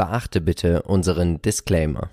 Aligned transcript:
Beachte 0.00 0.40
bitte 0.40 0.80
unseren 0.84 1.42
Disclaimer. 1.42 2.08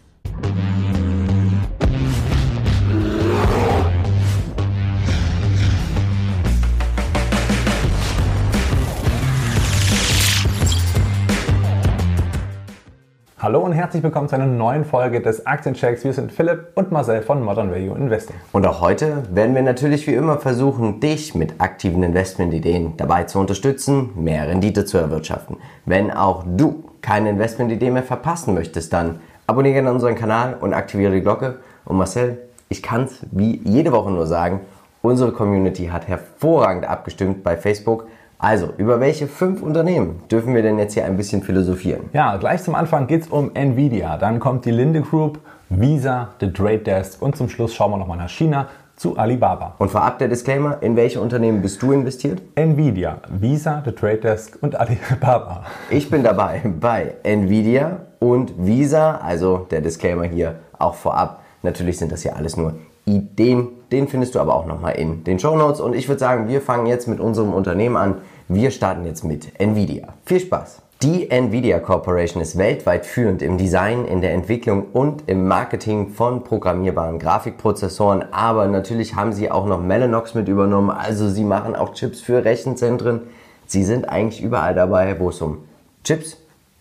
Hallo 13.39 13.61
und 13.61 13.71
herzlich 13.71 14.03
willkommen 14.03 14.27
zu 14.27 14.35
einer 14.35 14.45
neuen 14.45 14.83
Folge 14.83 15.21
des 15.21 15.45
Aktienchecks. 15.45 16.03
Wir 16.03 16.11
sind 16.11 16.33
Philipp 16.33 16.71
und 16.75 16.91
Marcel 16.91 17.21
von 17.21 17.41
Modern 17.41 17.71
Value 17.71 17.95
Investing. 17.95 18.35
Und 18.51 18.67
auch 18.67 18.81
heute 18.81 19.23
werden 19.33 19.55
wir 19.55 19.61
natürlich 19.61 20.05
wie 20.07 20.15
immer 20.15 20.39
versuchen, 20.39 20.99
dich 20.99 21.35
mit 21.35 21.61
aktiven 21.61 22.03
Investmentideen 22.03 22.97
dabei 22.97 23.23
zu 23.23 23.39
unterstützen, 23.39 24.09
mehr 24.15 24.49
Rendite 24.49 24.83
zu 24.83 24.97
erwirtschaften. 24.97 25.55
Wenn 25.85 26.11
auch 26.11 26.43
du 26.45 26.83
keine 27.01 27.29
Investmentidee 27.29 27.91
mehr 27.91 28.03
verpassen 28.03 28.53
möchtest, 28.53 28.93
dann 28.93 29.19
abonniere 29.45 29.75
gerne 29.75 29.91
unseren 29.91 30.15
Kanal 30.15 30.55
und 30.59 30.73
aktiviere 30.73 31.13
die 31.13 31.21
Glocke. 31.21 31.57
Und 31.85 31.97
Marcel, 31.97 32.37
ich 32.69 32.83
kann 32.83 33.03
es 33.03 33.25
wie 33.31 33.61
jede 33.63 33.91
Woche 33.91 34.11
nur 34.11 34.27
sagen, 34.27 34.61
unsere 35.01 35.31
Community 35.31 35.87
hat 35.87 36.07
hervorragend 36.07 36.85
abgestimmt 36.85 37.43
bei 37.43 37.55
Facebook 37.55 38.07
also, 38.39 38.69
über 38.77 38.99
welche 38.99 39.25
fünf 39.25 39.63
Unternehmen 39.63 40.21
dürfen 40.29 40.53
wir 40.53 40.61
denn 40.61 40.77
jetzt 40.77 40.93
hier 40.93 41.05
ein 41.05 41.17
bisschen 41.17 41.41
philosophieren? 41.41 42.09
Ja, 42.13 42.37
gleich 42.37 42.61
zum 42.61 42.75
Anfang 42.75 43.07
geht 43.07 43.23
es 43.23 43.27
um 43.29 43.49
Nvidia, 43.55 44.17
dann 44.17 44.39
kommt 44.39 44.65
die 44.65 44.71
Linde 44.71 45.01
Group, 45.01 45.39
Visa, 45.69 46.29
The 46.39 46.53
Trade 46.53 46.79
Desk 46.79 47.19
und 47.19 47.35
zum 47.35 47.49
Schluss 47.49 47.73
schauen 47.73 47.91
wir 47.91 47.97
nochmal 47.97 48.17
nach 48.17 48.29
China 48.29 48.67
zu 48.97 49.15
Alibaba. 49.15 49.75
Und 49.77 49.89
vorab 49.89 50.19
der 50.19 50.27
Disclaimer, 50.27 50.79
in 50.81 50.95
welche 50.95 51.21
Unternehmen 51.21 51.61
bist 51.61 51.81
du 51.81 51.93
investiert? 51.93 52.41
Nvidia, 52.55 53.21
Visa, 53.29 53.81
The 53.85 53.91
Trade 53.91 54.17
Desk 54.17 54.57
und 54.61 54.75
Alibaba. 54.75 55.63
Ich 55.89 56.09
bin 56.09 56.23
dabei 56.23 56.61
bei 56.79 57.13
Nvidia 57.23 57.99
und 58.19 58.53
Visa, 58.57 59.17
also 59.17 59.67
der 59.71 59.81
Disclaimer 59.81 60.23
hier 60.23 60.55
auch 60.77 60.95
vorab. 60.95 61.41
Natürlich 61.61 61.97
sind 61.99 62.11
das 62.11 62.23
hier 62.23 62.35
alles 62.35 62.57
nur 62.57 62.73
Ideen. 63.05 63.69
Den 63.91 64.07
findest 64.07 64.35
du 64.35 64.39
aber 64.39 64.55
auch 64.55 64.65
nochmal 64.65 64.95
in 64.95 65.23
den 65.23 65.39
Show 65.39 65.55
Notes. 65.55 65.79
Und 65.79 65.95
ich 65.95 66.07
würde 66.09 66.19
sagen, 66.19 66.47
wir 66.49 66.61
fangen 66.61 66.87
jetzt 66.87 67.07
mit 67.07 67.19
unserem 67.19 67.53
Unternehmen 67.53 67.95
an. 67.95 68.15
Wir 68.47 68.71
starten 68.71 69.05
jetzt 69.05 69.23
mit 69.23 69.59
Nvidia. 69.59 70.07
Viel 70.25 70.39
Spaß! 70.39 70.86
Die 71.03 71.29
Nvidia 71.29 71.79
Corporation 71.79 72.41
ist 72.41 72.57
weltweit 72.57 73.05
führend 73.05 73.43
im 73.43 73.59
Design, 73.59 74.05
in 74.05 74.21
der 74.21 74.33
Entwicklung 74.33 74.87
und 74.93 75.29
im 75.29 75.47
Marketing 75.47 76.09
von 76.09 76.43
programmierbaren 76.43 77.19
Grafikprozessoren, 77.19 78.25
aber 78.31 78.65
natürlich 78.67 79.13
haben 79.13 79.31
sie 79.31 79.51
auch 79.51 79.67
noch 79.67 79.79
Mellanox 79.79 80.33
mit 80.33 80.47
übernommen, 80.47 80.89
also 80.89 81.29
sie 81.29 81.43
machen 81.43 81.75
auch 81.75 81.93
Chips 81.93 82.19
für 82.19 82.43
Rechenzentren. 82.43 83.21
Sie 83.67 83.83
sind 83.83 84.09
eigentlich 84.09 84.41
überall 84.41 84.73
dabei, 84.73 85.19
wo 85.19 85.29
es 85.29 85.39
um 85.39 85.59
Chips, 86.03 86.37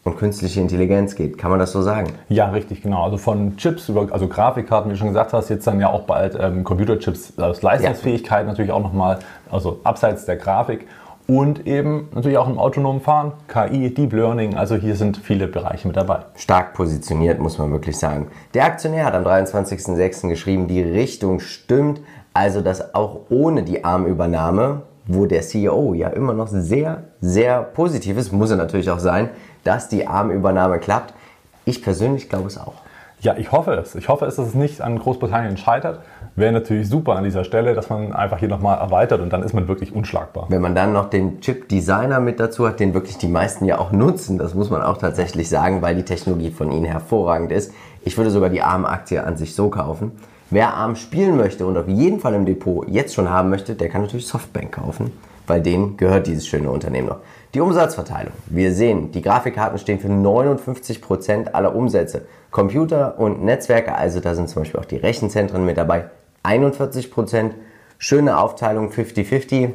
und 0.06 0.16
künstliche 0.16 0.60
Intelligenz 0.60 1.16
geht. 1.16 1.36
Kann 1.36 1.50
man 1.50 1.58
das 1.58 1.72
so 1.72 1.82
sagen? 1.82 2.12
Ja, 2.28 2.50
richtig, 2.50 2.80
genau. 2.80 3.02
Also 3.02 3.18
von 3.18 3.56
Chips 3.56 3.88
über, 3.88 4.06
also 4.12 4.28
Grafikkarten, 4.28 4.88
wie 4.88 4.94
du 4.94 4.98
schon 4.98 5.08
gesagt 5.08 5.32
hast, 5.32 5.48
jetzt 5.48 5.66
dann 5.66 5.80
ja 5.80 5.90
auch 5.90 6.02
bald 6.02 6.38
ähm, 6.40 6.62
Computerchips 6.62 7.36
aus 7.38 7.60
Leistungsfähigkeit 7.60 8.44
ja. 8.44 8.46
natürlich 8.46 8.70
auch 8.70 8.82
nochmal, 8.82 9.18
also 9.50 9.80
abseits 9.82 10.24
der 10.24 10.36
Grafik 10.36 10.86
und 11.26 11.66
eben 11.66 12.08
natürlich 12.14 12.38
auch 12.38 12.48
im 12.48 12.58
autonomen 12.58 13.00
Fahren, 13.00 13.32
KI, 13.48 13.92
Deep 13.92 14.12
Learning, 14.12 14.54
also 14.54 14.76
hier 14.76 14.94
sind 14.94 15.16
viele 15.16 15.48
Bereiche 15.48 15.88
mit 15.88 15.96
dabei. 15.96 16.20
Stark 16.36 16.74
positioniert, 16.74 17.40
muss 17.40 17.58
man 17.58 17.72
wirklich 17.72 17.98
sagen. 17.98 18.28
Der 18.54 18.64
Aktionär 18.64 19.04
hat 19.04 19.14
am 19.14 19.24
23.06. 19.24 20.28
geschrieben, 20.28 20.68
die 20.68 20.82
Richtung 20.82 21.40
stimmt, 21.40 22.00
also 22.32 22.60
dass 22.60 22.94
auch 22.94 23.22
ohne 23.28 23.64
die 23.64 23.84
Armübernahme, 23.84 24.82
wo 25.06 25.26
der 25.26 25.42
CEO 25.42 25.94
ja 25.94 26.08
immer 26.08 26.32
noch 26.32 26.48
sehr, 26.48 27.04
sehr 27.20 27.62
positiv 27.62 28.16
ist, 28.18 28.32
muss 28.32 28.50
er 28.50 28.56
natürlich 28.56 28.90
auch 28.90 28.98
sein, 28.98 29.30
dass 29.64 29.88
die 29.88 30.06
Armübernahme 30.06 30.78
klappt. 30.78 31.14
Ich 31.64 31.82
persönlich 31.82 32.28
glaube 32.28 32.46
es 32.46 32.58
auch. 32.58 32.74
Ja, 33.20 33.34
ich 33.36 33.50
hoffe 33.50 33.72
es. 33.72 33.94
Ich 33.94 34.08
hoffe 34.08 34.26
es, 34.26 34.36
dass 34.36 34.48
es 34.48 34.54
nicht 34.54 34.82
an 34.82 34.98
Großbritannien 34.98 35.56
scheitert. 35.56 36.00
Wäre 36.34 36.52
natürlich 36.52 36.88
super 36.88 37.16
an 37.16 37.24
dieser 37.24 37.44
Stelle, 37.44 37.74
dass 37.74 37.88
man 37.88 38.12
einfach 38.12 38.38
hier 38.38 38.48
nochmal 38.48 38.78
erweitert 38.78 39.20
und 39.22 39.32
dann 39.32 39.42
ist 39.42 39.54
man 39.54 39.68
wirklich 39.68 39.94
unschlagbar. 39.94 40.46
Wenn 40.50 40.60
man 40.60 40.74
dann 40.74 40.92
noch 40.92 41.08
den 41.08 41.40
Chip-Designer 41.40 42.20
mit 42.20 42.38
dazu 42.38 42.68
hat, 42.68 42.78
den 42.78 42.92
wirklich 42.92 43.16
die 43.16 43.28
meisten 43.28 43.64
ja 43.64 43.78
auch 43.78 43.90
nutzen, 43.90 44.36
das 44.36 44.54
muss 44.54 44.68
man 44.68 44.82
auch 44.82 44.98
tatsächlich 44.98 45.48
sagen, 45.48 45.80
weil 45.80 45.94
die 45.94 46.02
Technologie 46.02 46.50
von 46.50 46.70
ihnen 46.70 46.84
hervorragend 46.84 47.52
ist. 47.52 47.72
Ich 48.04 48.18
würde 48.18 48.30
sogar 48.30 48.50
die 48.50 48.60
ARM-Aktie 48.60 49.24
an 49.24 49.38
sich 49.38 49.54
so 49.54 49.70
kaufen. 49.70 50.12
Wer 50.50 50.74
ARM 50.74 50.94
spielen 50.94 51.36
möchte 51.36 51.66
und 51.66 51.76
auf 51.76 51.88
jeden 51.88 52.20
Fall 52.20 52.34
im 52.34 52.44
Depot 52.44 52.86
jetzt 52.86 53.14
schon 53.14 53.30
haben 53.30 53.48
möchte, 53.48 53.74
der 53.74 53.88
kann 53.88 54.02
natürlich 54.02 54.28
Softbank 54.28 54.72
kaufen, 54.72 55.10
weil 55.46 55.62
denen 55.62 55.96
gehört 55.96 56.26
dieses 56.26 56.46
schöne 56.46 56.70
Unternehmen 56.70 57.08
noch. 57.08 57.18
Die 57.56 57.62
Umsatzverteilung. 57.62 58.34
Wir 58.50 58.70
sehen, 58.70 59.12
die 59.12 59.22
Grafikkarten 59.22 59.78
stehen 59.78 59.98
für 59.98 60.08
59% 60.08 61.52
aller 61.52 61.74
Umsätze. 61.74 62.26
Computer 62.50 63.18
und 63.18 63.42
Netzwerke, 63.42 63.94
also 63.94 64.20
da 64.20 64.34
sind 64.34 64.50
zum 64.50 64.60
Beispiel 64.60 64.78
auch 64.78 64.84
die 64.84 64.98
Rechenzentren 64.98 65.64
mit 65.64 65.78
dabei, 65.78 66.10
41%. 66.44 67.52
Schöne 67.96 68.38
Aufteilung 68.38 68.90
50-50. 68.90 69.72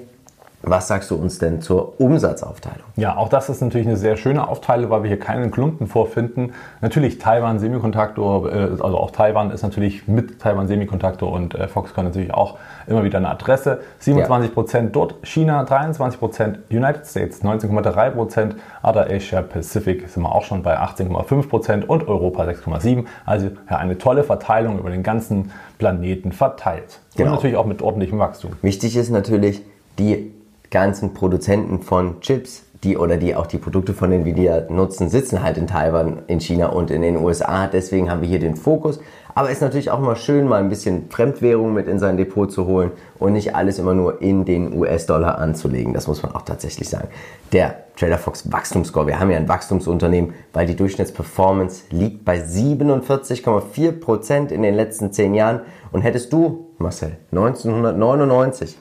Was 0.63 0.87
sagst 0.87 1.09
du 1.09 1.15
uns 1.15 1.39
denn 1.39 1.61
zur 1.61 1.99
Umsatzaufteilung? 1.99 2.85
Ja, 2.95 3.17
auch 3.17 3.29
das 3.29 3.49
ist 3.49 3.61
natürlich 3.61 3.87
eine 3.87 3.97
sehr 3.97 4.15
schöne 4.15 4.47
Aufteilung, 4.47 4.91
weil 4.91 5.03
wir 5.03 5.07
hier 5.07 5.19
keinen 5.19 5.49
Klumpen 5.49 5.87
vorfinden. 5.87 6.53
Natürlich 6.81 7.17
Taiwan 7.17 7.57
Semikontaktor, 7.57 8.51
äh, 8.51 8.57
also 8.79 8.97
auch 8.97 9.09
Taiwan 9.09 9.49
ist 9.49 9.63
natürlich 9.63 10.07
mit 10.07 10.39
Taiwan 10.39 10.67
Semikontaktor 10.67 11.31
und 11.31 11.55
äh, 11.55 11.67
Foxconn 11.67 12.05
natürlich 12.05 12.33
auch 12.33 12.59
immer 12.85 13.03
wieder 13.03 13.17
eine 13.17 13.29
Adresse. 13.29 13.81
27 13.99 14.53
Prozent 14.53 14.85
ja. 14.85 14.91
dort, 14.91 15.15
China 15.23 15.63
23 15.63 16.19
Prozent, 16.19 16.59
United 16.69 17.07
States 17.07 17.43
19,3 17.43 18.09
Prozent, 18.11 18.55
Other 18.83 19.07
Asia 19.09 19.41
Pacific 19.41 20.07
sind 20.09 20.21
wir 20.21 20.33
auch 20.33 20.43
schon 20.43 20.61
bei 20.61 20.79
18,5 20.79 21.49
Prozent 21.49 21.89
und 21.89 22.07
Europa 22.07 22.43
6,7. 22.43 23.05
Also 23.25 23.47
ja, 23.69 23.77
eine 23.77 23.97
tolle 23.97 24.23
Verteilung 24.23 24.77
über 24.77 24.91
den 24.91 25.01
ganzen 25.01 25.51
Planeten 25.79 26.31
verteilt. 26.31 26.99
Genau. 27.15 27.29
Und 27.29 27.35
natürlich 27.37 27.57
auch 27.57 27.65
mit 27.65 27.81
ordentlichem 27.81 28.19
Wachstum. 28.19 28.51
Wichtig 28.61 28.95
ist 28.95 29.09
natürlich 29.09 29.63
die 29.97 30.33
ganzen 30.71 31.13
Produzenten 31.13 31.81
von 31.81 32.21
Chips, 32.21 32.63
die 32.83 32.97
oder 32.97 33.17
die 33.17 33.35
auch 33.35 33.45
die 33.45 33.59
Produkte 33.59 33.93
von 33.93 34.11
Nvidia 34.11 34.61
nutzen, 34.69 35.09
sitzen 35.09 35.43
halt 35.43 35.57
in 35.57 35.67
Taiwan, 35.67 36.23
in 36.27 36.39
China 36.39 36.67
und 36.67 36.89
in 36.89 37.03
den 37.03 37.17
USA. 37.17 37.67
Deswegen 37.67 38.09
haben 38.09 38.21
wir 38.21 38.27
hier 38.27 38.39
den 38.39 38.55
Fokus. 38.55 38.99
Aber 39.35 39.49
es 39.49 39.57
ist 39.57 39.61
natürlich 39.61 39.91
auch 39.91 39.99
immer 39.99 40.15
schön, 40.15 40.47
mal 40.47 40.61
ein 40.61 40.69
bisschen 40.69 41.09
Fremdwährung 41.09 41.73
mit 41.73 41.87
in 41.87 41.99
sein 41.99 42.17
Depot 42.17 42.51
zu 42.51 42.65
holen 42.65 42.89
und 43.19 43.33
nicht 43.33 43.53
alles 43.55 43.77
immer 43.79 43.93
nur 43.93 44.21
in 44.21 44.45
den 44.45 44.75
US-Dollar 44.77 45.37
anzulegen. 45.37 45.93
Das 45.93 46.07
muss 46.07 46.23
man 46.23 46.33
auch 46.33 46.41
tatsächlich 46.41 46.89
sagen. 46.89 47.09
Der 47.53 47.75
Trader 47.97 48.17
Fox 48.17 48.51
Wachstumsscore, 48.51 49.07
wir 49.07 49.17
haben 49.19 49.31
ja 49.31 49.37
ein 49.37 49.47
Wachstumsunternehmen, 49.47 50.33
weil 50.53 50.65
die 50.65 50.75
Durchschnittsperformance 50.75 51.83
liegt 51.91 52.25
bei 52.25 52.39
47,4% 52.39 54.49
in 54.49 54.63
den 54.63 54.73
letzten 54.73 55.13
10 55.13 55.33
Jahren. 55.33 55.61
Und 55.91 56.01
hättest 56.01 56.33
du, 56.33 56.67
Marcel, 56.77 57.15
1999 57.31 58.77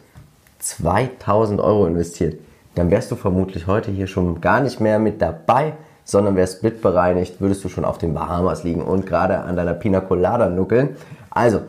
2000 0.60 1.60
Euro 1.60 1.86
investiert, 1.86 2.38
dann 2.74 2.90
wärst 2.90 3.10
du 3.10 3.16
vermutlich 3.16 3.66
heute 3.66 3.90
hier 3.90 4.06
schon 4.06 4.40
gar 4.40 4.60
nicht 4.60 4.80
mehr 4.80 4.98
mit 4.98 5.20
dabei, 5.20 5.74
sondern 6.04 6.36
wärst 6.36 6.58
splitbereinigt, 6.58 7.40
würdest 7.40 7.64
du 7.64 7.68
schon 7.68 7.84
auf 7.84 7.98
den 7.98 8.14
Bahamas 8.14 8.64
liegen 8.64 8.82
und 8.82 9.06
gerade 9.06 9.38
an 9.38 9.56
deiner 9.56 9.74
Pina 9.74 10.00
Colada 10.00 10.48
nuckeln. 10.48 10.96
Also, 11.30 11.62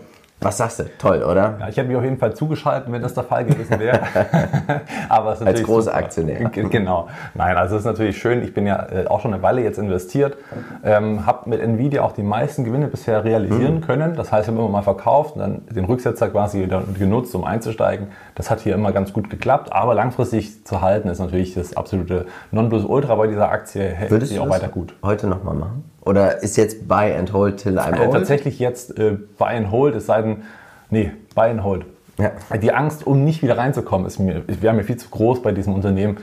was 0.43 0.57
sagst 0.57 0.79
du? 0.79 0.85
Toll, 0.97 1.21
oder? 1.21 1.57
Ja, 1.59 1.69
ich 1.69 1.77
hätte 1.77 1.87
mich 1.87 1.95
auf 1.95 2.03
jeden 2.03 2.17
Fall 2.17 2.33
zugeschaltet, 2.33 2.91
wenn 2.91 3.03
das 3.03 3.13
der 3.13 3.23
Fall 3.23 3.45
gewesen 3.45 3.79
wäre. 3.79 3.99
Aber 5.09 5.33
es 5.33 5.41
ist 5.41 5.45
Als 5.45 5.61
großer 5.61 5.93
Aktionär. 5.93 6.49
Genau. 6.49 7.09
Nein, 7.35 7.57
also 7.57 7.75
es 7.75 7.81
ist 7.81 7.85
natürlich 7.85 8.17
schön. 8.17 8.41
Ich 8.41 8.51
bin 8.51 8.65
ja 8.65 8.87
äh, 8.91 9.05
auch 9.05 9.19
schon 9.19 9.35
eine 9.35 9.43
Weile 9.43 9.61
jetzt 9.61 9.77
investiert, 9.77 10.37
ähm, 10.83 11.27
habe 11.27 11.47
mit 11.47 11.61
Nvidia 11.61 12.01
auch 12.01 12.13
die 12.13 12.23
meisten 12.23 12.63
Gewinne 12.63 12.87
bisher 12.87 13.23
realisieren 13.23 13.75
mhm. 13.75 13.81
können. 13.81 14.15
Das 14.15 14.31
heißt, 14.31 14.47
ich 14.47 14.51
habe 14.51 14.63
immer 14.63 14.71
mal 14.71 14.81
verkauft 14.81 15.35
und 15.35 15.41
dann 15.41 15.61
den 15.67 15.85
Rücksetzer 15.85 16.29
quasi 16.29 16.67
genutzt, 16.97 17.35
um 17.35 17.43
einzusteigen. 17.43 18.07
Das 18.33 18.49
hat 18.49 18.61
hier 18.61 18.73
immer 18.73 18.91
ganz 18.93 19.13
gut 19.13 19.29
geklappt. 19.29 19.71
Aber 19.71 19.93
langfristig 19.93 20.65
zu 20.65 20.81
halten 20.81 21.07
ist 21.09 21.19
natürlich 21.19 21.53
das 21.53 21.77
absolute 21.77 22.25
Nonplusultra 22.49 23.13
bei 23.13 23.27
dieser 23.27 23.51
Aktie. 23.51 23.83
Hält 23.83 24.09
Würdest 24.09 24.31
sich 24.31 24.39
auch 24.39 24.49
weiter 24.49 24.69
gut. 24.69 24.95
Heute 25.03 25.27
nochmal 25.27 25.53
machen? 25.53 25.83
Oder 26.03 26.41
ist 26.41 26.57
jetzt 26.57 26.87
Buy 26.87 27.13
and 27.13 27.31
Hold 27.31 27.57
till 27.57 27.77
I'm 27.77 27.99
old? 27.99 28.09
Äh, 28.09 28.11
tatsächlich 28.11 28.59
jetzt 28.59 28.97
äh, 28.97 29.17
Buy 29.37 29.55
and 29.55 29.71
Hold, 29.71 29.95
es 29.95 30.07
sei 30.07 30.21
denn, 30.21 30.43
nee, 30.89 31.11
Buy 31.35 31.49
and 31.51 31.63
Hold. 31.63 31.85
Ja. 32.17 32.31
Die 32.57 32.73
Angst, 32.73 33.05
um 33.05 33.23
nicht 33.23 33.41
wieder 33.41 33.57
reinzukommen, 33.57 34.07
ist 34.07 34.19
mir, 34.19 34.43
wäre 34.47 34.73
mir 34.73 34.83
viel 34.83 34.97
zu 34.97 35.09
groß 35.09 35.41
bei 35.41 35.51
diesem 35.51 35.73
Unternehmen, 35.73 36.17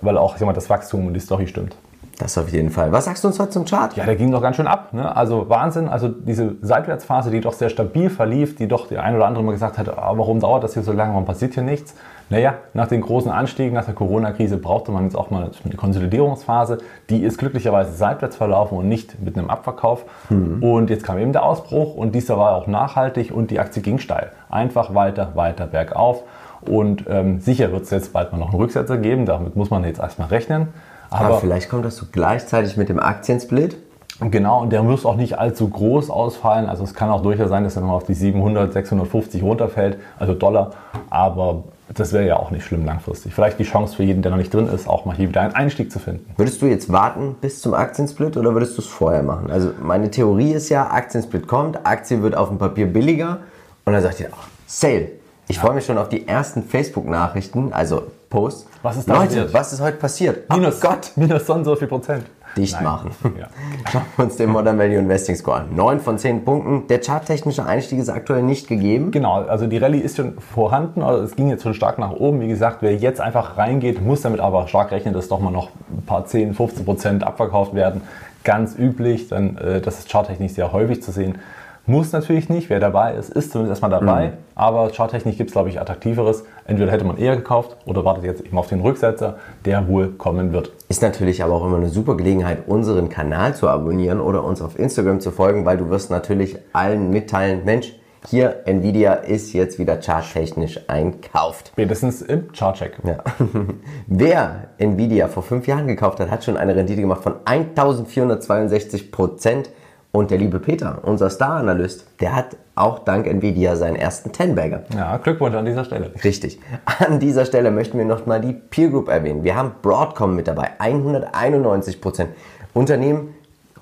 weil 0.00 0.18
auch 0.18 0.34
ich 0.34 0.40
sag 0.40 0.46
mal, 0.46 0.52
das 0.52 0.70
Wachstum 0.70 1.06
und 1.06 1.14
die 1.14 1.20
Story 1.20 1.46
stimmt. 1.46 1.76
Das 2.18 2.38
auf 2.38 2.48
jeden 2.50 2.70
Fall. 2.70 2.92
Was 2.92 3.06
sagst 3.06 3.24
du 3.24 3.28
uns 3.28 3.40
heute 3.40 3.50
zum 3.50 3.64
Chart? 3.64 3.96
Ja, 3.96 4.04
der 4.04 4.14
ging 4.14 4.30
doch 4.30 4.40
ganz 4.40 4.56
schön 4.56 4.68
ab. 4.68 4.92
Ne? 4.92 5.14
Also 5.16 5.48
Wahnsinn. 5.48 5.88
Also 5.88 6.08
diese 6.08 6.54
Seitwärtsphase, 6.62 7.30
die 7.30 7.40
doch 7.40 7.54
sehr 7.54 7.70
stabil 7.70 8.08
verlief, 8.08 8.54
die 8.54 8.68
doch 8.68 8.86
der 8.86 9.02
ein 9.02 9.16
oder 9.16 9.26
andere 9.26 9.42
mal 9.42 9.52
gesagt 9.52 9.78
hat, 9.78 9.88
ah, 9.88 10.12
warum 10.16 10.38
dauert 10.38 10.62
das 10.62 10.74
hier 10.74 10.84
so 10.84 10.92
lange, 10.92 11.12
warum 11.12 11.24
passiert 11.24 11.54
hier 11.54 11.64
nichts? 11.64 11.94
Naja, 12.30 12.54
nach 12.72 12.86
den 12.86 13.00
großen 13.00 13.30
Anstiegen, 13.30 13.74
nach 13.74 13.84
der 13.84 13.94
Corona-Krise 13.94 14.56
brauchte 14.56 14.92
man 14.92 15.04
jetzt 15.04 15.16
auch 15.16 15.30
mal 15.30 15.50
eine 15.64 15.74
Konsolidierungsphase. 15.74 16.78
Die 17.10 17.22
ist 17.22 17.36
glücklicherweise 17.36 17.92
seitwärts 17.92 18.36
verlaufen 18.36 18.78
und 18.78 18.88
nicht 18.88 19.20
mit 19.20 19.36
einem 19.36 19.50
Abverkauf. 19.50 20.04
Mhm. 20.30 20.62
Und 20.62 20.90
jetzt 20.90 21.04
kam 21.04 21.18
eben 21.18 21.32
der 21.32 21.44
Ausbruch 21.44 21.96
und 21.96 22.14
dieser 22.14 22.38
war 22.38 22.54
auch 22.54 22.66
nachhaltig 22.66 23.32
und 23.34 23.50
die 23.50 23.58
Aktie 23.58 23.82
ging 23.82 23.98
steil. 23.98 24.30
Einfach 24.48 24.94
weiter, 24.94 25.32
weiter 25.34 25.66
bergauf. 25.66 26.22
Und 26.66 27.04
ähm, 27.08 27.40
sicher 27.40 27.72
wird 27.72 27.82
es 27.82 27.90
jetzt 27.90 28.12
bald 28.12 28.32
mal 28.32 28.38
noch 28.38 28.52
einen 28.52 28.60
Rücksetzer 28.60 28.96
geben, 28.96 29.26
damit 29.26 29.54
muss 29.54 29.68
man 29.68 29.84
jetzt 29.84 30.00
erstmal 30.00 30.28
rechnen. 30.28 30.68
Aber, 31.14 31.26
Aber 31.26 31.40
vielleicht 31.40 31.68
kommt 31.68 31.84
das 31.84 31.96
so 31.96 32.06
gleichzeitig 32.10 32.76
mit 32.76 32.88
dem 32.88 32.98
Aktiensplit 32.98 33.76
Genau, 34.20 34.62
und 34.62 34.70
der 34.70 34.82
muss 34.82 35.04
auch 35.04 35.16
nicht 35.16 35.38
allzu 35.38 35.68
groß 35.68 36.08
ausfallen. 36.08 36.66
Also 36.66 36.84
es 36.84 36.94
kann 36.94 37.10
auch 37.10 37.22
durchaus 37.22 37.48
sein, 37.48 37.64
dass 37.64 37.76
er 37.76 37.80
nochmal 37.80 37.96
auf 37.96 38.04
die 38.04 38.14
700, 38.14 38.72
650 38.72 39.42
runterfällt, 39.42 39.98
also 40.18 40.34
Dollar. 40.34 40.70
Aber 41.10 41.64
das 41.92 42.12
wäre 42.12 42.24
ja 42.24 42.36
auch 42.36 42.52
nicht 42.52 42.64
schlimm 42.64 42.84
langfristig. 42.84 43.34
Vielleicht 43.34 43.58
die 43.58 43.64
Chance 43.64 43.96
für 43.96 44.04
jeden, 44.04 44.22
der 44.22 44.30
noch 44.30 44.38
nicht 44.38 44.54
drin 44.54 44.68
ist, 44.68 44.88
auch 44.88 45.04
mal 45.04 45.16
hier 45.16 45.28
wieder 45.28 45.40
einen 45.40 45.54
Einstieg 45.54 45.90
zu 45.90 45.98
finden. 45.98 46.32
Würdest 46.36 46.62
du 46.62 46.66
jetzt 46.66 46.92
warten 46.92 47.34
bis 47.40 47.60
zum 47.60 47.74
Aktiensplit 47.74 48.36
oder 48.36 48.54
würdest 48.54 48.78
du 48.78 48.82
es 48.82 48.88
vorher 48.88 49.24
machen? 49.24 49.50
Also 49.50 49.70
meine 49.82 50.10
Theorie 50.10 50.52
ist 50.52 50.68
ja, 50.68 50.90
Aktiensplit 50.90 51.48
kommt, 51.48 51.84
Aktie 51.84 52.22
wird 52.22 52.36
auf 52.36 52.48
dem 52.48 52.58
Papier 52.58 52.86
billiger 52.86 53.38
und 53.84 53.92
dann 53.92 54.02
sagt 54.02 54.20
ihr, 54.20 54.28
ach, 54.32 54.46
Sale. 54.66 55.08
Ich 55.46 55.56
ja. 55.56 55.62
freue 55.62 55.74
mich 55.74 55.84
schon 55.84 55.98
auf 55.98 56.08
die 56.08 56.26
ersten 56.26 56.62
Facebook-Nachrichten, 56.62 57.72
also 57.72 58.04
Posts. 58.34 58.66
Was 58.82 58.96
ist 58.96 59.08
da 59.08 59.14
Leute, 59.14 59.26
passiert? 59.26 59.54
was 59.54 59.72
ist 59.72 59.80
heute 59.80 59.96
passiert? 59.96 60.50
Minus, 60.50 60.78
oh 60.78 60.88
Gott. 60.88 61.12
Minus 61.14 61.46
so 61.46 61.54
und 61.54 61.64
so 61.64 61.76
viel 61.76 61.88
Prozent 61.88 62.24
dicht 62.56 62.74
Nein. 62.74 62.84
machen. 62.84 63.10
Ja. 63.38 63.48
Schauen 63.90 64.02
wir 64.16 64.24
uns 64.24 64.36
den 64.36 64.50
Modern 64.50 64.78
Value 64.78 64.98
Investing 64.98 65.34
Score 65.34 65.58
an. 65.58 65.74
9 65.74 66.00
von 66.00 66.18
10 66.18 66.44
Punkten. 66.44 66.86
Der 66.86 67.00
charttechnische 67.02 67.64
Einstieg 67.66 67.98
ist 67.98 68.08
aktuell 68.08 68.42
nicht 68.42 68.68
gegeben. 68.68 69.10
Genau, 69.10 69.42
also 69.42 69.66
die 69.66 69.78
Rallye 69.78 69.98
ist 69.98 70.16
schon 70.16 70.38
vorhanden. 70.38 71.02
Also 71.02 71.24
es 71.24 71.34
ging 71.34 71.48
jetzt 71.48 71.62
schon 71.62 71.74
stark 71.74 71.98
nach 71.98 72.12
oben. 72.12 72.40
Wie 72.40 72.48
gesagt, 72.48 72.78
wer 72.80 72.94
jetzt 72.94 73.20
einfach 73.20 73.56
reingeht, 73.56 74.04
muss 74.04 74.22
damit 74.22 74.40
aber 74.40 74.68
stark 74.68 74.92
rechnen, 74.92 75.14
dass 75.14 75.28
doch 75.28 75.40
mal 75.40 75.50
noch 75.50 75.70
ein 75.96 76.04
paar 76.06 76.26
10, 76.26 76.54
15 76.54 76.84
Prozent 76.84 77.24
abverkauft 77.24 77.74
werden. 77.74 78.02
Ganz 78.44 78.76
üblich, 78.78 79.28
dann, 79.28 79.56
äh, 79.58 79.80
das 79.80 79.98
ist 79.98 80.10
charttechnisch 80.10 80.52
sehr 80.52 80.72
häufig 80.72 81.02
zu 81.02 81.10
sehen. 81.10 81.38
Muss 81.86 82.12
natürlich 82.12 82.48
nicht, 82.48 82.70
wer 82.70 82.80
dabei 82.80 83.12
ist, 83.12 83.28
ist 83.30 83.52
zumindest 83.52 83.82
erstmal 83.82 83.90
dabei. 83.90 84.28
Mhm. 84.28 84.32
Aber 84.54 84.90
Charttechnik 84.90 85.36
gibt 85.36 85.50
es, 85.50 85.54
glaube 85.54 85.68
ich, 85.68 85.78
attraktiveres. 85.78 86.44
Entweder 86.66 86.90
hätte 86.90 87.04
man 87.04 87.18
eher 87.18 87.36
gekauft 87.36 87.76
oder 87.84 88.04
wartet 88.06 88.24
jetzt 88.24 88.40
eben 88.40 88.56
auf 88.56 88.68
den 88.68 88.80
Rücksetzer, 88.80 89.36
der 89.66 89.86
wohl 89.86 90.12
kommen 90.12 90.52
wird. 90.52 90.72
Ist 90.88 91.02
natürlich 91.02 91.44
aber 91.44 91.52
auch 91.54 91.66
immer 91.66 91.76
eine 91.76 91.90
super 91.90 92.16
Gelegenheit, 92.16 92.66
unseren 92.66 93.10
Kanal 93.10 93.54
zu 93.54 93.68
abonnieren 93.68 94.20
oder 94.20 94.44
uns 94.44 94.62
auf 94.62 94.78
Instagram 94.78 95.20
zu 95.20 95.30
folgen, 95.30 95.66
weil 95.66 95.76
du 95.76 95.90
wirst 95.90 96.10
natürlich 96.10 96.56
allen 96.72 97.10
mitteilen, 97.10 97.66
Mensch, 97.66 97.92
hier 98.26 98.62
Nvidia 98.64 99.12
ist 99.12 99.52
jetzt 99.52 99.78
wieder 99.78 100.00
charttechnisch 100.00 100.80
einkauft. 100.88 101.72
Spätestens 101.74 102.22
im 102.22 102.50
Chartcheck. 102.52 102.96
Ja. 103.04 103.18
Wer 104.06 104.68
Nvidia 104.78 105.28
vor 105.28 105.42
fünf 105.42 105.66
Jahren 105.66 105.86
gekauft 105.86 106.20
hat, 106.20 106.30
hat 106.30 106.42
schon 106.42 106.56
eine 106.56 106.74
Rendite 106.74 107.02
gemacht 107.02 107.22
von 107.22 107.34
1462 107.44 109.12
Prozent. 109.12 109.68
Und 110.14 110.30
der 110.30 110.38
liebe 110.38 110.60
Peter, 110.60 111.00
unser 111.02 111.28
Star-Analyst, 111.28 112.06
der 112.20 112.36
hat 112.36 112.56
auch 112.76 113.00
dank 113.00 113.26
Nvidia 113.26 113.74
seinen 113.74 113.96
ersten 113.96 114.30
Ten-Bagger. 114.30 114.84
Ja, 114.94 115.16
Glückwunsch 115.16 115.56
an 115.56 115.64
dieser 115.64 115.84
Stelle. 115.84 116.12
Richtig. 116.22 116.60
An 117.00 117.18
dieser 117.18 117.44
Stelle 117.44 117.72
möchten 117.72 117.98
wir 117.98 118.04
noch 118.04 118.24
mal 118.24 118.40
die 118.40 118.52
Peer 118.52 118.90
Group 118.90 119.08
erwähnen. 119.08 119.42
Wir 119.42 119.56
haben 119.56 119.72
Broadcom 119.82 120.36
mit 120.36 120.46
dabei, 120.46 120.70
191 120.78 122.00
Prozent. 122.00 122.30
Unternehmen 122.74 123.34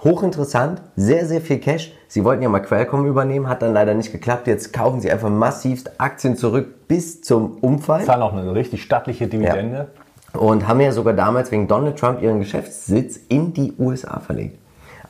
hochinteressant, 0.02 0.80
sehr, 0.96 1.26
sehr 1.26 1.42
viel 1.42 1.58
Cash. 1.58 1.92
Sie 2.08 2.24
wollten 2.24 2.42
ja 2.42 2.48
mal 2.48 2.60
Qualcomm 2.60 3.04
übernehmen, 3.04 3.46
hat 3.46 3.60
dann 3.60 3.74
leider 3.74 3.92
nicht 3.92 4.10
geklappt. 4.10 4.46
Jetzt 4.46 4.72
kaufen 4.72 5.02
sie 5.02 5.12
einfach 5.12 5.28
massivst 5.28 6.00
Aktien 6.00 6.38
zurück 6.38 6.88
bis 6.88 7.20
zum 7.20 7.58
Umfall. 7.58 8.04
Zahlen 8.04 8.22
auch 8.22 8.32
eine 8.32 8.54
richtig 8.54 8.82
stattliche 8.82 9.26
Dividende. 9.26 9.90
Ja. 10.32 10.40
Und 10.40 10.66
haben 10.66 10.80
ja 10.80 10.92
sogar 10.92 11.12
damals 11.12 11.52
wegen 11.52 11.68
Donald 11.68 11.98
Trump 11.98 12.22
ihren 12.22 12.38
Geschäftssitz 12.38 13.20
in 13.28 13.52
die 13.52 13.74
USA 13.78 14.18
verlegt. 14.18 14.61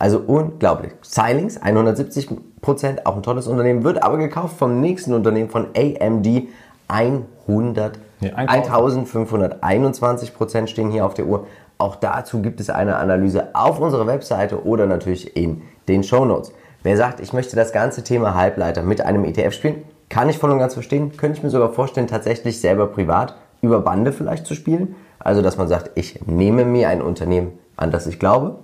Also 0.03 0.19
unglaublich. 0.19 0.93
Xilinx, 1.01 1.59
170 1.59 2.29
Prozent, 2.61 3.07
auch 3.07 3.15
ein 3.15 3.23
tolles 3.23 3.47
Unternehmen, 3.47 3.85
wird 3.85 4.03
aber 4.03 4.19
gekauft 4.19 4.57
vom 4.59 4.81
nächsten 4.81 5.15
Unternehmen 5.15 5.49
von 5.49 5.69
AMD. 5.77 6.49
100, 6.89 8.01
nee, 8.19 8.33
1521 8.33 10.35
Prozent 10.35 10.69
stehen 10.69 10.91
hier 10.91 11.07
auf 11.07 11.15
der 11.15 11.27
Uhr. 11.27 11.47
Auch 11.79 11.95
dazu 11.95 12.43
gibt 12.43 12.59
es 12.59 12.69
eine 12.69 12.97
Analyse 12.97 13.55
auf 13.55 13.79
unserer 13.79 14.09
Webseite 14.09 14.67
oder 14.67 14.87
natürlich 14.87 15.37
in 15.37 15.63
den 15.87 16.03
Show 16.03 16.25
Notes. 16.25 16.53
Wer 16.83 16.97
sagt, 16.97 17.21
ich 17.21 17.33
möchte 17.33 17.55
das 17.55 17.73
ganze 17.73 18.03
Thema 18.03 18.35
Halbleiter 18.35 18.83
mit 18.83 19.03
einem 19.03 19.25
ETF 19.25 19.53
spielen, 19.53 19.85
kann 20.09 20.29
ich 20.29 20.37
voll 20.37 20.51
und 20.51 20.59
ganz 20.59 20.75
verstehen. 20.75 21.17
Könnte 21.17 21.39
ich 21.39 21.45
mir 21.45 21.51
sogar 21.51 21.73
vorstellen, 21.73 22.09
tatsächlich 22.09 22.61
selber 22.61 22.89
privat 22.89 23.37
über 23.61 23.79
Bande 23.79 24.11
vielleicht 24.11 24.47
zu 24.47 24.57
spielen. 24.57 24.97
Also, 25.21 25.43
dass 25.43 25.59
man 25.59 25.69
sagt, 25.69 25.93
ich 25.95 26.27
nehme 26.27 26.65
mir 26.65 26.89
ein 26.89 27.03
Unternehmen, 27.03 27.53
an 27.77 27.93
das 27.93 28.09
ich 28.09 28.19
glaube 28.19 28.59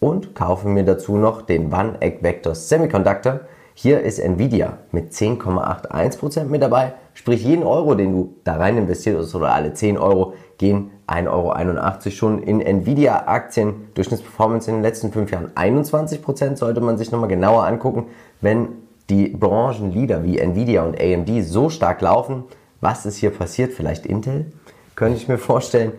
und 0.00 0.34
kaufe 0.34 0.66
mir 0.66 0.84
dazu 0.84 1.16
noch 1.16 1.42
den 1.42 1.72
One 1.72 2.00
Egg 2.00 2.18
Vector 2.22 2.54
Semiconductor. 2.54 3.40
Hier 3.74 4.00
ist 4.00 4.18
Nvidia 4.18 4.78
mit 4.90 5.12
10,81% 5.12 6.44
mit 6.44 6.62
dabei. 6.62 6.94
Sprich, 7.14 7.44
jeden 7.44 7.64
Euro, 7.64 7.94
den 7.94 8.12
du 8.12 8.34
da 8.44 8.56
rein 8.56 8.76
investierst 8.76 9.34
oder 9.34 9.52
alle 9.52 9.72
10 9.72 9.96
Euro, 9.96 10.34
gehen 10.58 10.90
1,81 11.06 11.28
Euro 11.28 12.10
schon 12.10 12.42
in 12.42 12.60
Nvidia-Aktien. 12.60 13.88
Durchschnittsperformance 13.94 14.68
in 14.68 14.76
den 14.76 14.82
letzten 14.82 15.12
5 15.12 15.30
Jahren 15.30 15.50
21%. 15.54 16.56
Sollte 16.56 16.80
man 16.80 16.98
sich 16.98 17.12
nochmal 17.12 17.28
genauer 17.28 17.64
angucken. 17.64 18.06
Wenn 18.40 18.68
die 19.08 19.28
Branchenleader 19.28 20.24
wie 20.24 20.38
Nvidia 20.38 20.82
und 20.82 21.00
AMD 21.00 21.44
so 21.44 21.68
stark 21.68 22.00
laufen, 22.00 22.44
was 22.80 23.06
ist 23.06 23.16
hier 23.16 23.30
passiert? 23.30 23.72
Vielleicht 23.72 24.06
Intel? 24.06 24.52
Könnte 24.94 25.16
ich 25.16 25.28
mir 25.28 25.38
vorstellen. 25.38 25.92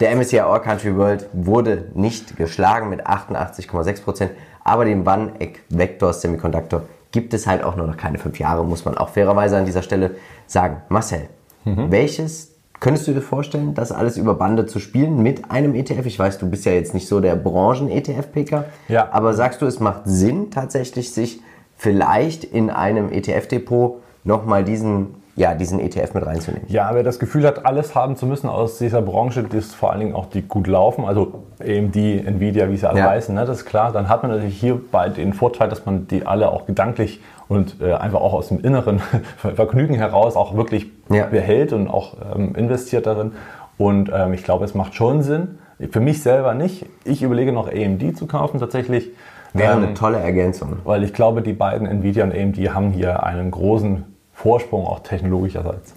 Der 0.00 0.14
MSCI 0.14 0.40
All 0.40 0.60
Country 0.60 0.96
World 0.96 1.28
wurde 1.32 1.86
nicht 1.94 2.36
geschlagen 2.36 2.88
mit 2.88 3.06
88,6%, 3.06 4.30
aber 4.62 4.84
den 4.84 5.06
One 5.06 5.32
Egg 5.40 5.58
Vector 5.70 6.12
Semiconductor 6.12 6.82
gibt 7.10 7.34
es 7.34 7.46
halt 7.46 7.64
auch 7.64 7.74
nur 7.74 7.86
noch 7.86 7.96
keine 7.96 8.18
fünf 8.18 8.38
Jahre, 8.38 8.64
muss 8.64 8.84
man 8.84 8.96
auch 8.96 9.08
fairerweise 9.08 9.56
an 9.56 9.64
dieser 9.64 9.82
Stelle 9.82 10.12
sagen. 10.46 10.82
Marcel, 10.88 11.28
mhm. 11.64 11.90
welches 11.90 12.54
könntest 12.78 13.08
du 13.08 13.12
dir 13.12 13.22
vorstellen, 13.22 13.74
das 13.74 13.90
alles 13.90 14.16
über 14.16 14.34
Bande 14.34 14.66
zu 14.66 14.78
spielen 14.78 15.20
mit 15.20 15.50
einem 15.50 15.74
ETF? 15.74 16.06
Ich 16.06 16.18
weiß, 16.18 16.38
du 16.38 16.48
bist 16.48 16.64
ja 16.64 16.72
jetzt 16.72 16.94
nicht 16.94 17.08
so 17.08 17.18
der 17.18 17.34
Branchen-ETF-Picker, 17.34 18.66
ja. 18.88 19.08
aber 19.10 19.34
sagst 19.34 19.62
du, 19.62 19.66
es 19.66 19.80
macht 19.80 20.02
Sinn 20.04 20.52
tatsächlich, 20.52 21.12
sich 21.12 21.40
vielleicht 21.76 22.44
in 22.44 22.70
einem 22.70 23.10
ETF-Depot 23.10 24.00
nochmal 24.22 24.62
diesen 24.62 25.16
ja, 25.38 25.54
diesen 25.54 25.78
ETF 25.78 26.14
mit 26.14 26.26
reinzunehmen. 26.26 26.66
Ja, 26.68 26.90
wer 26.92 27.04
das 27.04 27.18
Gefühl 27.18 27.46
hat, 27.46 27.64
alles 27.64 27.94
haben 27.94 28.16
zu 28.16 28.26
müssen 28.26 28.48
aus 28.48 28.78
dieser 28.78 29.02
Branche, 29.02 29.44
die 29.44 29.56
ist 29.56 29.74
vor 29.74 29.92
allen 29.92 30.00
Dingen 30.00 30.14
auch 30.14 30.26
die 30.26 30.42
gut 30.42 30.66
laufen, 30.66 31.04
also 31.04 31.44
AMD, 31.60 31.96
Nvidia, 31.96 32.68
wie 32.68 32.76
sie 32.76 32.88
alle 32.88 32.98
ja. 32.98 33.10
heißen, 33.10 33.34
ne, 33.34 33.44
das 33.44 33.58
ist 33.58 33.64
klar, 33.64 33.92
dann 33.92 34.08
hat 34.08 34.22
man 34.22 34.32
natürlich 34.32 34.58
hierbei 34.58 35.08
den 35.08 35.32
Vorteil, 35.32 35.68
dass 35.68 35.86
man 35.86 36.08
die 36.08 36.26
alle 36.26 36.50
auch 36.50 36.66
gedanklich 36.66 37.20
und 37.46 37.80
äh, 37.80 37.94
einfach 37.94 38.20
auch 38.20 38.34
aus 38.34 38.48
dem 38.48 38.60
inneren 38.60 39.00
Vergnügen 39.36 39.94
heraus 39.94 40.36
auch 40.36 40.56
wirklich 40.56 40.86
ja. 41.08 41.26
behält 41.26 41.72
und 41.72 41.88
auch 41.88 42.16
ähm, 42.34 42.54
investiert 42.56 43.06
darin. 43.06 43.32
Und 43.78 44.10
ähm, 44.12 44.32
ich 44.34 44.42
glaube, 44.42 44.64
es 44.64 44.74
macht 44.74 44.94
schon 44.94 45.22
Sinn. 45.22 45.58
Für 45.90 46.00
mich 46.00 46.22
selber 46.22 46.54
nicht. 46.54 46.86
Ich 47.04 47.22
überlege 47.22 47.52
noch 47.52 47.72
AMD 47.72 48.16
zu 48.18 48.26
kaufen 48.26 48.58
tatsächlich. 48.58 49.10
Wäre 49.52 49.74
ähm, 49.74 49.84
eine 49.84 49.94
tolle 49.94 50.18
Ergänzung. 50.18 50.78
Weil 50.84 51.04
ich 51.04 51.14
glaube, 51.14 51.42
die 51.42 51.52
beiden 51.52 51.86
Nvidia 51.86 52.24
und 52.24 52.34
AMD 52.34 52.58
haben 52.74 52.90
hier 52.90 53.22
einen 53.22 53.50
großen 53.50 54.04
Vorsprung 54.38 54.86
auch 54.86 55.00
technologischerseits. 55.00 55.94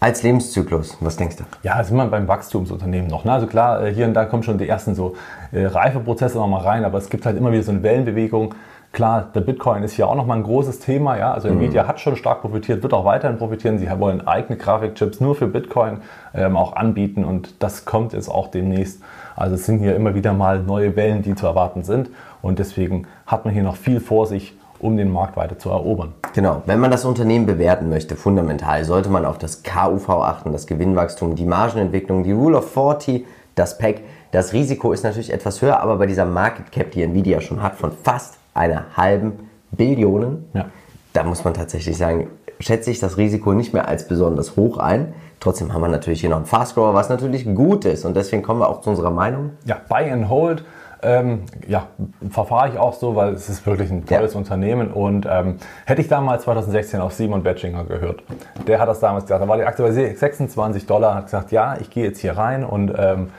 Als 0.00 0.22
Lebenszyklus, 0.22 0.96
was 1.00 1.18
denkst 1.18 1.36
du? 1.36 1.44
Ja, 1.62 1.84
sind 1.84 1.94
wir 1.98 2.06
beim 2.06 2.26
Wachstumsunternehmen 2.26 3.10
noch. 3.10 3.26
Ne? 3.26 3.32
Also 3.32 3.46
klar, 3.46 3.84
äh, 3.84 3.92
hier 3.92 4.06
und 4.06 4.14
da 4.14 4.24
kommen 4.24 4.42
schon 4.42 4.56
die 4.56 4.66
ersten 4.66 4.94
so 4.94 5.14
äh, 5.52 5.66
Reifeprozesse 5.66 6.38
nochmal 6.38 6.62
rein, 6.62 6.86
aber 6.86 6.96
es 6.96 7.10
gibt 7.10 7.26
halt 7.26 7.36
immer 7.36 7.52
wieder 7.52 7.62
so 7.62 7.72
eine 7.72 7.82
Wellenbewegung. 7.82 8.54
Klar, 8.92 9.28
der 9.34 9.42
Bitcoin 9.42 9.82
ist 9.82 9.92
hier 9.92 10.08
auch 10.08 10.14
nochmal 10.14 10.38
ein 10.38 10.42
großes 10.42 10.80
Thema. 10.80 11.18
Ja? 11.18 11.34
Also 11.34 11.48
Nvidia 11.48 11.82
mhm. 11.82 11.88
hat 11.88 12.00
schon 12.00 12.16
stark 12.16 12.40
profitiert, 12.40 12.82
wird 12.82 12.94
auch 12.94 13.04
weiterhin 13.04 13.36
profitieren. 13.36 13.78
Sie 13.78 13.90
wollen 14.00 14.26
eigene 14.26 14.56
Grafikchips 14.56 15.20
nur 15.20 15.34
für 15.34 15.46
Bitcoin 15.46 15.98
ähm, 16.32 16.56
auch 16.56 16.76
anbieten 16.76 17.26
und 17.26 17.62
das 17.62 17.84
kommt 17.84 18.14
jetzt 18.14 18.30
auch 18.30 18.48
demnächst. 18.48 19.02
Also 19.36 19.56
es 19.56 19.66
sind 19.66 19.80
hier 19.80 19.94
immer 19.94 20.14
wieder 20.14 20.32
mal 20.32 20.62
neue 20.62 20.96
Wellen, 20.96 21.20
die 21.20 21.34
zu 21.34 21.46
erwarten 21.46 21.82
sind 21.82 22.08
und 22.40 22.58
deswegen 22.58 23.06
hat 23.26 23.44
man 23.44 23.52
hier 23.52 23.64
noch 23.64 23.76
viel 23.76 24.00
vor 24.00 24.26
sich 24.26 24.56
um 24.80 24.96
den 24.96 25.12
Markt 25.12 25.36
weiter 25.36 25.58
zu 25.58 25.70
erobern. 25.70 26.14
Genau, 26.34 26.62
wenn 26.66 26.80
man 26.80 26.90
das 26.90 27.04
Unternehmen 27.04 27.46
bewerten 27.46 27.88
möchte, 27.88 28.16
fundamental, 28.16 28.84
sollte 28.84 29.08
man 29.10 29.24
auf 29.24 29.38
das 29.38 29.62
KUV 29.62 30.08
achten, 30.08 30.52
das 30.52 30.66
Gewinnwachstum, 30.66 31.34
die 31.34 31.44
Margenentwicklung, 31.44 32.24
die 32.24 32.32
Rule 32.32 32.58
of 32.58 32.72
40, 32.72 33.26
das 33.54 33.78
PEC. 33.78 34.02
Das 34.32 34.52
Risiko 34.52 34.92
ist 34.92 35.02
natürlich 35.02 35.32
etwas 35.32 35.60
höher, 35.60 35.80
aber 35.80 35.96
bei 35.96 36.06
dieser 36.06 36.24
Market 36.24 36.70
Cap, 36.72 36.92
die 36.92 37.02
Nvidia 37.02 37.40
schon 37.40 37.62
hat, 37.62 37.76
von 37.76 37.92
fast 37.92 38.38
einer 38.54 38.96
halben 38.96 39.48
Billion, 39.72 40.44
ja. 40.54 40.66
da 41.12 41.24
muss 41.24 41.44
man 41.44 41.54
tatsächlich 41.54 41.96
sagen, 41.96 42.28
schätze 42.60 42.90
ich 42.90 43.00
das 43.00 43.16
Risiko 43.16 43.52
nicht 43.52 43.72
mehr 43.72 43.88
als 43.88 44.06
besonders 44.06 44.56
hoch 44.56 44.78
ein. 44.78 45.14
Trotzdem 45.40 45.72
haben 45.72 45.80
wir 45.80 45.88
natürlich 45.88 46.20
hier 46.20 46.30
noch 46.30 46.36
einen 46.36 46.46
Fast 46.46 46.74
Grower, 46.74 46.94
was 46.94 47.08
natürlich 47.08 47.46
gut 47.54 47.86
ist. 47.86 48.04
Und 48.04 48.14
deswegen 48.14 48.42
kommen 48.42 48.60
wir 48.60 48.68
auch 48.68 48.82
zu 48.82 48.90
unserer 48.90 49.10
Meinung. 49.10 49.52
Ja, 49.64 49.80
Buy 49.88 50.10
and 50.10 50.28
Hold 50.28 50.64
ähm, 51.02 51.42
ja, 51.66 51.88
verfahre 52.30 52.68
ich 52.68 52.78
auch 52.78 52.92
so, 52.92 53.16
weil 53.16 53.32
es 53.32 53.48
ist 53.48 53.66
wirklich 53.66 53.90
ein 53.90 54.04
tolles 54.06 54.34
ja. 54.34 54.38
Unternehmen. 54.38 54.90
Und 54.90 55.26
ähm, 55.30 55.56
hätte 55.86 56.00
ich 56.00 56.08
damals 56.08 56.44
2016 56.44 57.00
auf 57.00 57.12
Simon 57.12 57.42
Betchinger 57.42 57.84
gehört, 57.84 58.22
der 58.66 58.80
hat 58.80 58.88
das 58.88 59.00
damals 59.00 59.24
gesagt, 59.24 59.42
da 59.42 59.48
war 59.48 59.56
die 59.56 59.64
Aktie 59.64 59.84
bei 59.84 59.92
26 59.92 60.86
Dollar, 60.86 61.14
hat 61.14 61.24
gesagt, 61.24 61.52
ja, 61.52 61.76
ich 61.80 61.90
gehe 61.90 62.04
jetzt 62.04 62.20
hier 62.20 62.36
rein 62.36 62.64
und 62.64 62.92
ähm, 62.96 63.30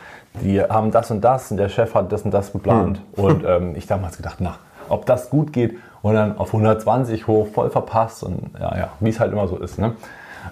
die 0.41 0.61
haben 0.61 0.91
das 0.91 1.11
und 1.11 1.21
das 1.21 1.51
und 1.51 1.57
der 1.57 1.69
Chef 1.69 1.93
hat 1.93 2.11
das 2.11 2.23
und 2.23 2.31
das 2.31 2.51
geplant. 2.51 3.01
Hm. 3.15 3.23
Und 3.23 3.43
ähm, 3.47 3.75
ich 3.75 3.87
damals 3.87 4.17
gedacht, 4.17 4.37
na, 4.39 4.55
ob 4.89 5.05
das 5.05 5.29
gut 5.29 5.53
geht 5.53 5.77
und 6.01 6.15
dann 6.15 6.37
auf 6.37 6.47
120 6.47 7.27
hoch, 7.27 7.47
voll 7.47 7.69
verpasst 7.69 8.23
und 8.23 8.51
ja, 8.59 8.77
ja, 8.77 8.89
wie 8.99 9.09
es 9.09 9.19
halt 9.19 9.31
immer 9.31 9.47
so 9.47 9.57
ist. 9.57 9.77
Ne? 9.77 9.93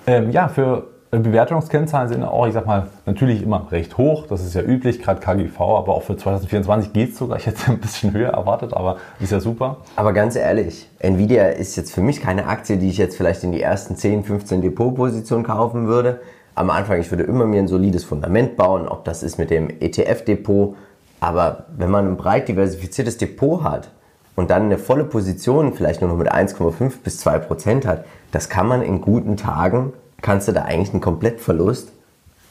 Ähm, 0.05 0.31
ja, 0.31 0.47
für 0.47 0.83
Bewertungskennzahlen 1.11 2.07
sind 2.07 2.23
auch, 2.23 2.45
ich 2.45 2.53
sag 2.53 2.67
mal, 2.67 2.87
natürlich 3.07 3.41
immer 3.41 3.71
recht 3.71 3.97
hoch. 3.97 4.27
Das 4.27 4.45
ist 4.45 4.53
ja 4.53 4.61
üblich, 4.61 5.01
gerade 5.01 5.19
KGV, 5.19 5.59
aber 5.59 5.95
auch 5.95 6.03
für 6.03 6.15
2024 6.15 6.93
geht 6.93 7.13
es 7.13 7.17
sogar. 7.17 7.37
Ich 7.37 7.45
hätte 7.47 7.71
ein 7.71 7.79
bisschen 7.79 8.13
höher 8.13 8.29
erwartet, 8.29 8.73
aber 8.73 8.97
ist 9.19 9.31
ja 9.31 9.39
super. 9.39 9.77
Aber 9.95 10.13
ganz 10.13 10.35
ehrlich, 10.35 10.87
Nvidia 10.99 11.47
ist 11.47 11.75
jetzt 11.77 11.93
für 11.93 12.01
mich 12.01 12.21
keine 12.21 12.45
Aktie, 12.45 12.77
die 12.77 12.89
ich 12.89 12.99
jetzt 12.99 13.17
vielleicht 13.17 13.43
in 13.43 13.51
die 13.51 13.61
ersten 13.61 13.95
10, 13.95 14.23
15 14.23 14.61
Depotpositionen 14.61 15.43
kaufen 15.43 15.87
würde. 15.87 16.21
Am 16.53 16.69
Anfang, 16.69 16.99
ich 16.99 17.09
würde 17.09 17.23
immer 17.23 17.45
mir 17.45 17.59
ein 17.59 17.67
solides 17.67 18.03
Fundament 18.03 18.55
bauen, 18.55 18.87
ob 18.87 19.03
das 19.03 19.23
ist 19.23 19.39
mit 19.39 19.49
dem 19.49 19.69
ETF-Depot. 19.69 20.75
Aber 21.21 21.65
wenn 21.75 21.89
man 21.89 22.07
ein 22.07 22.17
breit 22.17 22.47
diversifiziertes 22.47 23.17
Depot 23.17 23.63
hat 23.63 23.89
und 24.35 24.51
dann 24.51 24.63
eine 24.63 24.77
volle 24.77 25.05
Position 25.05 25.73
vielleicht 25.73 26.01
nur 26.01 26.11
noch 26.11 26.17
mit 26.17 26.31
1,5 26.31 27.01
bis 27.03 27.17
2 27.17 27.39
Prozent 27.39 27.87
hat, 27.87 28.05
das 28.31 28.47
kann 28.47 28.67
man 28.67 28.83
in 28.83 29.01
guten 29.01 29.37
Tagen 29.37 29.93
kannst 30.21 30.47
du 30.47 30.51
da 30.51 30.63
eigentlich 30.63 30.91
einen 30.91 31.01
Komplettverlust 31.01 31.91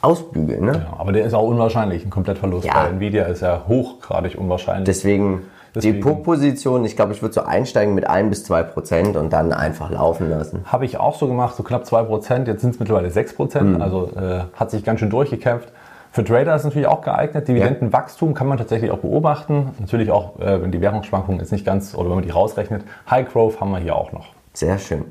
ausbügeln. 0.01 0.65
Ne? 0.65 0.85
Ja, 0.89 0.97
aber 0.97 1.11
der 1.11 1.25
ist 1.25 1.33
auch 1.33 1.47
unwahrscheinlich, 1.47 2.05
ein 2.05 2.09
Komplettverlust. 2.09 2.65
Ja. 2.65 2.83
Bei 2.83 2.89
Nvidia 2.89 3.25
ist 3.25 3.41
ja 3.41 3.63
hochgradig 3.67 4.37
unwahrscheinlich. 4.37 4.85
Deswegen, 4.85 5.43
Deswegen. 5.75 5.97
Depotposition, 5.97 6.85
ich 6.85 6.95
glaube, 6.95 7.13
ich 7.13 7.21
würde 7.21 7.33
so 7.33 7.41
einsteigen 7.41 7.93
mit 7.93 8.07
1 8.07 8.29
bis 8.29 8.43
2 8.45 8.63
Prozent 8.63 9.17
und 9.17 9.33
dann 9.33 9.53
einfach 9.53 9.91
laufen 9.91 10.29
lassen. 10.29 10.61
Habe 10.65 10.85
ich 10.85 10.97
auch 10.97 11.15
so 11.15 11.27
gemacht, 11.27 11.55
so 11.55 11.63
knapp 11.63 11.85
2 11.85 12.03
Prozent, 12.03 12.47
jetzt 12.47 12.61
sind 12.61 12.73
es 12.73 12.79
mittlerweile 12.79 13.11
6 13.11 13.33
Prozent, 13.33 13.75
mhm. 13.75 13.81
also 13.81 14.09
äh, 14.15 14.41
hat 14.55 14.71
sich 14.71 14.83
ganz 14.83 14.99
schön 14.99 15.09
durchgekämpft. 15.09 15.69
Für 16.11 16.23
Trader 16.23 16.55
ist 16.55 16.61
es 16.61 16.65
natürlich 16.65 16.87
auch 16.87 17.01
geeignet. 17.01 17.47
Dividendenwachstum 17.47 18.33
kann 18.33 18.47
man 18.47 18.57
tatsächlich 18.57 18.89
auch 18.89 18.97
beobachten. 18.97 19.75
Natürlich 19.79 20.09
auch, 20.09 20.39
äh, 20.39 20.59
wenn 20.61 20.71
die 20.71 20.81
Währungsschwankungen 20.81 21.39
jetzt 21.39 21.51
nicht 21.51 21.65
ganz, 21.65 21.93
oder 21.93 22.09
wenn 22.09 22.15
man 22.15 22.23
die 22.23 22.31
rausrechnet. 22.31 22.83
High 23.09 23.31
Growth 23.31 23.61
haben 23.61 23.69
wir 23.69 23.77
hier 23.77 23.95
auch 23.95 24.11
noch. 24.11 24.25
Sehr 24.53 24.79
schön. 24.79 25.05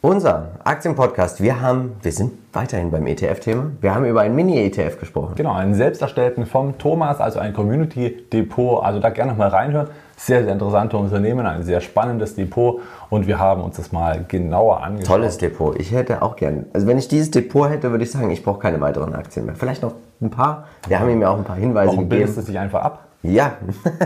Unser 0.00 0.52
Aktienpodcast, 0.62 1.42
wir 1.42 1.60
haben, 1.60 1.96
wir 2.02 2.12
sind 2.12 2.30
weiterhin 2.52 2.92
beim 2.92 3.04
ETF-Thema. 3.08 3.72
Wir 3.80 3.96
haben 3.96 4.04
über 4.04 4.20
einen 4.20 4.36
Mini-ETF 4.36 5.00
gesprochen. 5.00 5.34
Genau, 5.34 5.52
einen 5.54 5.74
selbst 5.74 6.00
erstellten 6.00 6.46
vom 6.46 6.78
Thomas, 6.78 7.18
also 7.18 7.40
ein 7.40 7.52
Community-Depot. 7.52 8.80
Also 8.84 9.00
da 9.00 9.10
gerne 9.10 9.32
noch 9.32 9.38
mal 9.38 9.48
reinhören. 9.48 9.88
Sehr, 10.16 10.44
sehr 10.44 10.52
interessante 10.52 10.96
Unternehmen, 10.96 11.44
ein 11.46 11.64
sehr 11.64 11.80
spannendes 11.80 12.36
Depot 12.36 12.80
und 13.10 13.26
wir 13.26 13.40
haben 13.40 13.60
uns 13.60 13.76
das 13.76 13.90
mal 13.90 14.24
genauer 14.28 14.84
angeschaut. 14.84 15.16
Tolles 15.16 15.38
Depot. 15.38 15.76
Ich 15.80 15.90
hätte 15.90 16.22
auch 16.22 16.36
gern, 16.36 16.66
also 16.72 16.86
wenn 16.86 16.98
ich 16.98 17.08
dieses 17.08 17.32
Depot 17.32 17.68
hätte, 17.68 17.90
würde 17.90 18.04
ich 18.04 18.12
sagen, 18.12 18.30
ich 18.30 18.44
brauche 18.44 18.60
keine 18.60 18.80
weiteren 18.80 19.16
Aktien 19.16 19.46
mehr. 19.46 19.56
Vielleicht 19.56 19.82
noch 19.82 19.94
ein 20.20 20.30
paar. 20.30 20.68
Wir 20.86 21.00
haben 21.00 21.10
ihm 21.10 21.22
ja 21.22 21.30
auch 21.30 21.38
ein 21.38 21.44
paar 21.44 21.56
Hinweise 21.56 21.88
Warum 21.88 22.04
gegeben. 22.08 22.26
bildest 22.26 22.38
du 22.38 22.42
dich 22.52 22.58
einfach 22.58 22.82
ab? 22.82 23.08
Ja, 23.22 23.54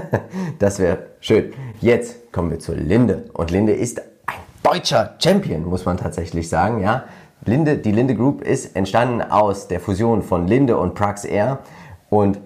das 0.58 0.78
wäre 0.78 0.98
schön. 1.20 1.52
Jetzt 1.80 2.32
kommen 2.32 2.50
wir 2.50 2.58
zur 2.58 2.76
Linde. 2.76 3.24
Und 3.34 3.50
Linde 3.50 3.72
ist 3.72 4.00
deutscher 4.72 5.14
Champion, 5.18 5.68
muss 5.68 5.84
man 5.84 5.98
tatsächlich 5.98 6.48
sagen. 6.48 6.82
Ja? 6.82 7.04
Linde, 7.44 7.76
die 7.76 7.92
Linde 7.92 8.14
Group 8.14 8.40
ist 8.40 8.74
entstanden 8.74 9.20
aus 9.20 9.68
der 9.68 9.80
Fusion 9.80 10.22
von 10.22 10.46
Linde 10.48 10.78
und 10.78 10.94
Prax 10.94 11.24
Air 11.24 11.58
und 12.08 12.38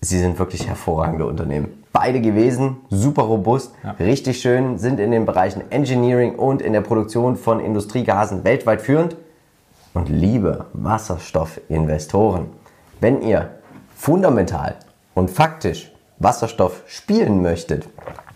sie 0.00 0.18
sind 0.18 0.38
wirklich 0.40 0.66
hervorragende 0.66 1.26
Unternehmen. 1.26 1.84
Beide 1.92 2.20
gewesen, 2.20 2.78
super 2.88 3.22
robust, 3.22 3.72
ja. 3.84 3.92
richtig 3.92 4.40
schön, 4.40 4.78
sind 4.78 4.98
in 4.98 5.12
den 5.12 5.26
Bereichen 5.26 5.62
Engineering 5.70 6.34
und 6.36 6.60
in 6.60 6.72
der 6.72 6.80
Produktion 6.80 7.36
von 7.36 7.60
Industriegasen 7.60 8.42
weltweit 8.42 8.82
führend. 8.82 9.16
Und 9.94 10.08
liebe 10.08 10.66
Wasserstoffinvestoren, 10.72 12.46
wenn 13.00 13.22
ihr 13.22 13.50
fundamental 13.94 14.74
und 15.14 15.30
faktisch 15.30 15.92
Wasserstoff 16.18 16.82
spielen 16.88 17.42
möchtet, 17.42 17.88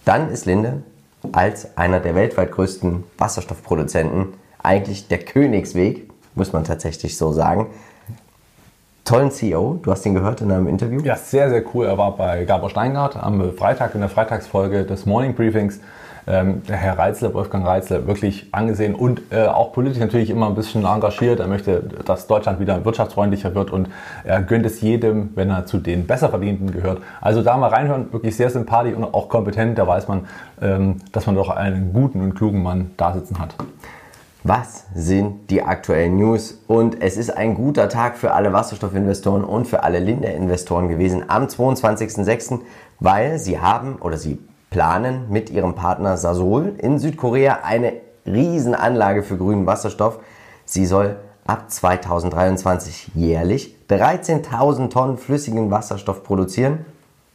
dann 0.05 0.31
ist 0.31 0.47
Linde 0.47 0.83
als 1.33 1.77
einer 1.77 2.01
der 2.01 2.15
weltweit 2.15 2.53
größten 2.53 3.05
Wasserstoffproduzenten 3.19 4.35
eigentlich 4.63 5.09
der 5.09 5.19
Königsweg, 5.19 6.11
muss 6.35 6.53
man 6.53 6.65
tatsächlich 6.65 7.17
so 7.17 7.33
sagen. 7.33 7.67
Tollen 9.05 9.31
CEO, 9.31 9.81
du 9.83 9.91
hast 9.91 10.07
ihn 10.07 10.15
gehört 10.15 10.41
in 10.41 10.51
einem 10.51 10.67
Interview? 10.67 11.01
Ja, 11.03 11.17
sehr, 11.17 11.51
sehr 11.51 11.63
cool. 11.75 11.87
Er 11.87 11.99
war 11.99 12.17
bei 12.17 12.45
Gabor 12.45 12.71
Steingart 12.71 13.17
am 13.17 13.53
Freitag 13.53 13.95
in 13.95 14.01
der 14.01 14.09
Freitagsfolge 14.09 14.85
des 14.85 15.05
Morning 15.05 15.35
Briefings 15.35 15.81
ähm, 16.27 16.63
Herr 16.69 16.99
Reitzler, 16.99 17.35
Wolfgang 17.35 17.67
Reitzler, 17.67 18.07
wirklich 18.07 18.49
angesehen 18.53 18.95
und 18.95 19.23
äh, 19.31 19.47
auch 19.47 19.73
politisch 19.73 19.99
natürlich 19.99 20.31
immer 20.31 20.47
ein 20.47 20.55
bisschen 20.55 20.85
engagiert. 20.85 21.41
Er 21.41 21.47
möchte, 21.47 21.83
dass 22.05 22.27
Deutschland 22.27 22.61
wieder 22.61 22.85
wirtschaftsfreundlicher 22.85 23.55
wird 23.55 23.71
und 23.71 23.89
er 24.25 24.43
gönnt 24.43 24.67
es 24.67 24.81
jedem, 24.81 25.31
wenn 25.35 25.51
er 25.51 25.67
zu 25.67 25.79
den 25.79 26.07
Besserverdienten 26.07 26.73
gehört. 26.73 27.03
Also 27.21 27.43
da 27.43 27.57
mal 27.57 27.69
reinhören, 27.69 28.13
wirklich 28.13 28.37
sehr 28.37 28.51
sympathisch 28.51 28.95
und 28.95 29.05
auch 29.05 29.29
kompetent. 29.29 29.79
Da 29.79 29.87
weiß 29.87 30.09
man, 30.09 30.27
ähm, 30.61 30.97
dass 31.13 31.27
man 31.27 31.35
doch 31.35 31.51
einen 31.51 31.93
guten 31.93 32.21
und 32.21 32.35
klugen 32.35 32.63
Mann 32.63 32.91
da 32.97 33.13
sitzen 33.13 33.39
hat. 33.39 33.55
Was 34.47 34.85
sind 34.95 35.51
die 35.51 35.63
aktuellen 35.63 36.19
News? 36.19 36.63
Und 36.67 37.01
es 37.01 37.17
ist 37.17 37.31
ein 37.31 37.55
guter 37.55 37.89
Tag 37.89 38.19
für 38.19 38.33
alle 38.33 38.53
Wasserstoffinvestoren 38.53 39.43
und 39.43 39.67
für 39.67 39.83
alle 39.83 40.01
Linde-Investoren 40.01 40.89
gewesen 40.89 41.25
am 41.29 41.45
22.06., 41.45 42.61
weil 43.01 43.39
sie 43.39 43.59
haben 43.59 43.97
oder 43.97 44.19
sie 44.19 44.39
planen 44.75 45.27
mit 45.31 45.51
ihrem 45.51 45.77
Partner 45.77 46.17
Sasol 46.17 46.75
in 46.79 46.99
Südkorea 46.99 47.61
eine 47.63 47.93
Riesenanlage 48.27 49.23
für 49.23 49.37
grünen 49.37 49.67
Wasserstoff. 49.67 50.19
Sie 50.65 50.85
soll 50.85 51.15
ab 51.47 51.71
2023 51.71 53.13
jährlich 53.15 53.77
13.000 53.89 54.91
Tonnen 54.91 55.17
flüssigen 55.17 55.71
Wasserstoff 55.71 56.25
produzieren. 56.25 56.85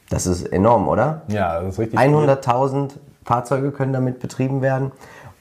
Das 0.09 0.27
ist 0.27 0.51
enorm, 0.51 0.89
oder? 0.89 1.21
Ja, 1.29 1.61
das 1.61 1.75
ist 1.75 1.79
richtig. 1.79 1.97
100.000 1.97 2.89
Fahrzeuge 3.23 3.71
können 3.71 3.93
damit 3.93 4.19
betrieben 4.19 4.61
werden. 4.61 4.91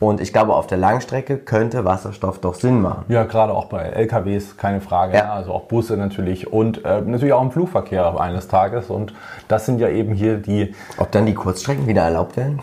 Und 0.00 0.20
ich 0.20 0.32
glaube, 0.32 0.54
auf 0.54 0.66
der 0.66 0.78
Langstrecke 0.78 1.38
könnte 1.38 1.84
Wasserstoff 1.84 2.40
doch 2.40 2.54
Sinn 2.54 2.80
machen. 2.80 3.04
Ja, 3.08 3.24
gerade 3.24 3.52
auch 3.52 3.66
bei 3.66 3.82
LKWs, 3.82 4.56
keine 4.56 4.80
Frage. 4.80 5.16
Ja. 5.16 5.32
Also 5.32 5.52
auch 5.52 5.62
Busse 5.62 5.96
natürlich 5.96 6.52
und 6.52 6.84
äh, 6.84 7.00
natürlich 7.00 7.32
auch 7.32 7.42
im 7.42 7.50
Flugverkehr 7.50 8.18
eines 8.20 8.48
Tages. 8.48 8.90
Und 8.90 9.12
das 9.48 9.66
sind 9.66 9.80
ja 9.80 9.88
eben 9.88 10.14
hier 10.14 10.36
die. 10.36 10.74
Ob 10.98 11.10
dann 11.10 11.26
die 11.26 11.34
Kurzstrecken 11.34 11.86
wieder 11.86 12.02
erlaubt 12.02 12.36
werden? 12.36 12.60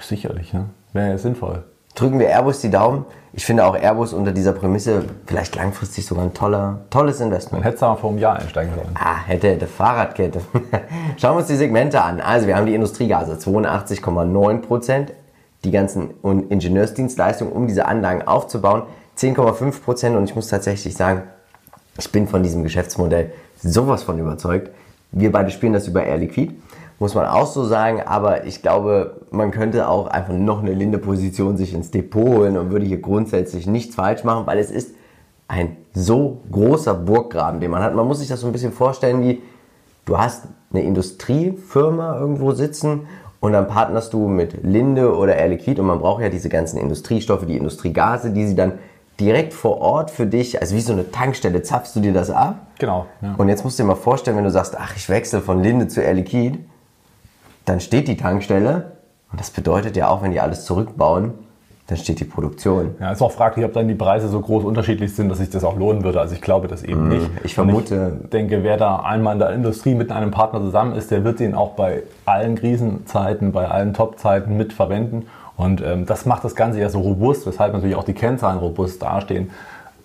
Sicherlich, 0.00 0.52
ne? 0.52 0.66
wäre 0.92 1.10
ja 1.10 1.18
sinnvoll. 1.18 1.64
Drücken 1.94 2.18
wir 2.18 2.28
Airbus 2.28 2.60
die 2.60 2.70
Daumen. 2.70 3.06
Ich 3.32 3.46
finde 3.46 3.64
auch 3.64 3.74
Airbus 3.74 4.12
unter 4.12 4.32
dieser 4.32 4.52
Prämisse 4.52 5.04
vielleicht 5.26 5.56
langfristig 5.56 6.04
sogar 6.04 6.24
ein 6.24 6.34
toller, 6.34 6.80
tolles 6.90 7.20
Investment. 7.20 7.64
Dann 7.64 7.70
hätte 7.70 7.76
es 7.76 7.82
aber 7.82 7.96
vor 7.96 8.10
einem 8.10 8.18
Jahr 8.18 8.36
einsteigen 8.36 8.74
sollen. 8.74 8.94
Ah, 8.94 9.16
hätte, 9.26 9.48
hätte 9.48 9.66
Fahrradkette. 9.66 10.40
Schauen 11.16 11.34
wir 11.34 11.38
uns 11.38 11.46
die 11.46 11.56
Segmente 11.56 12.02
an. 12.02 12.20
Also 12.20 12.46
wir 12.46 12.56
haben 12.56 12.66
die 12.66 12.74
Industriegase 12.74 13.34
82,9 13.34 14.60
Prozent, 14.60 15.12
die 15.66 15.72
ganzen 15.72 16.10
Ingenieursdienstleistungen, 16.22 17.52
um 17.52 17.66
diese 17.66 17.86
Anlagen 17.86 18.22
aufzubauen. 18.22 18.84
10,5 19.18 19.82
Prozent 19.82 20.16
und 20.16 20.24
ich 20.24 20.34
muss 20.34 20.48
tatsächlich 20.48 20.94
sagen, 20.94 21.24
ich 21.98 22.10
bin 22.12 22.28
von 22.28 22.42
diesem 22.42 22.62
Geschäftsmodell 22.62 23.32
sowas 23.62 24.02
von 24.02 24.18
überzeugt. 24.18 24.70
Wir 25.12 25.32
beide 25.32 25.50
spielen 25.50 25.72
das 25.72 25.88
über 25.88 26.04
Air 26.04 26.18
Liquid, 26.18 26.54
muss 26.98 27.14
man 27.14 27.26
auch 27.26 27.46
so 27.46 27.64
sagen, 27.64 28.02
aber 28.02 28.46
ich 28.46 28.62
glaube, 28.62 29.22
man 29.30 29.50
könnte 29.50 29.88
auch 29.88 30.06
einfach 30.06 30.34
noch 30.34 30.60
eine 30.60 30.72
linde 30.72 30.98
Position 30.98 31.56
sich 31.56 31.74
ins 31.74 31.90
Depot 31.90 32.26
holen 32.26 32.56
und 32.56 32.70
würde 32.70 32.86
hier 32.86 33.00
grundsätzlich 33.00 33.66
nichts 33.66 33.94
falsch 33.94 34.24
machen, 34.24 34.46
weil 34.46 34.58
es 34.58 34.70
ist 34.70 34.94
ein 35.48 35.76
so 35.94 36.42
großer 36.50 36.94
Burggraben, 36.94 37.60
den 37.60 37.70
man 37.70 37.82
hat. 37.82 37.94
Man 37.94 38.06
muss 38.06 38.18
sich 38.18 38.28
das 38.28 38.40
so 38.40 38.46
ein 38.46 38.52
bisschen 38.52 38.72
vorstellen 38.72 39.22
wie, 39.22 39.42
du 40.04 40.18
hast 40.18 40.44
eine 40.72 40.82
Industriefirma 40.82 42.18
irgendwo 42.18 42.52
sitzen 42.52 43.06
und 43.46 43.52
dann 43.52 43.68
partnerst 43.68 44.12
du 44.12 44.26
mit 44.26 44.64
Linde 44.64 45.16
oder 45.16 45.36
Air 45.36 45.46
Liquid 45.46 45.80
und 45.80 45.86
man 45.86 46.00
braucht 46.00 46.20
ja 46.20 46.28
diese 46.28 46.48
ganzen 46.48 46.80
Industriestoffe, 46.80 47.46
die 47.46 47.56
Industriegase, 47.56 48.30
die 48.30 48.44
sie 48.44 48.56
dann 48.56 48.72
direkt 49.20 49.54
vor 49.54 49.80
Ort 49.80 50.10
für 50.10 50.26
dich, 50.26 50.60
also 50.60 50.74
wie 50.74 50.80
so 50.80 50.92
eine 50.92 51.12
Tankstelle, 51.12 51.62
zapfst 51.62 51.94
du 51.94 52.00
dir 52.00 52.12
das 52.12 52.28
ab. 52.28 52.66
Genau. 52.80 53.06
Ja. 53.22 53.36
Und 53.38 53.48
jetzt 53.48 53.62
musst 53.62 53.78
du 53.78 53.84
dir 53.84 53.86
mal 53.86 53.94
vorstellen, 53.94 54.36
wenn 54.36 54.42
du 54.42 54.50
sagst, 54.50 54.76
ach, 54.76 54.96
ich 54.96 55.08
wechsle 55.08 55.40
von 55.42 55.62
Linde 55.62 55.86
zu 55.86 56.00
Air 56.00 56.14
Liquid, 56.14 56.58
dann 57.66 57.78
steht 57.78 58.08
die 58.08 58.16
Tankstelle 58.16 58.96
und 59.30 59.38
das 59.38 59.50
bedeutet 59.50 59.96
ja 59.96 60.08
auch, 60.08 60.22
wenn 60.22 60.32
die 60.32 60.40
alles 60.40 60.64
zurückbauen, 60.64 61.34
dann 61.88 61.98
steht 61.98 62.18
die 62.18 62.24
Produktion. 62.24 62.96
Ja, 63.00 63.12
ist 63.12 63.22
auch 63.22 63.30
fraglich, 63.30 63.64
ob 63.64 63.72
dann 63.72 63.86
die 63.86 63.94
Preise 63.94 64.28
so 64.28 64.40
groß 64.40 64.64
unterschiedlich 64.64 65.14
sind, 65.14 65.28
dass 65.28 65.38
sich 65.38 65.50
das 65.50 65.62
auch 65.62 65.76
lohnen 65.76 66.02
würde. 66.02 66.20
Also 66.20 66.34
ich 66.34 66.40
glaube 66.40 66.66
das 66.66 66.82
eben 66.82 67.06
mm, 67.06 67.08
nicht. 67.08 67.30
Ich 67.44 67.54
vermute. 67.54 68.18
ich 68.24 68.30
denke, 68.30 68.64
wer 68.64 68.76
da 68.76 68.96
einmal 68.96 69.34
in 69.34 69.38
der 69.38 69.50
Industrie 69.50 69.94
mit 69.94 70.10
einem 70.10 70.32
Partner 70.32 70.60
zusammen 70.60 70.96
ist, 70.96 71.12
der 71.12 71.22
wird 71.22 71.38
den 71.38 71.54
auch 71.54 71.74
bei 71.74 72.02
allen 72.24 72.56
Krisenzeiten, 72.56 73.52
bei 73.52 73.68
allen 73.68 73.94
Topzeiten 73.94 74.56
mit 74.56 74.72
verwenden. 74.72 75.26
Und 75.56 75.80
ähm, 75.80 76.06
das 76.06 76.26
macht 76.26 76.44
das 76.44 76.56
Ganze 76.56 76.80
ja 76.80 76.88
so 76.88 77.00
robust, 77.00 77.46
weshalb 77.46 77.72
natürlich 77.72 77.96
auch 77.96 78.04
die 78.04 78.14
Kennzahlen 78.14 78.58
robust 78.58 79.00
dastehen. 79.00 79.50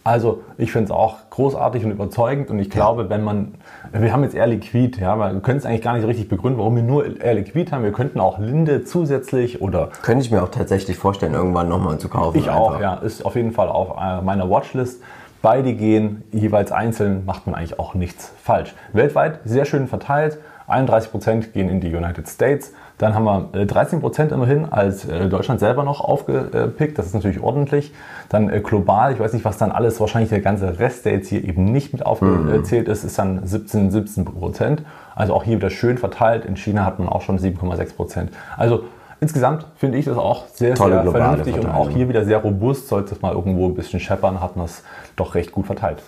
Also 0.03 0.41
ich 0.57 0.71
finde 0.71 0.85
es 0.85 0.91
auch 0.91 1.17
großartig 1.29 1.85
und 1.85 1.91
überzeugend 1.91 2.49
und 2.49 2.57
ich 2.57 2.71
glaube, 2.71 3.09
wenn 3.09 3.23
man, 3.23 3.53
wir 3.91 4.11
haben 4.11 4.23
jetzt 4.23 4.33
Air 4.33 4.47
Liquid, 4.47 4.99
ja, 4.99 5.15
wir 5.15 5.39
können 5.41 5.59
es 5.59 5.65
eigentlich 5.65 5.83
gar 5.83 5.93
nicht 5.95 6.07
richtig 6.07 6.27
begründen, 6.27 6.57
warum 6.57 6.75
wir 6.75 6.83
nur 6.83 7.21
Air 7.21 7.35
Liquid 7.35 7.71
haben. 7.71 7.83
Wir 7.83 7.91
könnten 7.91 8.19
auch 8.19 8.39
Linde 8.39 8.83
zusätzlich 8.83 9.61
oder... 9.61 9.89
Könnte 10.01 10.25
ich 10.25 10.31
mir 10.31 10.41
auch 10.41 10.49
tatsächlich 10.49 10.97
vorstellen, 10.97 11.35
irgendwann 11.35 11.69
nochmal 11.69 11.99
zu 11.99 12.09
kaufen. 12.09 12.39
Ich 12.39 12.49
einfach. 12.49 12.59
auch, 12.59 12.81
ja. 12.81 12.95
Ist 12.95 13.23
auf 13.23 13.35
jeden 13.35 13.51
Fall 13.51 13.69
auf 13.69 13.95
äh, 13.99 14.23
meiner 14.23 14.49
Watchlist. 14.49 15.03
Beide 15.43 15.73
gehen 15.73 16.23
jeweils 16.31 16.71
einzeln, 16.71 17.25
macht 17.25 17.45
man 17.45 17.55
eigentlich 17.55 17.79
auch 17.79 17.93
nichts 17.93 18.33
falsch. 18.41 18.73
Weltweit 18.93 19.39
sehr 19.45 19.65
schön 19.65 19.87
verteilt, 19.87 20.39
31% 20.67 21.51
gehen 21.51 21.69
in 21.69 21.79
die 21.79 21.93
United 21.93 22.27
States. 22.27 22.73
Dann 23.01 23.15
haben 23.15 23.23
wir 23.23 23.65
13% 23.65 24.29
äh, 24.29 24.33
immerhin 24.33 24.71
als 24.71 25.05
äh, 25.05 25.27
Deutschland 25.27 25.59
selber 25.59 25.83
noch 25.83 26.01
aufgepickt. 26.01 26.99
Das 26.99 27.07
ist 27.07 27.15
natürlich 27.15 27.41
ordentlich. 27.41 27.95
Dann 28.29 28.47
äh, 28.47 28.59
global, 28.59 29.11
ich 29.11 29.19
weiß 29.19 29.33
nicht, 29.33 29.43
was 29.43 29.57
dann 29.57 29.71
alles, 29.71 29.99
wahrscheinlich 29.99 30.29
der 30.29 30.41
ganze 30.41 30.77
Rest, 30.77 31.05
der 31.05 31.13
jetzt 31.13 31.27
hier 31.27 31.43
eben 31.43 31.65
nicht 31.65 31.93
mit 31.93 32.05
aufgezählt 32.05 32.87
ist, 32.87 33.03
ist 33.03 33.17
dann 33.17 33.43
17, 33.43 33.91
17%. 33.91 34.79
Also 35.15 35.33
auch 35.33 35.43
hier 35.43 35.57
wieder 35.57 35.71
schön 35.71 35.97
verteilt. 35.97 36.45
In 36.45 36.55
China 36.55 36.85
hat 36.85 36.99
man 36.99 37.09
auch 37.09 37.23
schon 37.23 37.39
7,6%. 37.39 38.27
Also 38.55 38.83
insgesamt 39.19 39.65
finde 39.77 39.97
ich 39.97 40.05
das 40.05 40.19
auch 40.19 40.45
sehr, 40.49 40.75
Tolle 40.75 41.01
sehr 41.01 41.11
vernünftig 41.11 41.55
und 41.55 41.69
auch 41.71 41.89
hier 41.89 42.07
wieder 42.07 42.23
sehr 42.23 42.37
robust. 42.37 42.87
Sollte 42.87 43.15
es 43.15 43.21
mal 43.23 43.33
irgendwo 43.33 43.65
ein 43.65 43.73
bisschen 43.73 43.99
scheppern, 43.99 44.41
hat 44.41 44.57
man 44.57 44.65
es 44.65 44.83
doch 45.15 45.33
recht 45.33 45.51
gut 45.51 45.65
verteilt. 45.65 46.03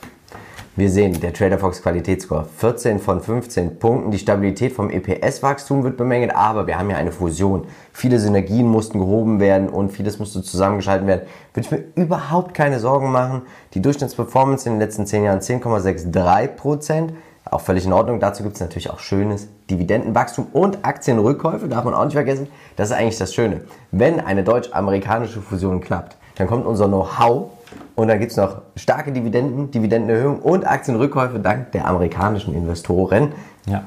Wir 0.75 0.89
sehen, 0.89 1.19
der 1.21 1.33
TraderFox 1.33 1.83
Qualitätsscore 1.83 2.47
14 2.57 2.97
von 2.97 3.21
15 3.21 3.77
Punkten. 3.77 4.09
Die 4.09 4.17
Stabilität 4.17 4.73
vom 4.73 4.89
EPS-Wachstum 4.89 5.83
wird 5.83 5.97
bemängelt, 5.97 6.35
aber 6.35 6.65
wir 6.65 6.79
haben 6.79 6.89
ja 6.89 6.97
eine 6.97 7.11
Fusion. 7.11 7.67
Viele 7.91 8.17
Synergien 8.17 8.67
mussten 8.67 8.97
gehoben 8.97 9.39
werden 9.39 9.69
und 9.69 9.91
vieles 9.91 10.17
musste 10.17 10.41
zusammengeschalten 10.41 11.05
werden. 11.05 11.27
Würde 11.53 11.67
ich 11.67 11.71
mir 11.71 11.83
überhaupt 11.93 12.55
keine 12.55 12.79
Sorgen 12.79 13.11
machen. 13.11 13.43
Die 13.75 13.83
Durchschnittsperformance 13.83 14.65
in 14.65 14.73
den 14.73 14.79
letzten 14.79 15.05
10 15.05 15.25
Jahren 15.25 15.41
10,63 15.41 16.47
Prozent. 16.47 17.13
Auch 17.45 17.61
völlig 17.61 17.85
in 17.85 17.93
Ordnung. 17.93 18.19
Dazu 18.19 18.41
gibt 18.41 18.55
es 18.55 18.61
natürlich 18.61 18.89
auch 18.89 18.97
schönes 18.97 19.49
Dividendenwachstum 19.69 20.47
und 20.53 20.83
Aktienrückkäufe, 20.83 21.67
darf 21.67 21.85
man 21.85 21.93
auch 21.93 22.05
nicht 22.05 22.15
vergessen. 22.15 22.47
Das 22.77 22.89
ist 22.89 22.95
eigentlich 22.95 23.19
das 23.19 23.31
Schöne. 23.35 23.61
Wenn 23.91 24.19
eine 24.19 24.43
deutsch-amerikanische 24.43 25.39
Fusion 25.39 25.81
klappt, 25.81 26.17
dann 26.33 26.47
kommt 26.47 26.65
unser 26.65 26.87
Know-how 26.87 27.51
und 27.95 28.07
dann 28.07 28.19
gibt 28.19 28.31
es 28.31 28.37
noch 28.37 28.61
starke 28.75 29.11
Dividenden, 29.11 29.71
Dividendenerhöhung 29.71 30.39
und 30.39 30.65
Aktienrückkäufe 30.67 31.39
dank 31.39 31.71
der 31.71 31.87
amerikanischen 31.87 32.53
Investoren. 32.53 33.33
Ja. 33.65 33.83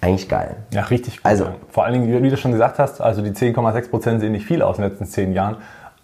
Eigentlich 0.00 0.28
geil. 0.28 0.56
Ja, 0.72 0.82
richtig 0.82 1.16
gut. 1.16 1.26
Also- 1.26 1.44
ja. 1.44 1.54
Vor 1.70 1.84
allen 1.84 1.94
Dingen, 1.94 2.22
wie 2.22 2.30
du 2.30 2.36
schon 2.36 2.52
gesagt 2.52 2.78
hast, 2.78 3.00
also 3.00 3.22
die 3.22 3.32
10,6% 3.32 4.20
sehen 4.20 4.32
nicht 4.32 4.46
viel 4.46 4.62
aus 4.62 4.76
in 4.76 4.82
den 4.82 4.90
letzten 4.90 5.06
zehn 5.06 5.32
Jahren. 5.32 5.56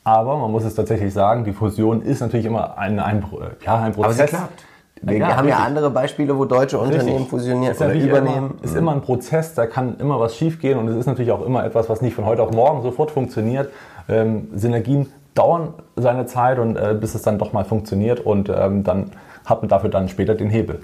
Aber 0.05 0.37
man 0.37 0.51
muss 0.51 0.65
es 0.65 0.75
tatsächlich 0.75 1.13
sagen, 1.13 1.45
die 1.45 1.53
Fusion 1.53 2.03
ist 2.03 2.21
natürlich 2.21 2.47
immer 2.47 2.77
ein, 2.79 2.99
ein, 2.99 3.25
ja, 3.65 3.77
ein 3.79 3.93
Prozess. 3.93 4.05
Aber 4.05 4.13
sie 4.29 4.37
klappt. 4.37 4.65
Wir 5.05 5.19
Ja, 5.19 5.37
haben 5.37 5.49
ja 5.49 5.57
richtig. 5.57 5.67
andere 5.67 5.91
Beispiele, 5.91 6.39
wo 6.39 6.45
deutsche 6.45 6.79
Unternehmen 6.79 7.09
Richtig. 7.09 7.29
fusionieren 7.29 7.75
ja 7.79 7.87
oder 7.87 7.95
übernehmen. 7.95 8.51
Immer, 8.53 8.65
ist 8.65 8.77
immer 8.77 8.93
ein 8.93 9.01
Prozess, 9.01 9.53
da 9.55 9.67
kann 9.67 9.97
immer 9.99 10.21
was 10.21 10.37
schiefgehen 10.37 10.79
und 10.79 10.87
es 10.89 10.97
ist 10.97 11.07
natürlich 11.07 11.33
auch 11.33 11.45
immer 11.45 11.65
etwas, 11.65 11.89
was 11.89 12.03
nicht 12.03 12.15
von 12.15 12.25
heute 12.25 12.41
auf 12.43 12.53
morgen 12.53 12.83
sofort 12.83 13.11
funktioniert. 13.11 13.73
Ähm, 14.09 14.49
Synergien 14.55 15.09
dauern 15.35 15.75
seine 15.97 16.27
Zeit 16.27 16.59
und 16.59 16.77
äh, 16.77 16.97
bis 16.99 17.15
es 17.15 17.23
dann 17.23 17.39
doch 17.39 17.53
mal 17.53 17.65
funktioniert 17.65 18.21
und 18.21 18.49
ähm, 18.49 18.85
dann 18.85 19.13
hat 19.45 19.63
man 19.63 19.69
dafür 19.69 19.91
dann 19.91 20.09
später 20.09 20.35
den 20.35 20.51
Hebel. 20.51 20.81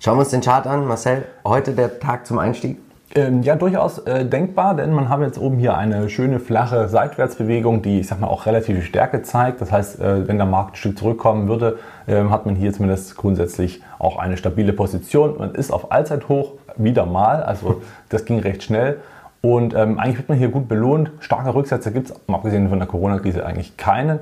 Schauen 0.00 0.16
wir 0.16 0.20
uns 0.20 0.30
den 0.30 0.40
Chart 0.40 0.66
an. 0.66 0.86
Marcel, 0.86 1.24
heute 1.44 1.72
der 1.72 1.98
Tag 1.98 2.26
zum 2.26 2.38
Einstieg. 2.38 2.78
Ähm, 3.14 3.42
ja, 3.42 3.56
durchaus 3.56 3.98
äh, 4.00 4.26
denkbar, 4.26 4.76
denn 4.76 4.92
man 4.92 5.08
hat 5.08 5.20
jetzt 5.20 5.38
oben 5.38 5.56
hier 5.56 5.76
eine 5.76 6.10
schöne 6.10 6.40
flache 6.40 6.88
Seitwärtsbewegung, 6.88 7.80
die, 7.80 8.00
ich 8.00 8.06
sag 8.06 8.20
mal, 8.20 8.26
auch 8.26 8.44
relative 8.44 8.82
Stärke 8.82 9.22
zeigt. 9.22 9.62
Das 9.62 9.72
heißt, 9.72 9.98
äh, 10.00 10.28
wenn 10.28 10.36
der 10.36 10.46
Markt 10.46 10.74
ein 10.74 10.76
Stück 10.76 10.98
zurückkommen 10.98 11.48
würde, 11.48 11.78
ähm, 12.06 12.30
hat 12.30 12.44
man 12.44 12.54
hier 12.54 12.72
zumindest 12.72 13.16
grundsätzlich 13.16 13.82
auch 13.98 14.18
eine 14.18 14.36
stabile 14.36 14.74
Position. 14.74 15.38
Man 15.38 15.54
ist 15.54 15.72
auf 15.72 15.90
Allzeithoch 15.90 16.52
wieder 16.76 17.06
mal, 17.06 17.42
also 17.42 17.80
das 18.10 18.26
ging 18.26 18.40
recht 18.40 18.62
schnell. 18.62 19.00
Und 19.40 19.74
ähm, 19.74 19.98
eigentlich 19.98 20.18
wird 20.18 20.28
man 20.28 20.38
hier 20.38 20.48
gut 20.48 20.68
belohnt. 20.68 21.12
Starke 21.20 21.54
Rücksätze 21.54 21.92
gibt 21.92 22.10
es, 22.10 22.16
abgesehen 22.28 22.68
von 22.68 22.78
der 22.78 22.88
Corona-Krise, 22.88 23.46
eigentlich 23.46 23.76
keinen. 23.76 24.18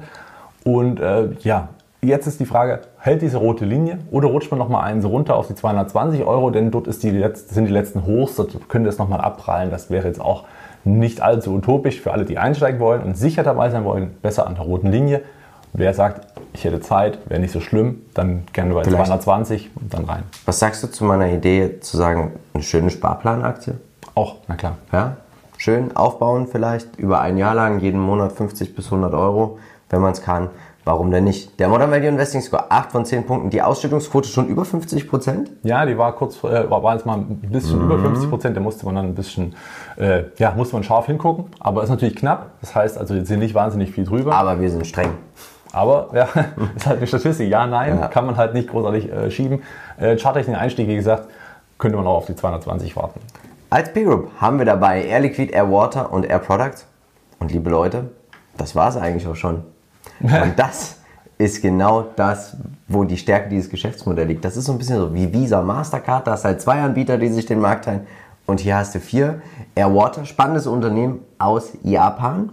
Und 0.64 1.00
äh, 1.00 1.28
ja, 1.40 1.68
jetzt 2.02 2.26
ist 2.26 2.40
die 2.40 2.44
Frage, 2.44 2.80
hält 2.98 3.22
diese 3.22 3.38
rote 3.38 3.64
Linie 3.64 3.98
oder 4.10 4.28
rutscht 4.28 4.50
man 4.50 4.58
nochmal 4.58 4.84
eins 4.84 5.04
runter 5.04 5.36
auf 5.36 5.46
die 5.46 5.54
220 5.54 6.24
Euro, 6.24 6.50
denn 6.50 6.70
dort 6.70 6.86
die 7.02 7.10
letzte, 7.10 7.54
sind 7.54 7.66
die 7.66 7.72
letzten 7.72 8.04
Hochs, 8.04 8.36
dort 8.36 8.68
könnte 8.68 8.88
es 8.88 8.98
nochmal 8.98 9.20
abprallen. 9.20 9.70
Das 9.70 9.90
wäre 9.90 10.06
jetzt 10.06 10.20
auch 10.20 10.44
nicht 10.84 11.20
allzu 11.20 11.52
utopisch 11.54 12.00
für 12.00 12.12
alle, 12.12 12.24
die 12.24 12.38
einsteigen 12.38 12.80
wollen 12.80 13.02
und 13.02 13.16
sicher 13.16 13.42
dabei 13.42 13.70
sein 13.70 13.84
wollen, 13.84 14.14
besser 14.22 14.46
an 14.46 14.54
der 14.54 14.64
roten 14.64 14.90
Linie. 14.90 15.22
Wer 15.72 15.92
sagt, 15.94 16.26
ich 16.52 16.64
hätte 16.64 16.80
Zeit, 16.80 17.18
wäre 17.28 17.40
nicht 17.40 17.52
so 17.52 17.60
schlimm, 17.60 18.02
dann 18.14 18.44
gerne 18.52 18.72
bei 18.72 18.84
Vielleicht. 18.84 19.06
220 19.06 19.70
und 19.74 19.92
dann 19.92 20.04
rein. 20.04 20.22
Was 20.46 20.58
sagst 20.58 20.82
du 20.82 20.86
zu 20.86 21.04
meiner 21.04 21.30
Idee 21.30 21.80
zu 21.80 21.96
sagen, 21.96 22.32
eine 22.54 22.62
schöne 22.62 22.90
Sparplanaktie? 22.90 23.74
Auch, 24.16 24.36
na 24.48 24.56
klar. 24.56 24.78
Ja? 24.92 25.18
Schön 25.58 25.94
aufbauen 25.94 26.48
vielleicht, 26.50 26.96
über 26.96 27.20
ein 27.20 27.36
Jahr 27.36 27.54
lang, 27.54 27.80
jeden 27.80 28.00
Monat 28.00 28.32
50 28.32 28.74
bis 28.74 28.86
100 28.86 29.12
Euro, 29.12 29.58
wenn 29.90 30.00
man 30.00 30.12
es 30.12 30.22
kann. 30.22 30.48
Warum 30.86 31.10
denn 31.10 31.24
nicht? 31.24 31.58
Der 31.60 31.68
Modern 31.68 31.90
Value 31.90 32.06
Investing 32.06 32.40
Score 32.40 32.70
8 32.70 32.92
von 32.92 33.04
10 33.04 33.26
Punkten, 33.26 33.50
die 33.50 33.60
Ausschüttungsquote 33.60 34.28
schon 34.28 34.46
über 34.46 34.64
50 34.64 35.06
Prozent. 35.10 35.50
Ja, 35.64 35.84
die 35.84 35.98
war 35.98 36.12
kurz, 36.14 36.42
äh, 36.44 36.70
war, 36.70 36.94
jetzt 36.94 37.04
mal 37.04 37.18
ein 37.18 37.40
bisschen 37.50 37.82
über 37.82 37.98
50 37.98 38.30
Prozent. 38.30 38.56
Da 38.56 38.60
musste 38.60 38.86
man 38.86 38.94
dann 38.94 39.04
ein 39.06 39.14
bisschen, 39.14 39.54
äh, 39.98 40.22
ja, 40.38 40.52
musste 40.56 40.76
man 40.76 40.82
scharf 40.84 41.06
hingucken. 41.06 41.46
Aber 41.60 41.82
ist 41.82 41.90
natürlich 41.90 42.16
knapp. 42.16 42.52
Das 42.62 42.74
heißt, 42.74 42.96
also 42.96 43.14
jetzt 43.14 43.28
sind 43.28 43.40
nicht 43.40 43.54
wahnsinnig 43.54 43.90
viel 43.90 44.04
drüber. 44.04 44.32
Aber 44.34 44.60
wir 44.60 44.70
sind 44.70 44.86
streng. 44.86 45.10
Aber 45.72 46.08
ja, 46.14 46.22
ist 46.76 46.86
halt 46.86 46.98
eine 46.98 47.06
Statistik. 47.06 47.50
Ja, 47.50 47.66
nein, 47.66 47.98
Ja. 47.98 48.08
kann 48.08 48.24
man 48.24 48.38
halt 48.38 48.54
nicht 48.54 48.70
großartig 48.70 49.12
äh, 49.12 49.30
schieben. 49.30 49.62
Äh, 49.98 50.16
Charttechnik 50.16 50.56
Einstieg, 50.56 50.88
wie 50.88 50.96
gesagt, 50.96 51.28
könnte 51.78 51.96
man 51.98 52.06
auch 52.06 52.18
auf 52.18 52.26
die 52.26 52.36
220 52.36 52.96
warten. 52.96 53.20
Als 53.68 53.92
P-Group 53.92 54.30
haben 54.40 54.58
wir 54.58 54.64
dabei 54.64 55.04
Air 55.04 55.20
Liquid, 55.20 55.52
Air 55.52 55.70
Water 55.70 56.12
und 56.12 56.24
Air 56.24 56.38
Products. 56.38 56.86
Und 57.40 57.52
liebe 57.52 57.68
Leute, 57.68 58.10
das 58.56 58.76
war 58.76 58.88
es 58.88 58.96
eigentlich 58.96 59.26
auch 59.26 59.34
schon. 59.34 59.64
Und 60.20 60.52
das 60.56 60.96
ist 61.36 61.60
genau 61.60 62.02
das, 62.14 62.56
wo 62.88 63.04
die 63.04 63.18
Stärke 63.18 63.50
dieses 63.50 63.68
Geschäftsmodells 63.68 64.28
liegt. 64.28 64.44
Das 64.44 64.56
ist 64.56 64.66
so 64.66 64.72
ein 64.72 64.78
bisschen 64.78 64.96
so 64.96 65.12
wie 65.12 65.32
Visa, 65.32 65.60
Mastercard. 65.60 66.26
Da 66.26 66.32
hast 66.32 66.44
halt 66.44 66.62
zwei 66.62 66.80
Anbieter, 66.80 67.18
die 67.18 67.28
sich 67.28 67.44
den 67.44 67.60
Markt 67.60 67.84
teilen. 67.86 68.06
Und 68.46 68.60
hier 68.60 68.76
hast 68.76 68.94
du 68.94 69.00
vier. 69.00 69.42
Air 69.74 69.94
Water, 69.94 70.24
spannendes 70.24 70.66
Unternehmen 70.66 71.20
aus 71.38 71.72
Japan. 71.82 72.50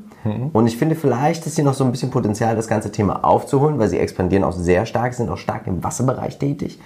Und 0.53 0.67
ich 0.67 0.77
finde, 0.77 0.95
vielleicht 0.95 1.45
ist 1.45 1.55
hier 1.55 1.65
noch 1.65 1.73
so 1.73 1.83
ein 1.83 1.91
bisschen 1.91 2.09
Potenzial, 2.09 2.55
das 2.55 2.67
ganze 2.67 2.91
Thema 2.91 3.25
aufzuholen, 3.25 3.77
weil 3.77 3.89
sie 3.89 3.99
expandieren 3.99 4.45
auch 4.45 4.53
sehr 4.53 4.85
stark, 4.85 5.13
sind 5.13 5.29
auch 5.29 5.37
stark 5.37 5.67
im 5.67 5.83
Wasserbereich 5.83 6.39
tätig. 6.39 6.79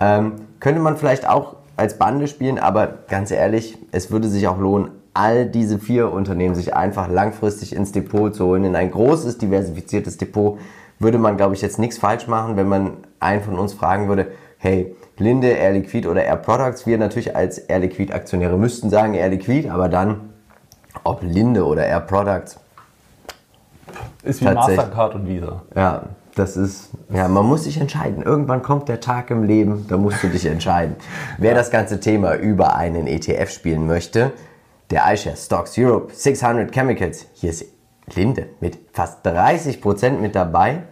Ähm, 0.00 0.32
könnte 0.58 0.80
man 0.80 0.96
vielleicht 0.96 1.28
auch 1.28 1.54
als 1.80 1.96
Bande 1.96 2.28
spielen, 2.28 2.58
aber 2.58 2.98
ganz 3.08 3.30
ehrlich, 3.30 3.78
es 3.90 4.10
würde 4.10 4.28
sich 4.28 4.46
auch 4.46 4.58
lohnen, 4.58 4.90
all 5.14 5.46
diese 5.46 5.78
vier 5.78 6.12
Unternehmen 6.12 6.54
sich 6.54 6.74
einfach 6.74 7.08
langfristig 7.08 7.74
ins 7.74 7.90
Depot 7.90 8.34
zu 8.34 8.44
holen. 8.44 8.64
In 8.64 8.76
ein 8.76 8.90
großes, 8.90 9.38
diversifiziertes 9.38 10.18
Depot 10.18 10.58
würde 10.98 11.16
man, 11.16 11.38
glaube 11.38 11.54
ich, 11.54 11.62
jetzt 11.62 11.78
nichts 11.78 11.96
falsch 11.96 12.26
machen, 12.28 12.56
wenn 12.56 12.68
man 12.68 12.92
einen 13.18 13.42
von 13.42 13.58
uns 13.58 13.72
fragen 13.72 14.08
würde, 14.08 14.26
hey, 14.58 14.94
Linde, 15.16 15.48
Air 15.48 15.72
Liquid 15.72 16.06
oder 16.06 16.22
Air 16.22 16.36
Products, 16.36 16.86
wir 16.86 16.98
natürlich 16.98 17.34
als 17.34 17.58
Air 17.58 17.78
Liquid 17.80 18.12
Aktionäre 18.12 18.58
müssten 18.58 18.90
sagen 18.90 19.14
Air 19.14 19.30
Liquid, 19.30 19.70
aber 19.70 19.88
dann, 19.88 20.20
ob 21.02 21.22
Linde 21.22 21.64
oder 21.64 21.86
Air 21.86 22.00
Products, 22.00 22.60
Ist 24.22 24.42
wie. 24.42 24.44
Mastercard 24.44 25.14
und 25.14 25.26
Visa. 25.26 25.62
ja, 25.74 26.02
das 26.40 26.56
ist, 26.56 26.90
ja, 27.12 27.28
man 27.28 27.44
muss 27.44 27.64
sich 27.64 27.78
entscheiden. 27.78 28.22
Irgendwann 28.22 28.62
kommt 28.62 28.88
der 28.88 29.00
Tag 29.00 29.30
im 29.30 29.44
Leben, 29.44 29.86
da 29.88 29.98
musst 29.98 30.22
du 30.22 30.28
dich 30.28 30.46
entscheiden. 30.46 30.96
Wer 31.38 31.54
das 31.54 31.70
ganze 31.70 32.00
Thema 32.00 32.34
über 32.34 32.76
einen 32.76 33.06
ETF 33.06 33.50
spielen 33.50 33.86
möchte, 33.86 34.32
der 34.90 35.04
iShares 35.12 35.44
Stocks 35.44 35.76
Europe 35.78 36.12
600 36.14 36.72
Chemicals, 36.72 37.26
hier 37.34 37.50
ist 37.50 37.66
Linde 38.14 38.46
mit 38.60 38.78
fast 38.92 39.24
30% 39.24 40.12
mit 40.12 40.34
dabei. 40.34 40.82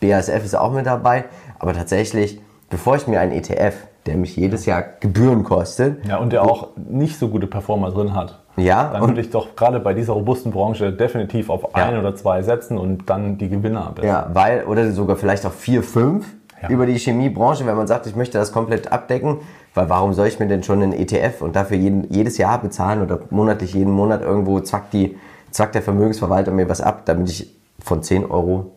BASF 0.00 0.44
ist 0.44 0.56
auch 0.56 0.72
mit 0.72 0.84
dabei, 0.84 1.24
aber 1.58 1.72
tatsächlich, 1.72 2.40
bevor 2.68 2.96
ich 2.96 3.06
mir 3.06 3.20
einen 3.20 3.32
ETF, 3.32 3.74
der 4.04 4.16
mich 4.16 4.36
jedes 4.36 4.66
Jahr 4.66 4.82
Gebühren 5.00 5.44
kostet, 5.44 6.06
Ja, 6.06 6.18
und 6.18 6.32
der 6.32 6.42
auch 6.42 6.68
nicht 6.76 7.18
so 7.18 7.28
gute 7.28 7.46
Performer 7.46 7.90
drin 7.90 8.14
hat. 8.14 8.42
Ja, 8.56 8.90
Dann 8.92 9.02
würde 9.08 9.20
ich 9.20 9.30
doch 9.30 9.54
gerade 9.54 9.80
bei 9.80 9.92
dieser 9.94 10.14
robusten 10.14 10.50
Branche 10.50 10.92
definitiv 10.92 11.50
auf 11.50 11.62
Ja. 11.76 11.84
ein 11.86 11.98
oder 11.98 12.14
zwei 12.14 12.42
setzen 12.42 12.78
und 12.78 13.08
dann 13.10 13.36
die 13.38 13.48
Gewinner 13.50 13.92
besten. 13.94 14.08
Ja, 14.08 14.30
weil, 14.32 14.64
oder 14.64 14.90
sogar 14.92 15.16
vielleicht 15.16 15.44
auch 15.44 15.52
vier, 15.52 15.82
fünf 15.82 16.26
Ja. 16.62 16.70
über 16.70 16.86
die 16.86 16.96
Chemiebranche, 16.98 17.66
wenn 17.66 17.76
man 17.76 17.86
sagt, 17.86 18.06
ich 18.06 18.16
möchte 18.16 18.38
das 18.38 18.52
komplett 18.52 18.90
abdecken, 18.90 19.38
weil 19.74 19.90
warum 19.90 20.14
soll 20.14 20.26
ich 20.26 20.38
mir 20.40 20.46
denn 20.46 20.62
schon 20.62 20.82
einen 20.82 20.94
ETF 20.94 21.42
und 21.42 21.54
dafür 21.54 21.76
jeden, 21.76 22.10
jedes 22.10 22.38
Jahr 22.38 22.58
bezahlen 22.60 23.02
oder 23.02 23.18
monatlich 23.28 23.74
jeden 23.74 23.92
Monat 23.92 24.22
irgendwo 24.22 24.60
zackt, 24.60 24.94
die, 24.94 25.18
zackt 25.50 25.74
der 25.74 25.82
Vermögensverwalter 25.82 26.50
mir 26.50 26.66
was 26.68 26.80
ab, 26.80 27.02
damit 27.04 27.28
ich 27.28 27.54
von 27.78 28.02
10 28.02 28.24
Euro 28.30 28.72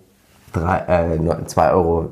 drei- 0.51 1.13
äh, 1.15 1.17
2,94 1.45 1.71
Euro 1.73 2.09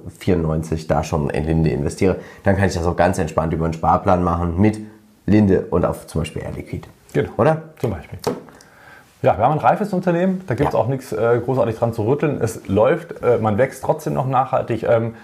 da 0.88 1.04
schon 1.04 1.30
in 1.32 1.44
Linde 1.46 1.70
investiere, 1.72 2.16
dann 2.44 2.56
kann 2.56 2.68
ich 2.70 2.74
das 2.76 2.86
auch 2.86 2.96
ganz 2.96 3.18
entspannt 3.20 3.52
über 3.54 3.66
einen 3.66 3.74
Sparplan 3.74 4.24
machen 4.24 4.60
mit 4.60 4.80
Linde 5.26 5.66
und 5.70 5.86
auf 5.86 6.08
zum 6.08 6.22
Beispiel 6.22 6.44
Air 6.44 6.52
Liquid. 6.56 6.88
Genau. 7.18 7.32
Oder? 7.38 7.64
Zum 7.80 7.90
Beispiel. 7.92 8.20
Ja, 9.24 9.36
wir 9.38 9.44
haben 9.44 9.54
ein 9.54 9.58
reifes 9.60 9.92
Unternehmen, 9.92 10.44
da 10.46 10.54
gibt 10.54 10.70
es 10.70 10.74
Ja. 10.76 10.80
auch 10.80 10.88
nichts 10.88 11.12
äh, 11.12 11.42
großartig 11.44 11.76
dran 11.76 11.92
zu 11.92 12.04
rütteln. 12.06 12.40
Es 12.40 12.68
läuft, 12.68 13.24
äh, 13.24 13.40
man 13.40 13.58
wächst 13.58 13.84
trotzdem 13.84 14.14
noch 14.14 14.28
nachhaltig. 14.28 14.84
Ähm, 14.84 15.16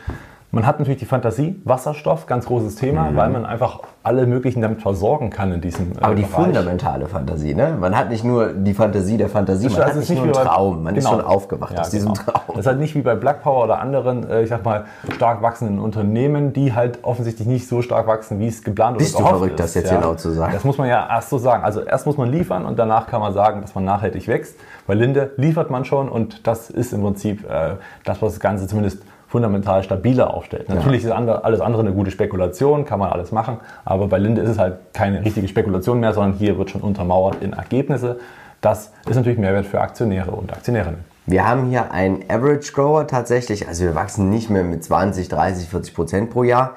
Man 0.56 0.68
hat 0.68 0.78
natürlich 0.78 1.00
die 1.00 1.08
Fantasie, 1.08 1.60
Wasserstoff, 1.66 2.28
ganz 2.28 2.46
großes 2.46 2.76
Thema, 2.76 3.10
weil 3.16 3.30
man 3.32 3.44
einfach 3.44 3.80
alle 4.04 4.28
möglichen 4.28 4.62
damit 4.62 4.84
versorgen 4.84 5.32
kann 5.32 5.52
in 5.52 5.62
diesem 5.62 5.94
äh, 5.94 5.96
Aber 6.02 6.14
die 6.14 6.22
Bereich. 6.22 6.36
fundamentale 6.46 7.08
Fantasie, 7.08 7.56
ne? 7.56 7.76
Man 7.80 7.98
hat 7.98 8.12
nicht 8.12 8.24
nur 8.24 8.54
die 8.54 8.76
Fantasie 8.76 9.18
der 9.18 9.30
Fantasie, 9.30 9.68
man 9.70 9.78
hat 9.80 9.86
Also 9.88 10.00
nicht 10.02 10.14
nur 10.14 10.22
einen 10.26 10.34
bei- 10.34 10.44
Traum, 10.44 10.84
man 10.84 10.96
ist 10.96 11.06
genau. 11.06 11.18
schon 11.18 11.26
aufgewacht 11.26 11.74
Ja, 11.74 11.80
aus 11.82 11.90
diesem 11.90 12.14
genau. 12.14 12.24
Traum. 12.32 12.44
Das 12.50 12.58
ist 12.60 12.68
halt 12.68 12.78
nicht 12.80 12.94
wie 12.94 13.02
bei 13.02 13.16
Black 13.16 13.42
Power 13.42 13.64
oder 13.64 13.80
anderen, 13.80 14.30
äh, 14.30 14.44
ich 14.44 14.50
sag 14.50 14.64
mal, 14.64 14.86
stark 15.16 15.42
wachsenden 15.42 15.80
Unternehmen, 15.80 16.54
die 16.54 16.72
halt 16.76 17.00
offensichtlich 17.04 17.48
nicht 17.48 17.68
so 17.68 17.82
stark 17.82 18.06
wachsen, 18.06 18.38
wie 18.40 18.46
es 18.48 18.62
geplant 18.62 19.00
Bist 19.00 19.16
oder 19.16 19.24
du 19.24 19.26
gehofft 19.30 19.40
verrückt, 19.40 19.60
ist. 19.60 19.66
das 19.66 19.74
jetzt 19.74 19.90
hier 19.90 20.02
laut 20.02 20.20
zu 20.20 20.30
sagen? 20.30 20.54
Das 20.54 20.64
muss 20.64 20.78
man 20.78 20.88
ja 20.88 21.08
erst 21.10 21.32
so 21.32 21.40
sagen. 21.40 21.64
Also 21.64 21.82
erst 21.82 22.06
muss 22.06 22.18
man 22.18 22.30
liefern 22.32 22.66
und 22.66 22.78
danach 22.78 23.08
kann 23.08 23.22
man 23.22 23.34
sagen, 23.34 23.62
dass 23.62 23.74
man 23.74 23.86
nachhaltig 23.86 24.28
wächst. 24.28 24.56
Bei 24.86 24.94
Linde 24.94 25.32
liefert 25.38 25.72
man 25.72 25.84
schon 25.84 26.10
und 26.10 26.46
das 26.46 26.70
ist 26.70 26.94
im 26.94 27.02
Prinzip 27.02 27.44
äh, 27.50 27.78
das, 28.06 28.22
was 28.22 28.34
das 28.34 28.40
Ganze 28.40 28.68
zumindest 28.68 29.02
fundamental 29.34 29.82
stabiler 29.82 30.32
aufstellt. 30.32 30.70
Natürlich 30.70 31.04
ist 31.04 31.10
andere, 31.10 31.44
alles 31.44 31.60
andere 31.60 31.82
eine 31.82 31.92
gute 31.92 32.12
Spekulation, 32.12 32.86
kann 32.86 33.00
man 33.00 33.10
alles 33.10 33.32
machen, 33.32 33.58
aber 33.84 34.06
bei 34.06 34.20
Linde 34.20 34.42
ist 34.44 34.50
es 34.52 34.60
halt 34.60 34.94
keine 34.94 35.26
richtige 35.26 35.48
Spekulation 35.48 36.00
mehr, 36.00 36.14
sondern 36.14 36.34
hier 36.34 36.60
wird 36.60 36.70
schon 36.70 36.82
untermauert 36.82 37.42
in 37.42 37.54
Ergebnisse. 37.54 38.20
Das 38.62 38.92
ist 39.10 39.16
natürlich 39.16 39.40
Mehrwert 39.40 39.66
für 39.66 39.82
Aktionäre 39.82 40.30
und 40.30 40.54
Aktionärinnen. 40.54 41.00
Wir 41.26 41.48
haben 41.48 41.66
hier 41.66 41.92
einen 41.92 42.24
Average 42.30 42.74
Grower 42.74 43.08
tatsächlich, 43.08 43.68
also 43.68 43.86
wir 43.86 43.96
wachsen 43.96 44.30
nicht 44.30 44.52
mehr 44.52 44.64
mit 44.64 44.84
20, 44.84 45.30
30, 45.30 45.68
40 45.68 45.96
Prozent 45.96 46.30
pro 46.30 46.44
Jahr. 46.44 46.76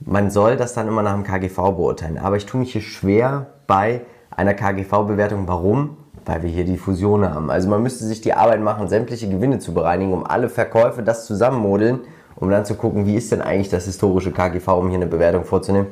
Man 0.00 0.30
soll 0.30 0.56
das 0.56 0.72
dann 0.72 0.88
immer 0.88 1.02
nach 1.02 1.12
dem 1.12 1.24
KGV 1.24 1.56
beurteilen. 1.76 2.16
Aber 2.16 2.38
ich 2.38 2.46
tue 2.46 2.58
mich 2.58 2.72
hier 2.72 2.80
schwer 2.80 3.48
bei 3.66 4.00
einer 4.30 4.54
KGV-Bewertung. 4.54 5.46
Warum? 5.46 5.98
Weil 6.24 6.42
wir 6.42 6.50
hier 6.50 6.64
die 6.64 6.76
Fusion 6.76 7.28
haben. 7.28 7.50
Also 7.50 7.68
man 7.68 7.82
müsste 7.82 8.04
sich 8.04 8.20
die 8.20 8.34
Arbeit 8.34 8.60
machen, 8.60 8.88
sämtliche 8.88 9.28
Gewinne 9.28 9.58
zu 9.58 9.74
bereinigen, 9.74 10.12
um 10.12 10.24
alle 10.24 10.48
Verkäufe 10.48 11.02
das 11.02 11.26
zusammenmodeln, 11.26 12.00
um 12.36 12.50
dann 12.50 12.64
zu 12.64 12.74
gucken, 12.74 13.06
wie 13.06 13.16
ist 13.16 13.32
denn 13.32 13.42
eigentlich 13.42 13.70
das 13.70 13.86
historische 13.86 14.30
KGV, 14.30 14.68
um 14.68 14.88
hier 14.88 14.96
eine 14.96 15.06
Bewertung 15.06 15.44
vorzunehmen. 15.44 15.88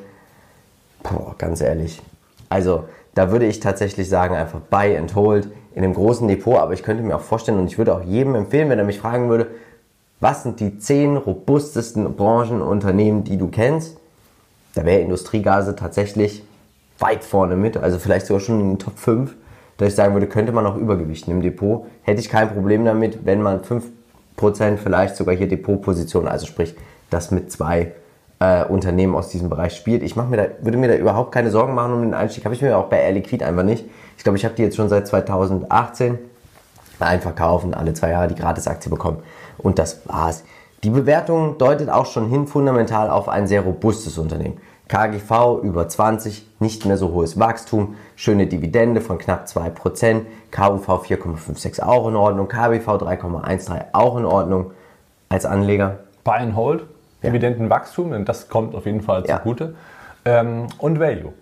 Boah, 1.02 1.34
ganz 1.38 1.60
ehrlich. 1.60 2.00
Also, 2.48 2.84
da 3.14 3.30
würde 3.32 3.46
ich 3.46 3.60
tatsächlich 3.60 4.08
sagen, 4.08 4.34
einfach 4.34 4.60
buy 4.60 4.96
and 4.96 5.14
hold 5.14 5.48
in 5.74 5.84
einem 5.84 5.94
großen 5.94 6.28
Depot. 6.28 6.58
Aber 6.58 6.74
ich 6.74 6.82
könnte 6.82 7.02
mir 7.02 7.16
auch 7.16 7.20
vorstellen 7.20 7.58
und 7.58 7.66
ich 7.66 7.78
würde 7.78 7.94
auch 7.94 8.02
jedem 8.02 8.34
empfehlen, 8.34 8.68
wenn 8.68 8.78
er 8.78 8.84
mich 8.84 9.00
fragen 9.00 9.28
würde, 9.28 9.48
was 10.20 10.42
sind 10.42 10.60
die 10.60 10.78
zehn 10.78 11.16
robustesten 11.16 12.14
Branchenunternehmen, 12.14 13.24
die 13.24 13.38
du 13.38 13.48
kennst? 13.48 13.96
Da 14.74 14.84
wäre 14.84 15.00
Industriegase 15.00 15.74
tatsächlich 15.74 16.44
weit 16.98 17.24
vorne 17.24 17.56
mit, 17.56 17.76
also 17.78 17.98
vielleicht 17.98 18.26
sogar 18.26 18.40
schon 18.40 18.60
in 18.60 18.68
den 18.72 18.78
Top 18.78 18.98
5, 18.98 19.34
dass 19.80 19.88
ich 19.88 19.94
sagen 19.94 20.12
würde, 20.12 20.26
könnte 20.26 20.52
man 20.52 20.66
auch 20.66 20.76
übergewichten 20.76 21.32
im 21.32 21.40
Depot. 21.40 21.86
Hätte 22.02 22.20
ich 22.20 22.28
kein 22.28 22.52
Problem 22.52 22.84
damit, 22.84 23.24
wenn 23.24 23.40
man 23.40 23.62
5% 23.62 24.76
vielleicht 24.76 25.16
sogar 25.16 25.34
hier 25.34 25.48
Depotposition, 25.48 26.28
also 26.28 26.46
sprich, 26.46 26.76
das 27.08 27.30
mit 27.30 27.50
zwei 27.50 27.92
äh, 28.40 28.62
Unternehmen 28.66 29.14
aus 29.14 29.30
diesem 29.30 29.48
Bereich 29.48 29.74
spielt. 29.74 30.02
Ich 30.02 30.16
mir 30.16 30.36
da, 30.36 30.46
würde 30.60 30.76
mir 30.76 30.88
da 30.88 30.96
überhaupt 30.96 31.32
keine 31.32 31.50
Sorgen 31.50 31.74
machen 31.74 31.94
um 31.94 32.02
den 32.02 32.12
Einstieg. 32.12 32.44
Habe 32.44 32.54
ich 32.54 32.60
mir 32.60 32.76
auch 32.76 32.90
bei 32.90 33.00
Air 33.00 33.12
Liquid 33.12 33.42
einfach 33.42 33.62
nicht. 33.62 33.86
Ich 34.18 34.22
glaube, 34.22 34.36
ich 34.36 34.44
habe 34.44 34.54
die 34.54 34.62
jetzt 34.62 34.76
schon 34.76 34.90
seit 34.90 35.06
2018 35.06 36.18
einfach 36.98 37.34
kaufen, 37.34 37.72
alle 37.72 37.94
zwei 37.94 38.10
Jahre 38.10 38.28
die 38.28 38.34
Gratisaktie 38.34 38.90
bekommen. 38.90 39.22
Und 39.56 39.78
das 39.78 40.02
war's. 40.04 40.44
Die 40.84 40.90
Bewertung 40.90 41.56
deutet 41.56 41.88
auch 41.88 42.04
schon 42.04 42.28
hin 42.28 42.46
fundamental 42.46 43.08
auf 43.08 43.30
ein 43.30 43.46
sehr 43.46 43.62
robustes 43.62 44.18
Unternehmen. 44.18 44.58
KGV 44.88 45.62
über 45.62 45.88
20, 45.88 46.49
nicht 46.60 46.84
mehr 46.86 46.96
so 46.96 47.10
hohes 47.10 47.38
Wachstum, 47.38 47.96
schöne 48.16 48.46
Dividende 48.46 49.00
von 49.00 49.18
knapp 49.18 49.46
2%, 49.46 50.22
KUV 50.50 50.88
4,56 51.06 51.82
auch 51.82 52.06
in 52.08 52.16
Ordnung, 52.16 52.48
KBV 52.48 52.86
3,13 53.02 53.86
auch 53.92 54.16
in 54.18 54.24
Ordnung. 54.24 54.70
Als 55.30 55.46
Anleger 55.46 56.00
Buy 56.24 56.38
and 56.38 56.56
Hold, 56.56 56.84
Dividendenwachstum, 57.22 58.10
denn 58.12 58.24
das 58.24 58.48
kommt 58.48 58.74
auf 58.74 58.86
jeden 58.86 59.00
Fall 59.00 59.24
Ja. 59.26 59.38
zugute. 59.38 59.74
Ähm, 60.24 60.66
und 60.78 61.00
Value. 61.00 61.32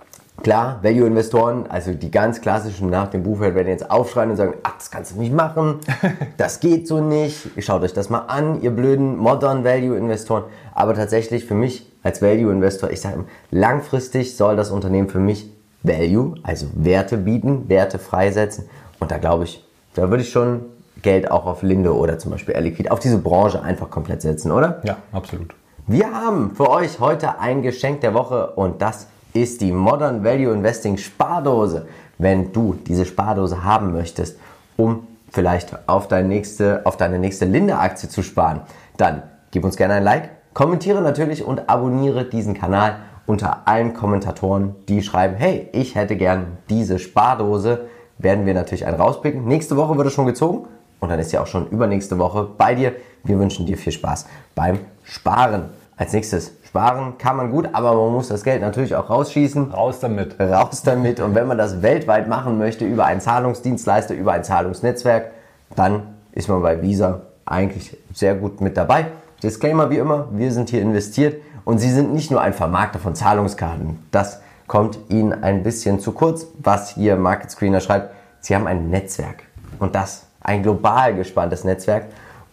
Klar, 0.42 0.78
Value-Investoren, 0.82 1.66
also 1.68 1.92
die 1.92 2.10
ganz 2.10 2.40
klassischen 2.40 2.90
nach 2.90 3.08
dem 3.08 3.24
Buchwert 3.24 3.54
werden 3.54 3.68
jetzt 3.68 3.90
aufschreien 3.90 4.30
und 4.30 4.36
sagen, 4.36 4.54
ach, 4.62 4.74
das 4.78 4.90
kannst 4.90 5.14
du 5.14 5.20
nicht 5.20 5.32
machen, 5.32 5.80
das 6.36 6.60
geht 6.60 6.86
so 6.86 7.00
nicht, 7.00 7.48
schaut 7.58 7.82
euch 7.82 7.92
das 7.92 8.08
mal 8.08 8.20
an, 8.20 8.62
ihr 8.62 8.70
blöden 8.70 9.16
Modern 9.16 9.64
Value-Investoren. 9.64 10.44
Aber 10.74 10.94
tatsächlich 10.94 11.44
für 11.44 11.54
mich 11.54 11.90
als 12.02 12.22
Value-Investor, 12.22 12.90
ich 12.90 13.00
sage 13.00 13.24
langfristig 13.50 14.36
soll 14.36 14.56
das 14.56 14.70
Unternehmen 14.70 15.08
für 15.08 15.18
mich 15.18 15.50
Value, 15.82 16.34
also 16.42 16.66
Werte 16.74 17.16
bieten, 17.16 17.68
Werte 17.68 17.98
freisetzen. 17.98 18.68
Und 19.00 19.10
da 19.10 19.18
glaube 19.18 19.44
ich, 19.44 19.64
da 19.94 20.10
würde 20.10 20.22
ich 20.22 20.30
schon 20.30 20.66
Geld 21.02 21.30
auch 21.30 21.46
auf 21.46 21.62
Linde 21.62 21.94
oder 21.94 22.18
zum 22.18 22.30
Beispiel 22.30 22.54
Air 22.54 22.62
Liquid, 22.62 22.90
auf 22.90 23.00
diese 23.00 23.18
Branche 23.18 23.62
einfach 23.62 23.90
komplett 23.90 24.22
setzen, 24.22 24.50
oder? 24.52 24.80
Ja, 24.84 24.98
absolut. 25.12 25.54
Wir 25.86 26.12
haben 26.12 26.54
für 26.54 26.68
euch 26.68 27.00
heute 27.00 27.38
ein 27.38 27.62
Geschenk 27.62 28.02
der 28.02 28.14
Woche 28.14 28.48
und 28.56 28.82
das 28.82 29.06
ist 29.42 29.60
die 29.60 29.72
Modern 29.72 30.24
Value 30.24 30.52
Investing 30.52 30.96
Spardose. 30.96 31.86
Wenn 32.18 32.52
du 32.52 32.74
diese 32.74 33.04
Spardose 33.04 33.62
haben 33.62 33.92
möchtest, 33.92 34.38
um 34.76 35.06
vielleicht 35.30 35.88
auf 35.88 36.08
deine 36.08 36.28
nächste, 36.28 36.82
auf 36.84 36.96
deine 36.96 37.18
nächste 37.18 37.44
Linde-Aktie 37.44 38.08
zu 38.08 38.22
sparen, 38.22 38.60
dann 38.96 39.22
gib 39.50 39.64
uns 39.64 39.76
gerne 39.76 39.94
ein 39.94 40.02
Like, 40.02 40.30
kommentiere 40.54 41.00
natürlich 41.00 41.44
und 41.44 41.68
abonniere 41.68 42.24
diesen 42.24 42.54
Kanal 42.54 42.96
unter 43.26 43.68
allen 43.68 43.94
Kommentatoren, 43.94 44.74
die 44.88 45.02
schreiben, 45.02 45.36
hey, 45.36 45.68
ich 45.72 45.94
hätte 45.94 46.16
gern 46.16 46.58
diese 46.70 46.98
Spardose, 46.98 47.86
werden 48.16 48.46
wir 48.46 48.54
natürlich 48.54 48.86
einen 48.86 49.00
rauspicken. 49.00 49.44
Nächste 49.44 49.76
Woche 49.76 49.96
wird 49.96 50.08
es 50.08 50.14
schon 50.14 50.26
gezogen 50.26 50.66
und 50.98 51.10
dann 51.10 51.20
ist 51.20 51.30
ja 51.32 51.42
auch 51.42 51.46
schon 51.46 51.68
übernächste 51.68 52.18
Woche 52.18 52.48
bei 52.56 52.74
dir. 52.74 52.92
Wir 53.22 53.38
wünschen 53.38 53.66
dir 53.66 53.76
viel 53.76 53.92
Spaß 53.92 54.26
beim 54.54 54.80
Sparen. 55.04 55.66
Als 55.98 56.12
nächstes, 56.12 56.52
sparen 56.62 57.18
kann 57.18 57.36
man 57.36 57.50
gut, 57.50 57.70
aber 57.72 57.92
man 57.92 58.12
muss 58.12 58.28
das 58.28 58.44
Geld 58.44 58.62
natürlich 58.62 58.94
auch 58.94 59.10
rausschießen. 59.10 59.72
Raus 59.72 59.98
damit. 59.98 60.38
Raus 60.38 60.82
damit. 60.84 61.18
Und 61.18 61.34
wenn 61.34 61.48
man 61.48 61.58
das 61.58 61.82
weltweit 61.82 62.28
machen 62.28 62.56
möchte, 62.56 62.84
über 62.84 63.04
einen 63.04 63.20
Zahlungsdienstleister, 63.20 64.14
über 64.14 64.32
ein 64.32 64.44
Zahlungsnetzwerk, 64.44 65.32
dann 65.74 66.14
ist 66.30 66.48
man 66.48 66.62
bei 66.62 66.80
Visa 66.80 67.22
eigentlich 67.44 67.96
sehr 68.14 68.36
gut 68.36 68.60
mit 68.60 68.76
dabei. 68.76 69.06
Disclaimer 69.42 69.90
wie 69.90 69.98
immer, 69.98 70.28
wir 70.30 70.52
sind 70.52 70.70
hier 70.70 70.82
investiert 70.82 71.42
und 71.64 71.78
Sie 71.78 71.90
sind 71.90 72.12
nicht 72.12 72.30
nur 72.30 72.40
ein 72.40 72.52
Vermarkter 72.52 73.00
von 73.00 73.16
Zahlungskarten. 73.16 73.98
Das 74.12 74.40
kommt 74.68 75.00
Ihnen 75.08 75.42
ein 75.42 75.64
bisschen 75.64 75.98
zu 75.98 76.12
kurz, 76.12 76.46
was 76.62 76.90
hier 76.90 77.16
Market 77.16 77.50
Screener 77.50 77.80
schreibt. 77.80 78.14
Sie 78.38 78.54
haben 78.54 78.68
ein 78.68 78.88
Netzwerk 78.88 79.42
und 79.80 79.96
das 79.96 80.26
ein 80.40 80.62
global 80.62 81.16
gespanntes 81.16 81.64
Netzwerk 81.64 82.06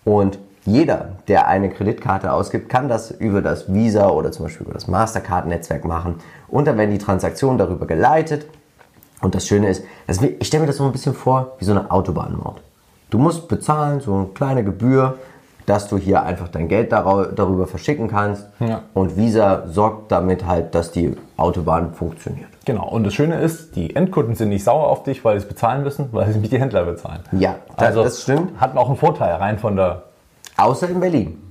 und 0.03 0.39
jeder, 0.65 1.09
der 1.27 1.47
eine 1.47 1.69
Kreditkarte 1.69 2.33
ausgibt, 2.33 2.69
kann 2.69 2.89
das 2.89 3.11
über 3.11 3.41
das 3.41 3.71
Visa 3.73 4.09
oder 4.09 4.31
zum 4.31 4.45
Beispiel 4.45 4.65
über 4.65 4.73
das 4.73 4.87
Mastercard-Netzwerk 4.87 5.85
machen. 5.85 6.15
Und 6.47 6.67
dann 6.67 6.77
werden 6.77 6.91
die 6.91 6.97
Transaktionen 6.97 7.57
darüber 7.57 7.85
geleitet. 7.85 8.47
Und 9.21 9.35
das 9.35 9.47
Schöne 9.47 9.69
ist, 9.69 9.83
dass 10.07 10.21
wir, 10.21 10.39
ich 10.39 10.47
stelle 10.47 10.61
mir 10.61 10.67
das 10.67 10.77
so 10.77 10.85
ein 10.85 10.91
bisschen 10.91 11.13
vor 11.13 11.53
wie 11.59 11.65
so 11.65 11.71
eine 11.71 11.89
Autobahnmaut. 11.91 12.61
Du 13.09 13.19
musst 13.19 13.47
bezahlen, 13.47 14.01
so 14.01 14.13
eine 14.13 14.25
kleine 14.27 14.63
Gebühr, 14.63 15.17
dass 15.65 15.87
du 15.87 15.97
hier 15.97 16.23
einfach 16.23 16.47
dein 16.47 16.67
Geld 16.67 16.91
darüber 16.91 17.65
verschicken 17.67 18.07
kannst. 18.07 18.47
Ja. 18.59 18.83
Und 18.93 19.17
Visa 19.17 19.63
sorgt 19.67 20.11
damit 20.11 20.45
halt, 20.45 20.75
dass 20.75 20.91
die 20.91 21.15
Autobahn 21.37 21.93
funktioniert. 21.93 22.49
Genau. 22.65 22.87
Und 22.87 23.03
das 23.03 23.13
Schöne 23.13 23.39
ist, 23.39 23.75
die 23.75 23.95
Endkunden 23.95 24.35
sind 24.35 24.49
nicht 24.49 24.63
sauer 24.63 24.87
auf 24.87 25.03
dich, 25.03 25.23
weil 25.25 25.39
sie 25.39 25.43
es 25.43 25.49
bezahlen 25.49 25.83
müssen, 25.83 26.09
weil 26.11 26.31
sie 26.31 26.39
nicht 26.39 26.51
die 26.51 26.59
Händler 26.59 26.85
bezahlen. 26.85 27.21
Ja, 27.31 27.55
Also 27.77 28.03
das 28.03 28.21
stimmt. 28.21 28.59
Hat 28.59 28.75
auch 28.77 28.87
einen 28.87 28.97
Vorteil 28.97 29.35
rein 29.35 29.57
von 29.59 29.75
der. 29.75 30.03
Außer 30.57 30.89
in 30.89 30.99
Berlin. 30.99 31.41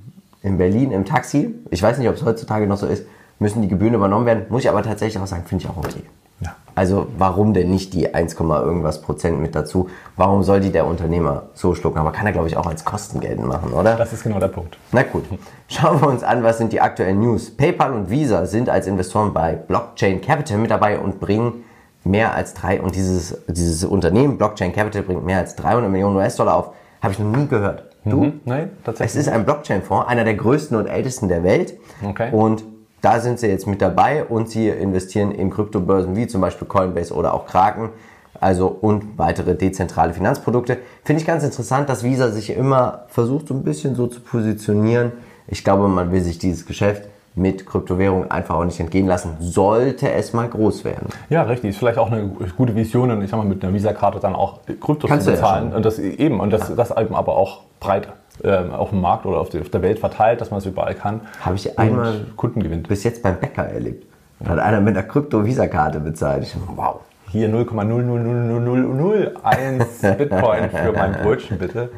In 0.43 0.59
Berlin 0.59 0.91
im 0.91 1.05
Taxi, 1.05 1.55
ich 1.71 1.83
weiß 1.83 1.99
nicht, 1.99 2.09
ob 2.09 2.17
es 2.17 2.25
heutzutage 2.25 2.67
noch 2.67 2.77
so 2.77 2.87
ist, 2.87 3.07
müssen 3.39 3.63
die 3.63 3.69
Gebühren 3.69 3.95
übernommen 3.95 4.27
werden. 4.27 4.45
Muss 4.49 4.63
ich 4.63 4.69
aber 4.69 4.83
tatsächlich 4.83 5.23
auch 5.23 5.27
sagen, 5.27 5.45
finde 5.45 5.65
ich 5.65 5.71
auch 5.71 5.77
okay. 5.77 6.03
Ja. 6.41 6.57
Also 6.75 7.07
warum 7.17 7.55
denn 7.55 7.71
nicht 7.71 7.95
die 7.95 8.15
1, 8.15 8.35
irgendwas 8.35 9.01
Prozent 9.01 9.41
mit 9.41 9.55
dazu? 9.55 9.89
Warum 10.17 10.43
soll 10.43 10.61
die 10.61 10.71
der 10.71 10.87
Unternehmer 10.87 11.45
so 11.55 11.75
schlucken? 11.75 11.99
Aber 11.99 12.13
kann 12.13 12.27
er, 12.27 12.33
glaube 12.33 12.49
ich, 12.49 12.57
auch 12.57 12.67
als 12.67 12.85
Kosten 12.85 13.21
geltend 13.21 13.47
machen, 13.47 13.73
oder? 13.73 13.97
Das 13.97 14.13
ist 14.13 14.23
genau 14.23 14.41
der 14.41 14.49
Punkt. 14.49 14.77
Na 14.93 15.03
gut, 15.03 15.25
schauen 15.69 16.01
wir 16.01 16.09
uns 16.09 16.23
an, 16.23 16.43
was 16.43 16.59
sind 16.59 16.73
die 16.73 16.81
aktuellen 16.81 17.21
News. 17.21 17.51
PayPal 17.51 17.93
und 17.93 18.11
Visa 18.11 18.47
sind 18.47 18.69
als 18.69 18.87
Investoren 18.87 19.33
bei 19.33 19.55
Blockchain 19.55 20.21
Capital 20.21 20.59
mit 20.59 20.71
dabei 20.71 20.99
und 20.99 21.21
bringen 21.21 21.65
mehr 22.03 22.35
als 22.35 22.55
drei, 22.55 22.83
und 22.83 22.95
dieses, 22.95 23.39
dieses 23.49 23.85
Unternehmen 23.85 24.37
Blockchain 24.37 24.73
Capital 24.73 25.03
bringt 25.03 25.25
mehr 25.25 25.39
als 25.39 25.57
300 25.57 25.91
Millionen 25.91 26.17
US-Dollar 26.17 26.57
auf. 26.57 26.71
Habe 27.01 27.13
ich 27.13 27.19
noch 27.19 27.35
nie 27.35 27.47
gehört. 27.47 27.94
Du? 28.05 28.33
Nein, 28.45 28.71
Es 28.79 28.85
tatsächlich. 28.85 29.21
ist 29.21 29.29
ein 29.29 29.45
Blockchain-Fonds, 29.45 30.09
einer 30.09 30.25
der 30.25 30.35
größten 30.35 30.77
und 30.77 30.87
ältesten 30.87 31.29
der 31.29 31.43
Welt. 31.43 31.75
Okay. 32.07 32.31
Und 32.33 32.65
da 33.01 33.21
sind 33.21 33.39
sie 33.39 33.49
jetzt 33.49 33.67
mit 33.67 33.83
dabei 33.83 34.25
und 34.25 34.49
sie 34.49 34.69
investieren 34.69 35.31
in 35.33 35.51
Kryptobörsen 35.51 36.17
wie 36.17 36.27
zum 36.27 36.41
Beispiel 36.41 36.67
Coinbase 36.67 37.15
oder 37.15 37.35
auch 37.35 37.47
Kraken. 37.47 37.91
Also 38.41 38.67
und 38.69 39.17
weitere 39.19 39.55
dezentrale 39.55 40.13
Finanzprodukte. 40.13 40.79
Finde 41.05 41.21
ich 41.21 41.27
ganz 41.27 41.45
interessant, 41.45 41.89
dass 41.89 42.03
Visa 42.03 42.31
sich 42.31 42.51
immer 42.51 43.05
versucht, 43.09 43.49
so 43.49 43.55
ein 43.55 43.63
bisschen 43.63 43.95
so 43.95 44.07
zu 44.07 44.21
positionieren. 44.21 45.13
Ich 45.47 45.65
glaube, 45.65 45.89
man 45.89 46.11
will 46.13 46.21
sich 46.21 46.39
dieses 46.39 46.67
Geschäft 46.67 47.09
mit 47.37 47.67
Kryptowährung 47.67 48.31
einfach 48.31 48.55
auch 48.57 48.65
nicht 48.65 48.79
entgehen 48.79 49.07
lassen, 49.07 49.37
sollte 49.41 50.11
es 50.13 50.33
mal 50.33 50.49
groß 50.49 50.85
werden. 50.85 51.09
Ja, 51.31 51.43
richtig. 51.43 51.71
Ist 51.71 51.79
vielleicht 51.79 51.99
auch 51.99 52.11
eine 52.11 52.29
gute 52.57 52.77
Vision, 52.77 53.11
und 53.11 53.23
ich 53.23 53.31
sag 53.31 53.39
mal, 53.39 53.47
mit 53.47 53.65
einer 53.65 53.75
Visa-Karte 53.75 54.21
dann 54.21 54.37
auch 54.37 54.61
Kryptos 54.81 55.11
Kannst 55.11 55.25
zu 55.25 55.33
ja 55.33 55.37
bezahlen. 55.37 55.69
schon. 55.69 55.77
und 55.77 55.85
das 55.85 55.99
eben, 55.99 56.41
und 56.41 56.51
das, 56.53 56.75
das 56.75 56.91
eben 56.97 57.15
aber 57.15 57.37
auch 57.37 57.63
breit 57.81 58.09
ähm, 58.43 58.73
auf 58.73 58.91
dem 58.91 59.01
Markt 59.01 59.27
oder 59.27 59.39
auf, 59.39 59.49
die, 59.49 59.61
auf 59.61 59.69
der 59.69 59.83
Welt 59.83 59.99
verteilt, 59.99 60.41
dass 60.41 60.51
man 60.51 60.59
es 60.59 60.67
überall 60.67 60.95
kann. 60.95 61.23
Habe 61.41 61.57
ich 61.57 61.79
einmal 61.79 62.17
und 62.17 62.37
Kunden 62.37 62.63
gewinnt. 62.63 62.89
bis 62.89 63.03
jetzt 63.05 63.23
beim 63.23 63.37
Bäcker 63.37 63.65
erlebt. 63.65 64.07
Da 64.41 64.51
hat 64.51 64.59
einer 64.59 64.81
mit 64.81 64.97
einer 64.97 65.07
Krypto-Visa-Karte 65.07 66.01
bezahlt. 66.01 66.45
Ich 66.45 66.53
dachte, 66.53 66.67
wow. 66.77 67.01
Hier 67.35 67.49
0,00001 67.49 70.17
Bitcoin 70.17 70.71
für 70.71 70.93
mein 70.93 71.13
Brötchen, 71.15 71.59
bitte. 71.59 71.91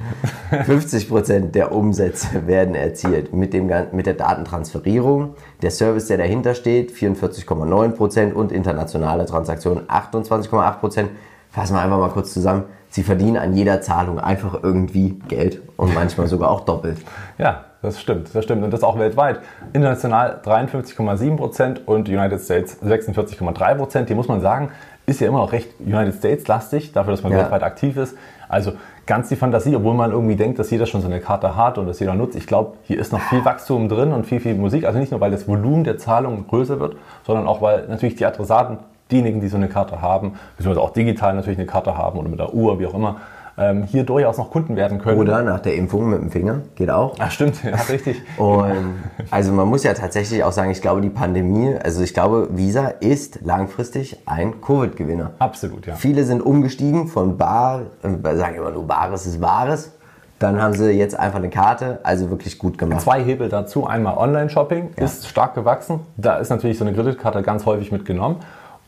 50% 0.51 1.51
der 1.51 1.73
Umsätze 1.73 2.47
werden 2.47 2.75
erzielt 2.75 3.35
mit, 3.35 3.53
dem, 3.53 3.71
mit 3.93 4.07
der 4.07 4.15
Datentransferierung. 4.15 5.35
Der 5.61 5.71
Service, 5.71 6.07
der 6.07 6.17
dahinter 6.17 6.55
steht, 6.55 6.91
44,9% 6.91 8.33
und 8.33 8.51
internationale 8.51 9.27
Transaktionen 9.27 9.87
28,8%. 9.89 11.09
Fassen 11.51 11.75
wir 11.75 11.83
einfach 11.83 11.99
mal 11.99 12.09
kurz 12.09 12.33
zusammen. 12.33 12.65
Sie 12.89 13.03
verdienen 13.03 13.37
an 13.37 13.53
jeder 13.53 13.83
Zahlung 13.83 14.19
einfach 14.19 14.63
irgendwie 14.63 15.19
Geld 15.29 15.61
und 15.77 15.95
manchmal 15.95 16.29
sogar 16.29 16.51
auch 16.51 16.61
doppelt. 16.61 16.97
Ja, 17.37 17.67
das 17.83 18.01
stimmt, 18.01 18.35
das 18.35 18.45
stimmt. 18.45 18.65
Und 18.65 18.73
das 18.73 18.83
auch 18.83 18.99
weltweit. 18.99 19.41
International 19.75 20.41
53,7% 20.43 21.85
und 21.85 22.09
United 22.09 22.41
States 22.41 22.83
46,3%. 22.83 24.07
Hier 24.07 24.17
muss 24.17 24.29
man 24.29 24.41
sagen, 24.41 24.71
ist 25.07 25.21
ja 25.21 25.29
immer 25.29 25.39
noch 25.39 25.53
recht 25.53 25.69
United 25.81 26.15
States-lastig, 26.15 26.93
dafür, 26.93 27.13
dass 27.13 27.23
man 27.23 27.33
Ja. 27.33 27.39
weltweit 27.39 27.63
aktiv 27.63 27.97
ist. 27.97 28.17
Also 28.49 28.73
ganz 29.07 29.29
die 29.29 29.37
Fantasie, 29.37 29.75
obwohl 29.77 29.95
man 29.95 30.11
irgendwie 30.11 30.37
denkt, 30.37 30.59
dass 30.59 30.71
jeder 30.71 30.87
schon 30.87 31.01
so 31.01 31.07
eine 31.07 31.21
Karte 31.21 31.57
hat 31.57 31.79
und 31.79 31.87
dass 31.87 32.01
jeder 32.01 32.15
nutzt. 32.15 32.37
Ich 32.37 32.47
glaube, 32.47 32.75
hier 32.83 32.99
ist 32.99 33.13
noch 33.13 33.21
viel 33.21 33.45
Wachstum 33.45 33.89
drin 33.89 34.13
und 34.13 34.27
viel, 34.27 34.41
viel 34.41 34.55
Musik. 34.55 34.85
Also 34.85 34.99
nicht 34.99 35.13
nur, 35.13 35.21
weil 35.21 35.31
das 35.31 35.47
Volumen 35.49 35.85
der 35.85 35.97
Zahlungen 35.99 36.47
größer 36.47 36.81
wird, 36.81 36.97
sondern 37.25 37.47
auch, 37.47 37.63
weil 37.63 37.87
natürlich 37.89 38.17
die 38.17 38.27
Adressaten, 38.27 38.79
diejenigen, 39.11 39.41
die 39.41 39.49
so 39.49 39.57
eine 39.57 39.69
Karte 39.69 40.03
haben, 40.03 40.35
beziehungsweise 40.57 40.85
auch 40.85 40.93
digital 40.93 41.35
natürlich 41.35 41.59
eine 41.59 41.67
Karte 41.67 41.97
haben 41.97 42.19
oder 42.19 42.29
mit 42.29 42.41
der 42.41 42.53
Uhr, 42.53 42.79
wie 42.81 42.87
auch 42.87 42.95
immer, 42.95 43.17
ähm, 43.59 43.85
hier 43.85 44.05
durchaus 44.05 44.39
noch 44.39 44.51
Kunden 44.51 44.77
werden 44.77 44.99
können. 44.99 45.19
Oder 45.19 45.43
nach 45.43 45.61
der 45.61 45.75
Impfung 45.75 46.11
mit 46.11 46.21
dem 46.21 46.31
Finger, 46.31 46.61
geht 46.75 46.91
auch. 46.91 47.15
Ach 47.19 47.31
stimmt, 47.31 47.63
ja, 47.65 47.75
richtig. 47.89 48.23
Und 48.37 48.95
also 49.31 49.53
man 49.53 49.69
muss 49.69 49.83
ja 49.83 49.95
tatsächlich 49.95 50.45
auch 50.45 50.53
sagen, 50.53 50.71
ich 50.71 50.83
glaube, 50.83 51.01
die 51.01 51.11
Pandemie, 51.11 51.75
also 51.83 52.03
ich 52.03 52.13
glaube, 52.13 52.49
Visa 52.53 52.89
ist 52.89 53.41
langfristig 53.43 54.19
ein 54.27 54.61
Covid-Gewinner. 54.61 55.33
Absolut, 55.39 55.87
ja. 55.87 55.95
Viele 55.95 56.25
sind 56.25 56.45
umgestiegen 56.45 57.09
von 57.09 57.39
Bar, 57.39 57.83
äh, 58.03 58.37
sagen 58.37 58.57
immer 58.57 58.71
nur 58.71 58.87
Bares 58.87 59.27
ist 59.27 59.41
Wahres. 59.41 59.93
Dann 60.39 60.61
haben 60.61 60.75
sie 60.75 60.91
jetzt 60.91 61.19
einfach 61.19 61.39
eine 61.39 61.49
Karte, 61.49 62.01
also 62.03 62.29
wirklich 62.29 62.59
gut 62.59 62.77
gemacht. 62.77 63.01
Zwei 63.01 63.25
Hebel 63.25 63.49
dazu. 63.49 63.87
Einmal 63.87 64.19
Online-Shopping 64.19 64.91
ist 64.97 65.27
stark 65.27 65.55
gewachsen. 65.55 66.01
Da 66.19 66.37
ist 66.37 66.51
natürlich 66.51 66.77
so 66.77 66.85
eine 66.85 66.95
Kreditkarte 66.95 67.41
ganz 67.41 67.65
häufig 67.65 67.91
mitgenommen. 67.91 68.37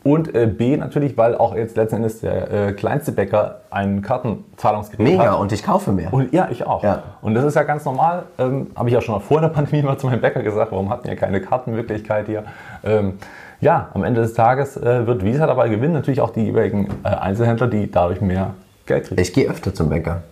Und 0.05 0.35
äh, 0.35 0.47
B 0.47 0.77
natürlich, 0.77 1.17
weil 1.17 1.35
auch 1.37 1.55
jetzt 1.55 1.77
letzten 1.77 1.97
Endes 1.97 2.21
der 2.21 2.51
äh, 2.51 2.73
kleinste 2.73 3.13
Bäcker 3.13 3.63
ein 3.71 4.01
Kartenzahlungsgerät 4.01 5.05
Mega, 5.05 5.33
hat. 5.33 5.41
und 5.41 5.53
ich 5.53 5.63
kaufe 5.63 5.93
mehr. 5.93 6.13
Und, 6.13 6.33
ja, 6.33 6.49
ich 6.51 6.65
auch. 6.65 6.83
Ja. 6.83 7.03
Und 7.21 7.35
das 7.35 7.45
ist 7.45 7.57
ja 7.57 7.65
ganz 7.65 7.85
normal. 7.85 8.25
Ähm, 8.39 8.69
Habe 8.77 8.89
ich 8.89 8.95
ja 8.95 9.01
schon 9.01 9.21
vor 9.21 9.41
der 9.41 9.49
Pandemie 9.49 9.83
mal 9.83 9.99
zu 9.99 10.07
meinem 10.07 10.21
Bäcker 10.21 10.43
gesagt, 10.43 10.73
warum 10.73 10.89
hatten 10.91 11.09
wir 11.09 11.17
keine 11.17 11.41
Kartenmöglichkeit 11.41 12.27
hier? 12.27 12.45
Ähm, 12.85 13.15
ja, 13.61 13.89
am 13.93 14.05
Ende 14.05 14.21
des 14.21 14.35
Tages 14.35 14.77
äh, 14.77 15.07
wird 15.07 15.25
Visa 15.25 15.47
dabei 15.47 15.69
gewinnen. 15.69 15.95
Natürlich 15.95 16.21
auch 16.21 16.31
die 16.31 16.45
jeweiligen 16.45 16.89
äh, 17.03 17.09
Einzelhändler, 17.09 17.67
die 17.67 17.91
dadurch 17.91 18.21
mehr 18.21 18.55
Geld 18.87 19.09
kriegen. 19.09 19.21
Ich 19.21 19.33
gehe 19.33 19.51
öfter 19.51 19.75
zum 19.75 19.89
Bäcker. 19.89 20.23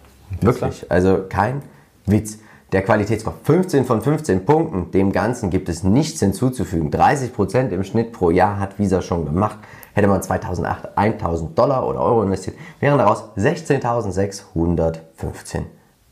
Wirklich. 0.40 0.90
Also 0.90 1.24
kein 1.28 1.62
Witz. 2.06 2.38
Der 2.72 2.82
Qualitätsscore 2.82 3.36
15 3.44 3.84
von 3.84 4.00
15 4.00 4.44
Punkten. 4.44 4.90
Dem 4.90 5.12
Ganzen 5.12 5.50
gibt 5.50 5.68
es 5.68 5.84
nichts 5.84 6.18
hinzuzufügen. 6.18 6.90
30% 6.90 7.68
im 7.68 7.84
Schnitt 7.84 8.12
pro 8.12 8.30
Jahr 8.30 8.58
hat 8.58 8.80
Visa 8.80 9.02
schon 9.02 9.24
gemacht. 9.24 9.58
Hätte 9.94 10.08
man 10.08 10.20
2008 10.20 10.98
1000 10.98 11.56
Dollar 11.56 11.88
oder 11.88 12.00
Euro 12.00 12.24
investiert, 12.24 12.56
wären 12.80 12.98
daraus 12.98 13.22
16.615 13.36 15.60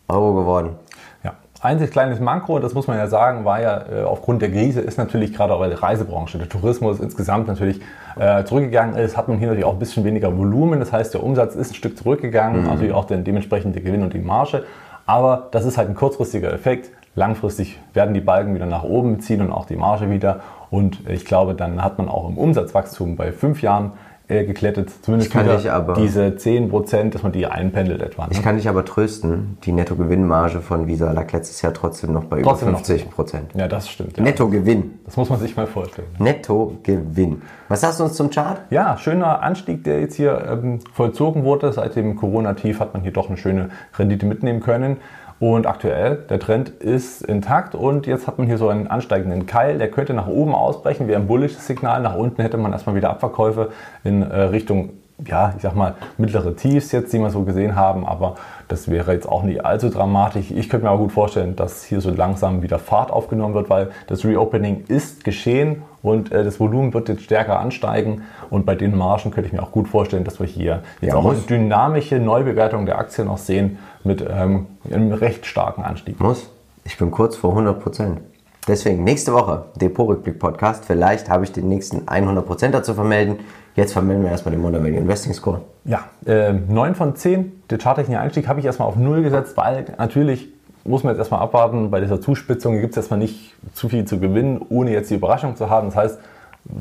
Euro 0.07 0.35
geworden. 0.35 0.77
Ja, 1.25 1.33
einzig 1.61 1.91
kleines 1.91 2.21
Manko, 2.21 2.61
das 2.61 2.73
muss 2.73 2.87
man 2.87 2.99
ja 2.99 3.09
sagen, 3.09 3.45
war 3.45 3.61
ja 3.61 3.87
äh, 3.91 4.05
aufgrund 4.05 4.41
der 4.41 4.53
Krise, 4.53 4.81
ist 4.81 4.97
natürlich 4.97 5.35
gerade 5.35 5.55
auch 5.55 5.67
die 5.67 5.73
Reisebranche, 5.73 6.39
der 6.39 6.49
Tourismus 6.49 7.01
insgesamt 7.01 7.49
natürlich 7.49 7.81
äh, 8.17 8.45
zurückgegangen 8.45 8.95
ist, 8.95 9.17
hat 9.17 9.27
man 9.27 9.39
hier 9.39 9.49
natürlich 9.49 9.67
auch 9.67 9.73
ein 9.73 9.81
bisschen 9.81 10.05
weniger 10.05 10.39
Volumen. 10.39 10.79
Das 10.79 10.93
heißt, 10.93 11.15
der 11.15 11.25
Umsatz 11.25 11.57
ist 11.57 11.73
ein 11.73 11.75
Stück 11.75 11.99
zurückgegangen, 11.99 12.63
natürlich 12.63 12.95
auch 12.95 13.07
den, 13.07 13.25
dementsprechend 13.25 13.75
der 13.75 13.83
Gewinn 13.83 14.05
und 14.05 14.15
die 14.15 14.21
Marge. 14.21 14.63
Aber 15.07 15.49
das 15.51 15.65
ist 15.65 15.77
halt 15.77 15.89
ein 15.89 15.95
kurzfristiger 15.95 16.53
Effekt. 16.53 16.91
Langfristig 17.15 17.79
werden 17.93 18.15
die 18.15 18.21
Balken 18.21 18.55
wieder 18.55 18.67
nach 18.67 18.83
oben 18.83 19.21
ziehen 19.21 19.41
und 19.41 19.53
auch 19.53 19.67
die 19.67 19.77
Marge 19.77 20.11
wieder. 20.11 20.41
Und 20.71 21.09
ich 21.09 21.25
glaube, 21.25 21.55
dann 21.55 21.83
hat 21.83 21.99
man 21.99 22.09
auch 22.09 22.29
im 22.29 22.39
Umsatzwachstum 22.39 23.17
bei 23.17 23.31
fünf 23.31 23.63
Jahren 23.63 23.93
äh, 24.27 24.45
geklettet, 24.47 24.91
zumindest 25.03 25.29
Ich 25.31 25.33
kann 25.35 25.47
dich 25.49 25.71
aber- 25.71 25.95
diese 25.95 26.35
10 26.37 26.71
Prozent, 26.71 27.15
dass 27.15 27.23
man 27.23 27.33
die 27.33 27.47
einpendelt 27.47 28.01
etwa. 28.01 28.23
ne? 28.25 28.29
Ich 28.33 28.43
kann 28.43 28.57
dich 28.57 28.69
aber 28.69 28.85
trösten, 28.85 29.59
die 29.65 29.73
Nettogewinnmarge 29.73 30.61
von 30.61 30.87
Visa 30.87 31.13
lag 31.13 31.31
letztes 31.33 31.61
Jahr 31.61 31.75
trotzdem 31.75 32.13
noch 32.13 32.25
bei 32.25 32.39
über 32.41 32.51
Trotzdem 32.51 32.71
noch. 32.73 32.79
50 32.85 33.11
Prozent. 33.11 33.51
Ja, 33.55 33.69
das 33.69 33.89
stimmt. 33.91 34.17
Ja. 34.17 34.23
Nettogewinn. 34.23 34.99
Das 35.05 35.17
muss 35.19 35.29
man 35.29 35.39
sich 35.41 35.55
mal 35.57 35.67
vorstellen. 35.67 36.09
Nettogewinn. 36.19 37.43
Was 37.69 37.81
sagst 37.83 38.01
du 38.01 38.05
uns 38.05 38.15
zum 38.15 38.31
Chart? 38.31 38.61
Ja, 38.71 38.97
schöner 38.97 39.43
Anstieg, 39.43 39.85
der 39.85 40.01
jetzt 40.01 40.15
hier 40.15 40.43
ähm, 40.51 40.81
vollzogen 40.93 41.45
wurde. 41.45 41.73
Seit 41.73 41.97
dem 41.97 42.17
Corona-Tief 42.17 42.81
hat 42.81 42.95
man 42.95 43.03
hier 43.03 43.13
doch 43.13 43.29
eine 43.29 43.37
schöne 43.37 43.71
Rendite 43.99 44.27
mitnehmen 44.27 44.61
können. 44.61 44.99
Und 45.45 45.67
aktuell, 45.67 46.25
der 46.31 46.41
Trend 46.41 46.71
ist 46.71 47.21
intakt 47.21 47.75
und 47.75 48.07
jetzt 48.07 48.27
hat 48.27 48.39
man 48.39 48.47
hier 48.47 48.57
so 48.57 48.71
einen 48.71 48.87
ansteigenden 48.87 49.45
Keil, 49.45 49.77
der 49.77 49.91
könnte 49.91 50.15
nach 50.15 50.27
oben 50.27 50.55
ausbrechen, 50.55 51.07
wäre 51.07 51.21
ein 51.21 51.27
bullisches 51.27 51.67
Signal. 51.67 52.01
Nach 52.01 52.17
unten 52.17 52.41
hätte 52.41 52.57
man 52.57 52.73
erstmal 52.73 52.97
wieder 52.97 53.11
Abverkäufe 53.11 53.69
in 54.05 54.23
äh, 54.23 54.41
Richtung, 54.41 54.95
ja, 55.27 55.53
ich 55.57 55.63
sag 55.63 55.75
mal, 55.75 55.95
mittlere 56.19 56.55
Tiefs 56.57 56.93
jetzt, 56.93 57.13
die 57.13 57.19
wir 57.19 57.31
so 57.31 57.43
gesehen 57.43 57.77
haben, 57.77 58.07
aber 58.07 58.35
das 58.69 58.89
wäre 58.91 59.13
jetzt 59.13 59.29
auch 59.29 59.43
nicht 59.43 59.65
allzu 59.65 59.91
dramatisch. 59.91 60.51
Ich 60.51 60.69
könnte 60.69 60.87
mir 60.87 60.91
aber 60.91 61.01
gut 61.01 61.13
vorstellen, 61.13 61.55
dass 61.57 61.85
hier 61.85 62.01
so 62.01 62.11
langsam 62.11 62.63
wieder 62.63 62.79
Fahrt 62.79 63.11
aufgenommen 63.11 63.55
wird, 63.55 63.69
weil 63.71 63.91
das 64.07 64.25
Reopening 64.25 64.85
ist 64.89 65.25
geschehen 65.25 65.83
und 66.03 66.33
äh, 66.33 66.45
das 66.45 66.61
Volumen 66.61 66.93
wird 66.95 67.09
jetzt 67.09 67.23
stärker 67.23 67.59
ansteigen 67.61 68.23
und 68.51 68.67
bei 68.67 68.75
den 68.75 68.97
Margen 68.97 69.31
könnte 69.31 69.49
ich 69.49 69.53
mir 69.53 69.63
auch 69.63 69.73
gut 69.73 69.89
vorstellen, 69.89 70.25
dass 70.25 70.41
wir 70.41 70.47
hier 70.47 70.83
jetzt 71.01 71.13
Ja, 71.13 71.19
auch 71.19 71.25
eine 71.25 71.35
muss. 71.35 71.47
dynamische 71.47 72.19
Neubewertung 72.19 72.87
der 72.87 72.99
Aktien 72.99 73.27
noch 73.27 73.39
sehen 73.39 73.79
mit 74.03 74.23
ähm, 74.29 74.67
einem 74.91 75.13
recht 75.13 75.47
starken 75.47 75.83
Anstieg. 75.83 76.21
Muss. 76.21 76.51
Ich 76.85 76.99
bin 76.99 77.11
kurz 77.11 77.37
vor 77.37 77.51
100 77.51 77.81
Prozent. 77.83 78.21
Deswegen 78.67 79.05
nächste 79.05 79.35
Woche 79.35 79.67
Depot-Rückblick 79.77 80.39
Podcast. 80.39 80.87
Vielleicht 80.87 81.29
habe 81.29 81.45
ich 81.45 81.53
den 81.53 81.69
nächsten 81.69 82.09
100 82.09 82.47
Prozent 82.47 82.75
dazu 82.75 82.95
vermelden. 82.95 83.41
Jetzt 83.77 83.93
vermelden 83.93 84.25
wir 84.25 84.31
erstmal 84.31 84.55
den 84.55 84.63
Value 84.63 84.89
Investing 84.89 85.35
Score. 85.35 85.61
Ja, 85.85 86.05
äh, 86.25 86.55
9 86.55 86.95
von 86.95 87.15
10. 87.15 87.65
Der 87.69 87.79
charttechnische 87.79 88.19
Einstieg 88.19 88.49
habe 88.49 88.61
ich 88.61 88.67
erstmal 88.67 88.89
auf 88.89 88.97
0 88.97 89.23
gesetzt, 89.23 89.55
weil 89.57 89.85
natürlich 89.99 90.49
muss 90.85 91.05
man 91.05 91.13
jetzt 91.13 91.19
erstmal 91.19 91.41
abwarten. 91.41 91.91
Bei 91.91 92.01
dieser 92.01 92.23
Zuspitzung 92.23 92.81
gibt 92.81 92.93
es 92.93 92.97
erstmal 92.97 93.19
nicht 93.19 93.55
zu 93.75 93.91
viel 93.91 94.07
zu 94.07 94.19
gewinnen, 94.19 94.65
ohne 94.71 94.93
jetzt 94.93 95.11
die 95.11 95.17
Überraschung 95.17 95.57
zu 95.57 95.69
haben. 95.69 95.89
Das 95.89 95.97
heißt, 95.97 96.19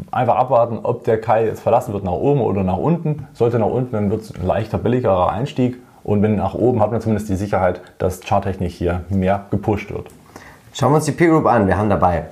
einfach 0.09 0.35
abwarten, 0.35 0.79
ob 0.83 1.03
der 1.03 1.19
Kai 1.19 1.47
jetzt 1.47 1.59
verlassen 1.59 1.91
wird 1.91 2.05
nach 2.05 2.13
oben 2.13 2.39
oder 2.39 2.63
nach 2.63 2.77
unten. 2.77 3.27
Sollte 3.33 3.59
nach 3.59 3.67
unten, 3.67 3.91
dann 3.91 4.09
wird 4.09 4.21
es 4.21 4.33
ein 4.33 4.47
leichter, 4.47 4.77
billigerer 4.77 5.33
Einstieg. 5.33 5.81
Und 6.05 6.21
wenn 6.21 6.37
nach 6.37 6.53
oben, 6.53 6.81
hat 6.81 6.91
man 6.91 7.01
zumindest 7.01 7.27
die 7.27 7.35
Sicherheit, 7.35 7.81
dass 7.97 8.21
charttechnisch 8.21 8.73
hier 8.73 9.01
mehr 9.09 9.47
gepusht 9.51 9.91
wird. 9.91 10.07
Schauen 10.75 10.91
wir 10.91 10.95
uns 10.95 11.05
die 11.05 11.11
Peer 11.11 11.29
Group 11.29 11.45
an. 11.45 11.67
Wir 11.67 11.77
haben 11.77 11.87
dabei 11.91 12.25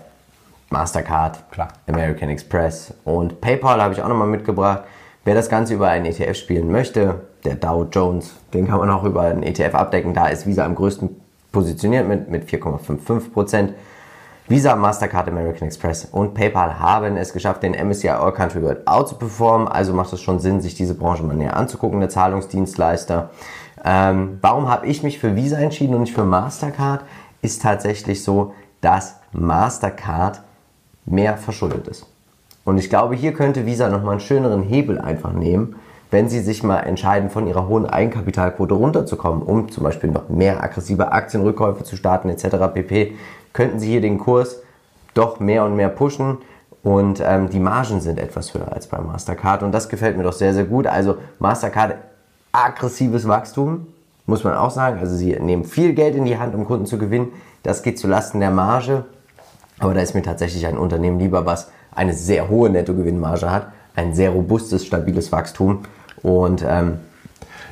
Mastercard, 0.72 1.52
Klar. 1.52 1.68
American 1.88 2.28
Express 2.30 2.92
und 3.04 3.40
PayPal 3.40 3.80
habe 3.80 3.94
ich 3.94 4.02
auch 4.02 4.08
nochmal 4.08 4.28
mitgebracht. 4.28 4.82
Wer 5.24 5.36
das 5.36 5.48
Ganze 5.48 5.76
über 5.76 5.90
einen 5.90 6.08
ETF 6.08 6.36
spielen 6.36 6.72
möchte, 6.72 7.22
der 7.46 7.54
Dow 7.54 7.86
Jones, 7.92 8.34
den 8.52 8.68
kann 8.68 8.80
man 8.80 8.90
auch 8.90 9.04
über 9.04 9.22
einen 9.22 9.44
ETF 9.44 9.76
abdecken. 9.76 10.16
Da 10.16 10.26
ist 10.30 10.48
Visa 10.48 10.66
am 10.66 10.74
größten 10.74 11.22
positioniert 11.52 12.08
mit, 12.08 12.32
mit 12.32 12.50
4,55%. 12.50 13.74
Visa, 14.48 14.76
Mastercard, 14.76 15.28
American 15.28 15.68
Express 15.68 16.06
und 16.06 16.34
PayPal 16.34 16.80
haben 16.80 17.18
es 17.18 17.34
geschafft, 17.34 17.62
den 17.62 17.74
MSCI 17.74 18.10
All 18.10 18.34
Country 18.34 18.64
World 18.64 18.88
out 18.88 19.08
zu 19.08 19.16
performen. 19.16 19.68
Also 19.68 19.94
macht 19.94 20.12
es 20.14 20.20
schon 20.20 20.40
Sinn, 20.40 20.62
sich 20.62 20.74
diese 20.74 20.96
Branche 20.96 21.22
mal 21.22 21.36
näher 21.36 21.56
anzugucken, 21.56 22.00
der 22.00 22.10
Zahlungsdienstleister. 22.10 23.30
Ähm, 23.86 24.40
warum 24.42 24.68
habe 24.68 24.88
ich 24.88 25.04
mich 25.04 25.20
für 25.20 25.36
Visa 25.36 25.58
entschieden 25.58 25.94
und 25.94 26.02
nicht 26.02 26.16
für 26.16 26.24
Mastercard? 26.24 27.02
Ist 27.42 27.62
tatsächlich 27.62 28.24
so, 28.24 28.54
dass 28.82 29.16
Mastercard 29.32 30.42
mehr 31.06 31.38
verschuldet 31.38 31.88
ist. 31.88 32.06
Und 32.64 32.78
ich 32.78 32.90
glaube, 32.90 33.16
hier 33.16 33.34
könnte 33.34 33.66
Visa 33.66 33.90
nochmal 33.90 34.14
einen 34.14 34.20
schöneren 34.20 34.64
Hebel 34.64 35.00
einfach 35.00 35.34
nehmen, 35.34 35.76
wenn 36.12 36.30
sie 36.30 36.42
sich 36.42 36.62
mal 36.62 36.80
entscheiden, 36.80 37.30
von 37.30 37.48
ihrer 37.48 37.68
hohen 37.68 37.86
Eigenkapitalquote 37.86 38.74
runterzukommen, 38.74 39.42
um 39.42 39.72
zum 39.72 39.84
Beispiel 39.84 40.12
noch 40.12 40.30
mehr 40.30 40.62
aggressive 40.64 41.12
Aktienrückkäufe 41.12 41.84
zu 41.84 41.96
starten 41.96 42.30
etc. 42.30 42.74
pp. 42.74 43.14
Könnten 43.54 43.80
sie 43.80 43.88
hier 43.88 44.02
den 44.02 44.20
Kurs 44.20 44.62
doch 45.14 45.40
mehr 45.40 45.64
und 45.64 45.76
mehr 45.76 45.90
pushen 45.90 46.38
und 46.84 47.22
ähm, 47.24 47.50
die 47.50 47.60
Margen 47.60 48.02
sind 48.02 48.20
etwas 48.20 48.54
höher 48.54 48.72
als 48.72 48.88
bei 48.88 49.00
Mastercard 49.00 49.64
und 49.64 49.72
das 49.72 49.90
gefällt 49.90 50.18
mir 50.18 50.24
doch 50.24 50.34
sehr, 50.34 50.54
sehr 50.54 50.66
gut. 50.66 50.88
Also 50.88 51.18
Mastercard 51.40 51.96
aggressives 52.52 53.28
Wachstum, 53.28 53.88
muss 54.26 54.44
man 54.44 54.54
auch 54.56 54.72
sagen. 54.72 55.00
Also 55.00 55.16
sie 55.16 55.38
nehmen 55.40 55.64
viel 55.64 55.94
Geld 55.94 56.16
in 56.16 56.26
die 56.26 56.38
Hand, 56.38 56.56
um 56.56 56.66
Kunden 56.66 56.86
zu 56.86 56.98
gewinnen. 56.98 57.30
Das 57.64 57.84
geht 57.84 58.00
zulasten 58.00 58.40
der 58.40 58.52
Marge. 58.52 59.06
Aber 59.80 59.94
da 59.94 60.02
ist 60.02 60.14
mir 60.14 60.22
tatsächlich 60.22 60.66
ein 60.68 60.78
Unternehmen 60.78 61.20
lieber, 61.20 61.46
was 61.46 61.72
eine 61.94 62.14
sehr 62.14 62.50
hohe 62.50 62.70
Nettogewinnmarge 62.70 63.52
hat, 63.52 63.68
ein 63.96 64.14
sehr 64.14 64.30
robustes, 64.30 64.86
stabiles 64.86 65.32
Wachstum 65.32 65.80
und 66.22 66.64
ähm, 66.68 67.00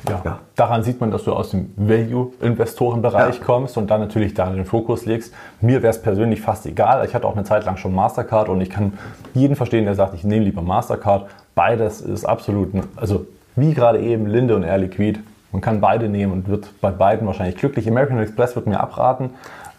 ja. 0.08 0.20
ja. 0.24 0.38
Daran 0.56 0.82
sieht 0.82 1.00
man, 1.00 1.10
dass 1.10 1.24
du 1.24 1.32
aus 1.32 1.50
dem 1.50 1.72
Value-Investorenbereich 1.76 3.38
ja. 3.38 3.44
kommst 3.44 3.76
und 3.76 3.90
dann 3.90 4.00
natürlich 4.00 4.34
da 4.34 4.50
den 4.50 4.64
Fokus 4.64 5.04
legst. 5.04 5.34
Mir 5.60 5.82
wäre 5.82 5.90
es 5.90 6.00
persönlich 6.00 6.40
fast 6.40 6.66
egal. 6.66 7.04
Ich 7.06 7.14
hatte 7.14 7.26
auch 7.26 7.36
eine 7.36 7.44
Zeit 7.44 7.64
lang 7.64 7.76
schon 7.76 7.94
Mastercard 7.94 8.48
und 8.48 8.60
ich 8.60 8.70
kann 8.70 8.94
jeden 9.34 9.56
verstehen, 9.56 9.84
der 9.84 9.94
sagt, 9.94 10.14
ich 10.14 10.24
nehme 10.24 10.44
lieber 10.44 10.62
Mastercard. 10.62 11.28
Beides 11.54 12.00
ist 12.00 12.24
absolut, 12.24 12.72
also 12.96 13.26
wie 13.56 13.74
gerade 13.74 14.00
eben 14.00 14.26
Linde 14.26 14.56
und 14.56 14.62
Air 14.62 14.78
Liquid. 14.78 15.20
Man 15.52 15.60
kann 15.60 15.80
beide 15.80 16.08
nehmen 16.08 16.32
und 16.32 16.48
wird 16.48 16.80
bei 16.80 16.90
beiden 16.90 17.26
wahrscheinlich 17.26 17.56
glücklich. 17.56 17.88
American 17.88 18.18
Express 18.18 18.54
wird 18.56 18.66
mir 18.66 18.80
abraten. 18.80 19.30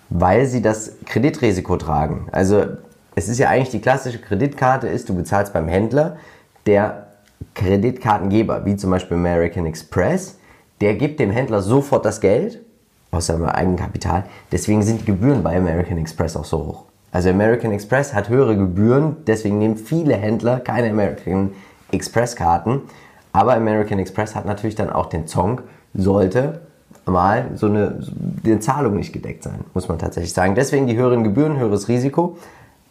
Weil 0.10 0.46
sie 0.46 0.62
das 0.62 0.98
Kreditrisiko 1.06 1.78
tragen. 1.78 2.28
Also 2.34 2.66
es 3.16 3.30
ist 3.30 3.40
ja 3.40 3.50
eigentlich 3.50 3.70
die 3.70 3.80
klassische 3.80 4.20
Kreditkarte 4.20 4.88
ist, 4.88 5.08
du 5.08 5.16
bezahlst 5.16 5.54
beim 5.54 5.68
Händler, 5.68 6.18
der 6.66 7.08
Kreditkartengeber, 7.56 8.66
wie 8.66 8.76
zum 8.76 8.92
Beispiel 8.92 9.18
American 9.18 9.66
Express, 9.66 10.38
der 10.82 10.96
gibt 10.96 11.20
dem 11.20 11.32
Händler 11.32 11.62
sofort 11.62 12.06
das 12.06 12.22
Geld 12.22 12.60
aus 13.12 13.28
seinem 13.28 13.46
Eigenkapital. 13.46 14.24
Deswegen 14.52 14.82
sind 14.84 15.02
die 15.02 15.06
Gebühren 15.06 15.44
bei 15.44 15.56
American 15.58 15.98
Express 15.98 16.36
auch 16.36 16.46
so 16.46 16.58
hoch. 16.60 16.86
Also 17.12 17.30
American 17.30 17.72
Express 17.72 18.14
hat 18.14 18.30
höhere 18.30 18.56
Gebühren, 18.56 19.18
deswegen 19.28 19.60
nehmen 19.60 19.76
viele 19.76 20.16
Händler 20.16 20.60
keine 20.60 20.90
American 20.90 21.52
Express 21.92 22.36
Karten. 22.36 22.84
Aber 23.34 23.54
American 23.54 24.00
Express 24.00 24.36
hat 24.36 24.46
natürlich 24.46 24.76
dann 24.76 24.90
auch 24.90 25.08
den 25.08 25.28
Zong, 25.28 25.62
sollte 25.94 26.62
mal 27.06 27.52
so 27.56 27.68
eine, 27.68 28.00
eine 28.44 28.60
Zahlung 28.60 28.96
nicht 28.96 29.14
gedeckt 29.14 29.44
sein, 29.44 29.66
muss 29.74 29.88
man 29.88 30.00
tatsächlich 30.00 30.34
sagen. 30.34 30.56
Deswegen 30.56 30.88
die 30.88 30.98
höheren 30.98 31.24
Gebühren, 31.24 31.58
höheres 31.58 31.88
Risiko. 31.88 32.38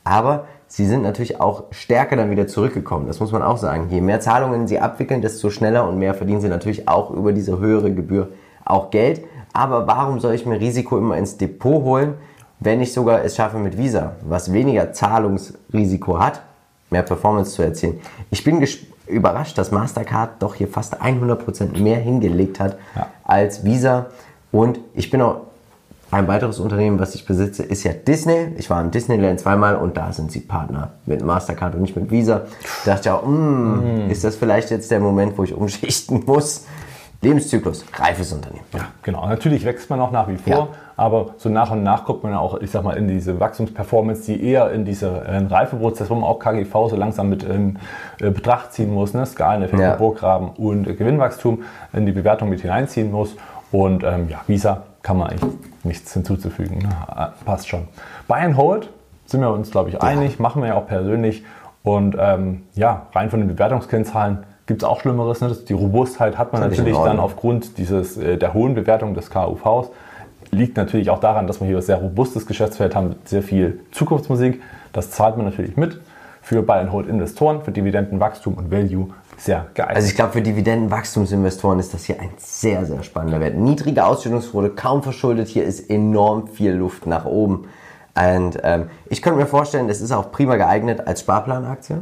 Aber 0.05 0.47
sie 0.67 0.87
sind 0.87 1.03
natürlich 1.03 1.41
auch 1.41 1.65
stärker 1.71 2.17
dann 2.17 2.31
wieder 2.31 2.47
zurückgekommen. 2.47 3.07
Das 3.07 3.21
muss 3.21 3.33
man 3.33 3.43
auch 3.43 3.59
sagen. 3.59 3.89
Je 3.91 4.01
mehr 4.01 4.21
Zahlungen 4.21 4.67
sie 4.67 4.81
abwickeln, 4.81 5.21
desto 5.21 5.51
schneller 5.51 5.87
und 5.89 5.99
mehr 5.99 6.15
verdienen 6.15 6.41
sie 6.41 6.49
natürlich 6.49 6.89
auch 6.89 7.11
über 7.11 7.33
diese 7.33 7.59
höhere 7.59 7.93
Gebühr 7.93 8.29
auch 8.65 8.91
Geld. 8.91 9.23
Aber 9.53 9.87
warum 9.87 10.21
soll 10.21 10.35
ich 10.35 10.47
mir 10.47 10.61
Risiko 10.61 10.97
immer 10.97 11.17
ins 11.17 11.37
Depot 11.37 11.83
holen, 11.83 12.15
wenn 12.61 12.81
ich 12.81 12.93
sogar 12.93 13.25
es 13.25 13.37
schaffe 13.37 13.59
mit 13.59 13.77
Visa, 13.77 14.17
was 14.23 14.53
weniger 14.53 14.93
Zahlungsrisiko 14.93 16.19
hat, 16.19 16.43
mehr 16.91 17.03
Performance 17.03 17.53
zu 17.53 17.63
erzielen? 17.63 18.01
Ich 18.31 18.45
bin 18.45 18.61
überrascht, 19.11 19.59
dass 19.59 19.71
Mastercard 19.71 20.43
doch 20.43 20.55
hier 20.55 20.69
fast 20.69 21.03
100% 21.03 21.81
mehr 21.81 21.99
hingelegt 21.99 22.61
hat 22.61 22.77
ja. 22.95 23.09
als 23.25 23.65
Visa. 23.65 24.07
Und 24.53 24.81
ich 24.95 25.11
bin 25.11 25.21
auch 25.23 25.43
ein 26.11 26.27
weiteres 26.27 26.59
Unternehmen, 26.59 26.99
was 26.99 27.15
ich 27.15 27.25
besitze, 27.25 27.63
ist 27.63 27.85
ja 27.85 27.93
Disney. 27.93 28.49
Ich 28.59 28.69
war 28.69 28.81
im 28.81 28.91
Disneyland 28.91 29.39
zweimal 29.39 29.77
und 29.77 29.97
da 29.97 30.13
sind 30.13 30.33
sie 30.33 30.41
Partner 30.41 30.93
mit 31.07 31.25
Mastercard 31.25 31.75
und 31.77 31.83
nicht 31.83 31.95
mit 31.95 32.11
Visa. 32.11 32.43
Da 32.85 32.95
dachte 32.95 33.09
ich 33.09 33.11
auch, 33.13 33.25
mm, 33.25 34.07
mm. 34.07 34.11
ist 34.11 34.25
das 34.25 34.35
vielleicht 34.35 34.71
jetzt 34.71 34.91
der 34.91 34.99
Moment, 34.99 35.39
wo 35.39 35.45
ich 35.45 35.55
umschichten 35.55 36.25
muss? 36.27 36.65
Lebenszyklus, 37.23 37.85
reifes 37.97 38.33
Unternehmen. 38.33 38.65
Ja, 38.73 38.87
genau. 39.03 39.27
Natürlich 39.27 39.67
wächst 39.67 39.91
man 39.91 40.01
auch 40.01 40.11
nach 40.11 40.27
wie 40.29 40.37
vor, 40.37 40.53
ja. 40.53 40.69
aber 40.97 41.35
so 41.37 41.51
nach 41.51 41.71
und 41.71 41.83
nach 41.83 42.07
guckt 42.07 42.25
man 42.25 42.33
auch, 42.33 42.59
ich 42.63 42.71
sag 42.71 42.83
mal, 42.83 42.97
in 42.97 43.09
diese 43.09 43.39
Wachstumsperformance, 43.39 44.23
die 44.25 44.43
eher 44.43 44.71
in 44.71 44.87
diese 44.87 45.09
äh, 45.09 45.37
Reifeprozess, 45.37 46.09
wo 46.09 46.15
man 46.15 46.25
auch 46.25 46.39
KGV 46.39 46.73
so 46.89 46.97
langsam 46.97 47.29
mit 47.29 47.43
in 47.43 47.79
äh, 48.21 48.31
Betracht 48.31 48.73
ziehen 48.73 48.95
muss, 48.95 49.13
ne? 49.13 49.27
Skaleneffekte, 49.27 49.83
ja. 49.83 49.97
Burggraben 49.97 50.51
und 50.51 50.89
äh, 50.89 50.95
Gewinnwachstum 50.95 51.63
in 51.93 52.07
die 52.07 52.13
Bewertung 52.13 52.49
mit 52.49 52.63
hineinziehen 52.63 53.11
muss. 53.13 53.37
Und 53.71 54.03
ähm, 54.03 54.29
ja, 54.31 54.41
Visa 54.47 54.85
kann 55.03 55.19
man 55.19 55.29
eigentlich 55.29 55.53
nichts 55.85 56.15
hinzuzufügen. 56.15 56.79
Ne? 56.79 56.89
Ah, 57.07 57.33
passt 57.45 57.69
schon. 57.69 57.87
Buy 58.29 58.41
and 58.41 58.57
Hold 58.57 58.89
sind 59.27 59.43
wir 59.43 59.51
uns, 59.51 59.71
glaube 59.71 59.91
ich, 59.91 60.03
einig, 60.03 60.37
ja. 60.37 60.43
machen 60.43 60.63
wir 60.63 60.71
ja 60.71 60.75
auch 60.75 60.87
persönlich. 60.87 61.45
Und 61.83 62.17
ähm, 62.19 62.63
ja, 62.75 63.07
rein 63.13 63.31
von 63.31 63.41
den 63.41 63.49
Bewertungskennzahlen 63.49 64.45
gibt 64.71 64.85
es 64.85 64.89
auch 64.89 65.01
Schlimmeres. 65.01 65.41
Ne? 65.41 65.53
Die 65.69 65.73
Robustheit 65.73 66.39
hat 66.39 66.53
man 66.53 66.63
natürlich 66.63 66.97
dann 66.97 67.19
aufgrund 67.19 67.77
dieses, 67.77 68.17
äh, 68.17 68.39
der 68.39 68.55
hohen 68.55 68.77
Bewertung 68.77 69.15
des 69.15 69.29
KUVs. 69.29 69.89
Liegt 70.53 70.77
natürlich 70.77 71.11
auch 71.11 71.19
daran, 71.19 71.49
dass 71.49 71.61
wir 71.61 71.67
hier 71.67 71.79
ein 71.79 71.83
sehr 71.83 71.97
robustes 71.97 72.47
Geschäftsfeld 72.47 72.95
haben 72.95 73.09
mit 73.09 73.29
sehr 73.29 73.43
viel 73.43 73.81
Zukunftsmusik. 73.91 74.63
Das 74.93 75.11
zahlt 75.11 75.37
man 75.37 75.47
natürlich 75.47 75.77
mit 75.77 76.01
für 76.41 76.63
Buy-and-Hold-Investoren, 76.63 77.63
für 77.63 77.73
Dividendenwachstum 77.73 78.55
und 78.55 78.71
Value 78.71 79.09
sehr 79.37 79.67
geeignet. 79.75 79.97
Also 79.97 80.09
ich 80.09 80.15
glaube, 80.15 80.35
für 80.35 80.43
Dividendenwachstumsinvestoren 80.43 81.81
ist 81.81 81.93
das 81.93 82.05
hier 82.05 82.21
ein 82.21 82.31
sehr, 82.39 82.87
sehr 82.87 83.03
spannender 83.03 83.41
Wert. 83.41 83.57
Niedrige 83.57 84.05
Ausschüttungsquote, 84.05 84.71
kaum 84.71 85.03
verschuldet. 85.03 85.49
Hier 85.49 85.65
ist 85.65 85.91
enorm 85.91 86.47
viel 86.47 86.75
Luft 86.75 87.09
nach 87.09 87.25
oben. 87.25 87.67
Und 88.15 88.57
ähm, 88.63 88.89
ich 89.09 89.21
könnte 89.21 89.41
mir 89.41 89.47
vorstellen, 89.47 89.89
das 89.89 90.01
ist 90.01 90.13
auch 90.13 90.31
prima 90.31 90.55
geeignet 90.55 91.09
als 91.09 91.23
Sparplanaktie. 91.23 91.97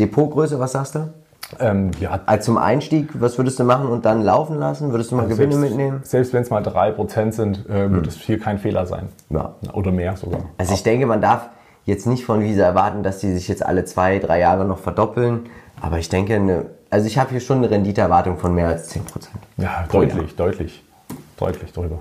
Depotgröße, 0.00 0.58
was 0.58 0.72
sagst 0.72 0.96
du? 0.96 1.12
Ähm, 1.60 1.92
ja. 1.98 2.20
Als 2.26 2.44
zum 2.44 2.58
Einstieg, 2.58 3.08
was 3.14 3.38
würdest 3.38 3.58
du 3.58 3.64
machen 3.64 3.88
und 3.88 4.04
dann 4.04 4.22
laufen 4.22 4.58
lassen? 4.58 4.90
Würdest 4.90 5.10
du 5.10 5.16
mal 5.16 5.24
also 5.24 5.34
Gewinne 5.34 5.54
selbst, 5.54 5.70
mitnehmen? 5.70 6.00
Selbst 6.04 6.32
wenn 6.32 6.42
es 6.42 6.50
mal 6.50 6.62
3% 6.62 7.32
sind, 7.32 7.66
äh, 7.68 7.90
wird 7.90 8.02
hm. 8.02 8.08
es 8.08 8.16
hier 8.16 8.38
kein 8.38 8.58
Fehler 8.58 8.86
sein. 8.86 9.08
Ja. 9.30 9.54
Oder 9.72 9.90
mehr 9.90 10.16
sogar. 10.16 10.40
Also 10.58 10.74
ich 10.74 10.82
denke, 10.82 11.06
man 11.06 11.22
darf 11.22 11.48
jetzt 11.86 12.06
nicht 12.06 12.26
von 12.26 12.40
Visa 12.42 12.64
erwarten, 12.64 13.02
dass 13.02 13.18
die 13.18 13.32
sich 13.32 13.48
jetzt 13.48 13.64
alle 13.64 13.84
zwei, 13.86 14.18
drei 14.18 14.40
Jahre 14.40 14.66
noch 14.66 14.78
verdoppeln. 14.78 15.46
Aber 15.80 15.98
ich 15.98 16.10
denke, 16.10 16.34
eine, 16.34 16.66
also 16.90 17.06
ich 17.06 17.16
habe 17.16 17.30
hier 17.30 17.40
schon 17.40 17.58
eine 17.58 17.70
Renditeerwartung 17.70 18.36
von 18.36 18.54
mehr 18.54 18.68
als 18.68 18.94
10%. 18.94 19.00
Ja, 19.56 19.86
deutlich, 19.90 20.36
deutlich, 20.36 20.84
deutlich 21.38 21.72
drüber. 21.72 22.00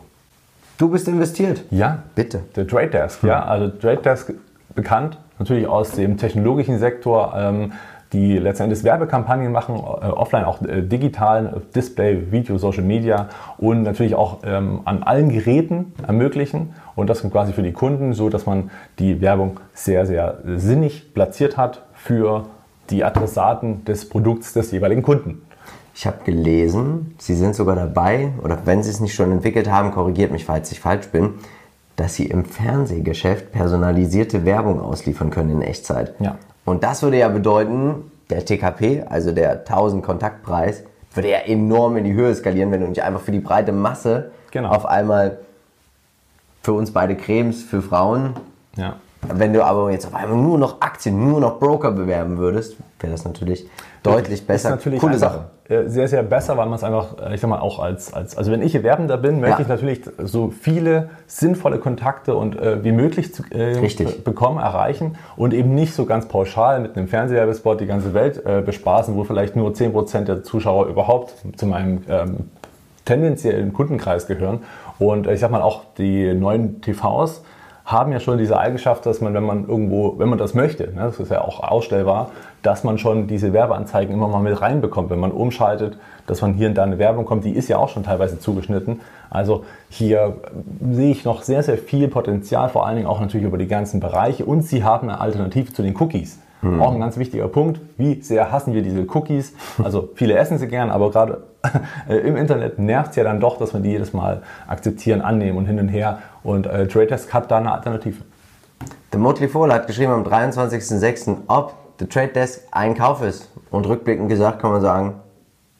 Du 0.78 0.90
bist 0.90 1.08
investiert? 1.08 1.64
Ja. 1.72 2.04
Bitte. 2.16 2.42
Der 2.56 2.68
Trade 2.68 2.90
Desk, 2.90 3.22
hm. 3.22 3.30
ja. 3.30 3.44
Also 3.46 3.70
Trade 3.70 4.02
Desk 4.02 4.34
bekannt, 4.76 5.18
natürlich 5.40 5.68
aus 5.68 5.92
dem 5.92 6.18
technologischen 6.18 6.80
Sektor. 6.80 7.34
Ähm, 7.36 7.72
die 8.14 8.38
letztendlich 8.38 8.84
Werbekampagnen 8.84 9.52
machen, 9.52 9.76
äh, 9.76 9.80
offline 9.80 10.46
auch 10.46 10.62
äh, 10.62 10.82
digital, 10.82 11.62
Display, 11.76 12.32
Video, 12.32 12.58
Social 12.58 12.84
Media 12.84 13.30
und 13.58 13.84
natürlich 13.84 14.16
auch 14.16 14.40
ähm, 14.44 14.82
an 14.86 15.04
allen 15.04 15.30
Geräten 15.30 15.94
ermöglichen. 16.06 16.74
Und 16.96 17.10
das 17.10 17.22
quasi 17.30 17.54
für 17.54 17.64
die 17.64 17.74
Kunden, 17.74 18.14
so 18.14 18.30
dass 18.30 18.46
man 18.46 18.72
die 18.98 19.22
Werbung 19.22 19.60
sehr, 19.74 20.06
sehr 20.06 20.40
sinnig 20.56 21.14
platziert 21.14 21.58
hat 21.58 21.84
für 21.94 22.46
die 22.90 23.04
Adressaten 23.04 23.84
des 23.86 24.08
Produkts 24.08 24.54
des 24.54 24.72
jeweiligen 24.72 25.04
Kunden. 25.04 25.42
Ich 25.94 26.06
habe 26.06 26.18
gelesen, 26.24 27.16
Sie 27.18 27.36
sind 27.36 27.56
sogar 27.56 27.76
dabei, 27.76 28.30
oder 28.44 28.60
wenn 28.66 28.84
Sie 28.84 28.90
es 28.90 29.00
nicht 29.00 29.16
schon 29.16 29.32
entwickelt 29.32 29.70
haben, 29.70 29.92
korrigiert 29.92 30.32
mich, 30.32 30.46
falls 30.46 30.72
ich 30.72 30.80
falsch 30.80 31.08
bin, 31.08 31.34
dass 31.96 32.14
Sie 32.14 32.28
im 32.28 32.46
Fernsehgeschäft 32.46 33.52
personalisierte 33.52 34.46
Werbung 34.46 34.80
ausliefern 34.80 35.32
können 35.32 35.50
in 35.50 35.62
Echtzeit. 35.64 36.14
Ja. 36.20 36.38
Und 36.68 36.84
das 36.84 37.02
würde 37.02 37.18
ja 37.18 37.30
bedeuten, 37.30 38.12
der 38.30 38.44
TKP, 38.44 39.06
also 39.10 39.32
der 39.32 39.60
1000 39.60 40.04
Kontaktpreis, 40.04 40.84
würde 41.14 41.30
ja 41.30 41.38
enorm 41.38 41.96
in 41.96 42.04
die 42.04 42.12
Höhe 42.12 42.36
skalieren, 42.36 42.72
wenn 42.74 42.82
du 42.82 42.88
nicht 42.88 43.02
einfach 43.04 43.22
für 43.22 43.32
die 43.32 43.40
breite 43.40 43.72
Masse 43.72 44.32
genau. 44.52 44.72
auf 44.72 44.86
einmal 44.86 45.38
für 46.62 46.74
uns 46.74 46.92
beide 46.92 47.16
Cremes, 47.16 47.64
für 47.64 47.82
Frauen. 47.82 48.34
Ja. 48.76 48.98
Wenn 49.22 49.54
du 49.54 49.64
aber 49.64 49.92
jetzt 49.92 50.08
auf 50.08 50.14
einmal 50.14 50.36
nur 50.36 50.58
noch 50.58 50.82
Aktien, 50.82 51.24
nur 51.24 51.40
noch 51.40 51.58
Broker 51.58 51.92
bewerben 51.92 52.38
würdest, 52.38 52.76
wäre 53.00 53.14
das 53.14 53.24
natürlich 53.24 53.66
deutlich 54.12 54.46
besser. 54.46 54.70
Ist 54.70 54.76
natürlich 54.76 55.00
Coole 55.00 55.18
Sache. 55.18 55.46
Sehr, 55.68 56.08
sehr 56.08 56.24
besser, 56.24 56.56
weil 56.56 56.68
man 56.68 56.76
es 56.76 56.84
einfach, 56.84 57.18
äh, 57.22 57.36
ich 57.36 57.42
sag 57.42 57.50
mal, 57.50 57.60
auch 57.60 57.80
als, 57.80 58.14
als 58.14 58.38
also 58.38 58.52
wenn 58.52 58.62
ich 58.62 58.82
Werbender 58.84 59.18
bin, 59.18 59.42
möchte 59.42 59.58
ja. 59.58 59.62
ich 59.64 59.68
natürlich 59.68 60.02
so 60.18 60.50
viele 60.50 61.10
sinnvolle 61.28 61.78
Kontakte 61.78 62.36
und 62.36 62.58
äh, 62.58 62.84
wie 62.86 62.94
möglich 62.94 63.34
zu, 63.34 63.44
äh, 63.52 63.76
bekommen, 64.24 64.60
erreichen 64.60 65.18
und 65.36 65.54
eben 65.54 65.76
nicht 65.76 65.94
so 65.94 66.06
ganz 66.06 66.28
pauschal 66.28 66.80
mit 66.80 66.96
einem 66.96 67.10
Fernsehwerbespot 67.10 67.82
die 67.82 67.86
ganze 67.86 68.14
Welt 68.14 68.46
äh, 68.46 68.62
bespaßen, 68.62 69.16
wo 69.16 69.26
vielleicht 69.26 69.58
nur 69.58 69.72
10% 69.72 70.22
der 70.22 70.44
Zuschauer 70.44 70.88
überhaupt 70.88 71.34
zu 71.58 71.66
meinem 71.66 72.04
ähm, 72.08 72.50
tendenziellen 73.04 73.74
Kundenkreis 73.74 74.28
gehören. 74.28 74.64
Und 75.00 75.28
äh, 75.28 75.34
ich 75.34 75.40
sag 75.40 75.52
mal, 75.52 75.62
auch 75.62 75.82
die 75.98 76.34
neuen 76.34 76.82
TVs, 76.82 77.44
haben 77.88 78.12
ja 78.12 78.20
schon 78.20 78.38
diese 78.38 78.60
Eigenschaft, 78.60 79.06
dass 79.06 79.22
man, 79.22 79.34
wenn 79.34 79.46
man 79.46 79.66
irgendwo, 79.66 80.20
wenn 80.20 80.28
man 80.28 80.38
das 80.38 80.54
möchte, 80.54 80.94
ne, 80.94 81.04
das 81.04 81.20
ist 81.22 81.32
ja 81.32 81.42
auch 81.42 81.62
ausstellbar, 81.62 82.32
dass 82.62 82.84
man 82.84 82.98
schon 82.98 83.28
diese 83.28 83.54
Werbeanzeigen 83.54 84.14
immer 84.14 84.28
mal 84.28 84.42
mit 84.42 84.60
reinbekommt, 84.60 85.10
wenn 85.10 85.22
man 85.22 85.32
umschaltet, 85.32 85.98
dass 86.28 86.42
man 86.42 86.54
hier 86.54 86.68
und 86.68 86.76
da 86.76 86.84
eine 86.84 87.00
Werbung 87.00 87.24
kommt, 87.24 87.46
die 87.46 87.52
ist 87.52 87.70
ja 87.70 87.78
auch 87.78 87.88
schon 87.88 88.04
teilweise 88.04 88.40
zugeschnitten. 88.40 89.00
Also 89.30 89.64
hier 89.90 90.36
sehe 90.92 91.12
ich 91.12 91.24
noch 91.24 91.44
sehr, 91.44 91.64
sehr 91.64 91.78
viel 91.78 92.10
Potenzial, 92.10 92.68
vor 92.68 92.86
allen 92.86 92.98
Dingen 92.98 93.08
auch 93.08 93.22
natürlich 93.22 93.48
über 93.48 93.58
die 93.58 93.68
ganzen 93.68 94.02
Bereiche 94.02 94.44
und 94.44 94.64
sie 94.64 94.84
haben 94.84 95.10
eine 95.10 95.22
Alternative 95.22 95.72
zu 95.72 95.82
den 95.82 95.96
Cookies. 95.96 96.40
Hm. 96.60 96.82
Auch 96.82 96.94
ein 96.94 97.00
ganz 97.00 97.18
wichtiger 97.18 97.48
Punkt. 97.48 97.80
Wie 97.98 98.22
sehr 98.22 98.52
hassen 98.52 98.74
wir 98.74 98.82
diese 98.82 99.06
Cookies? 99.14 99.54
Also 99.82 100.10
viele 100.16 100.38
essen 100.38 100.58
sie 100.58 100.68
gern, 100.68 100.90
aber 100.90 101.12
gerade 101.12 101.44
im 102.08 102.36
Internet 102.38 102.80
nervt 102.80 103.12
es 103.12 103.16
ja 103.16 103.24
dann 103.24 103.40
doch, 103.40 103.58
dass 103.58 103.74
wir 103.74 103.82
die 103.82 103.92
jedes 103.92 104.14
Mal 104.14 104.42
akzeptieren, 104.68 105.22
annehmen 105.22 105.58
und 105.58 105.66
hin 105.66 105.80
und 105.80 105.90
her. 105.90 106.20
Und 106.44 106.68
äh, 106.68 106.88
Desk 106.88 107.34
hat 107.34 107.52
da 107.52 107.58
eine 107.58 107.72
Alternative. 107.72 108.24
Der 109.12 109.20
Motley 109.20 109.48
Fool 109.48 109.72
hat 109.74 109.88
geschrieben 109.88 110.12
am 110.12 110.24
23.06., 110.24 111.38
ob 111.48 111.74
der 112.00 112.10
Trade 112.10 112.30
Desk 112.30 112.62
ein 112.72 112.96
Kauf 112.96 113.22
ist. 113.22 113.50
Und 113.72 113.88
rückblickend 113.88 114.30
gesagt 114.30 114.62
kann 114.62 114.72
man 114.72 114.82
sagen, 114.82 115.16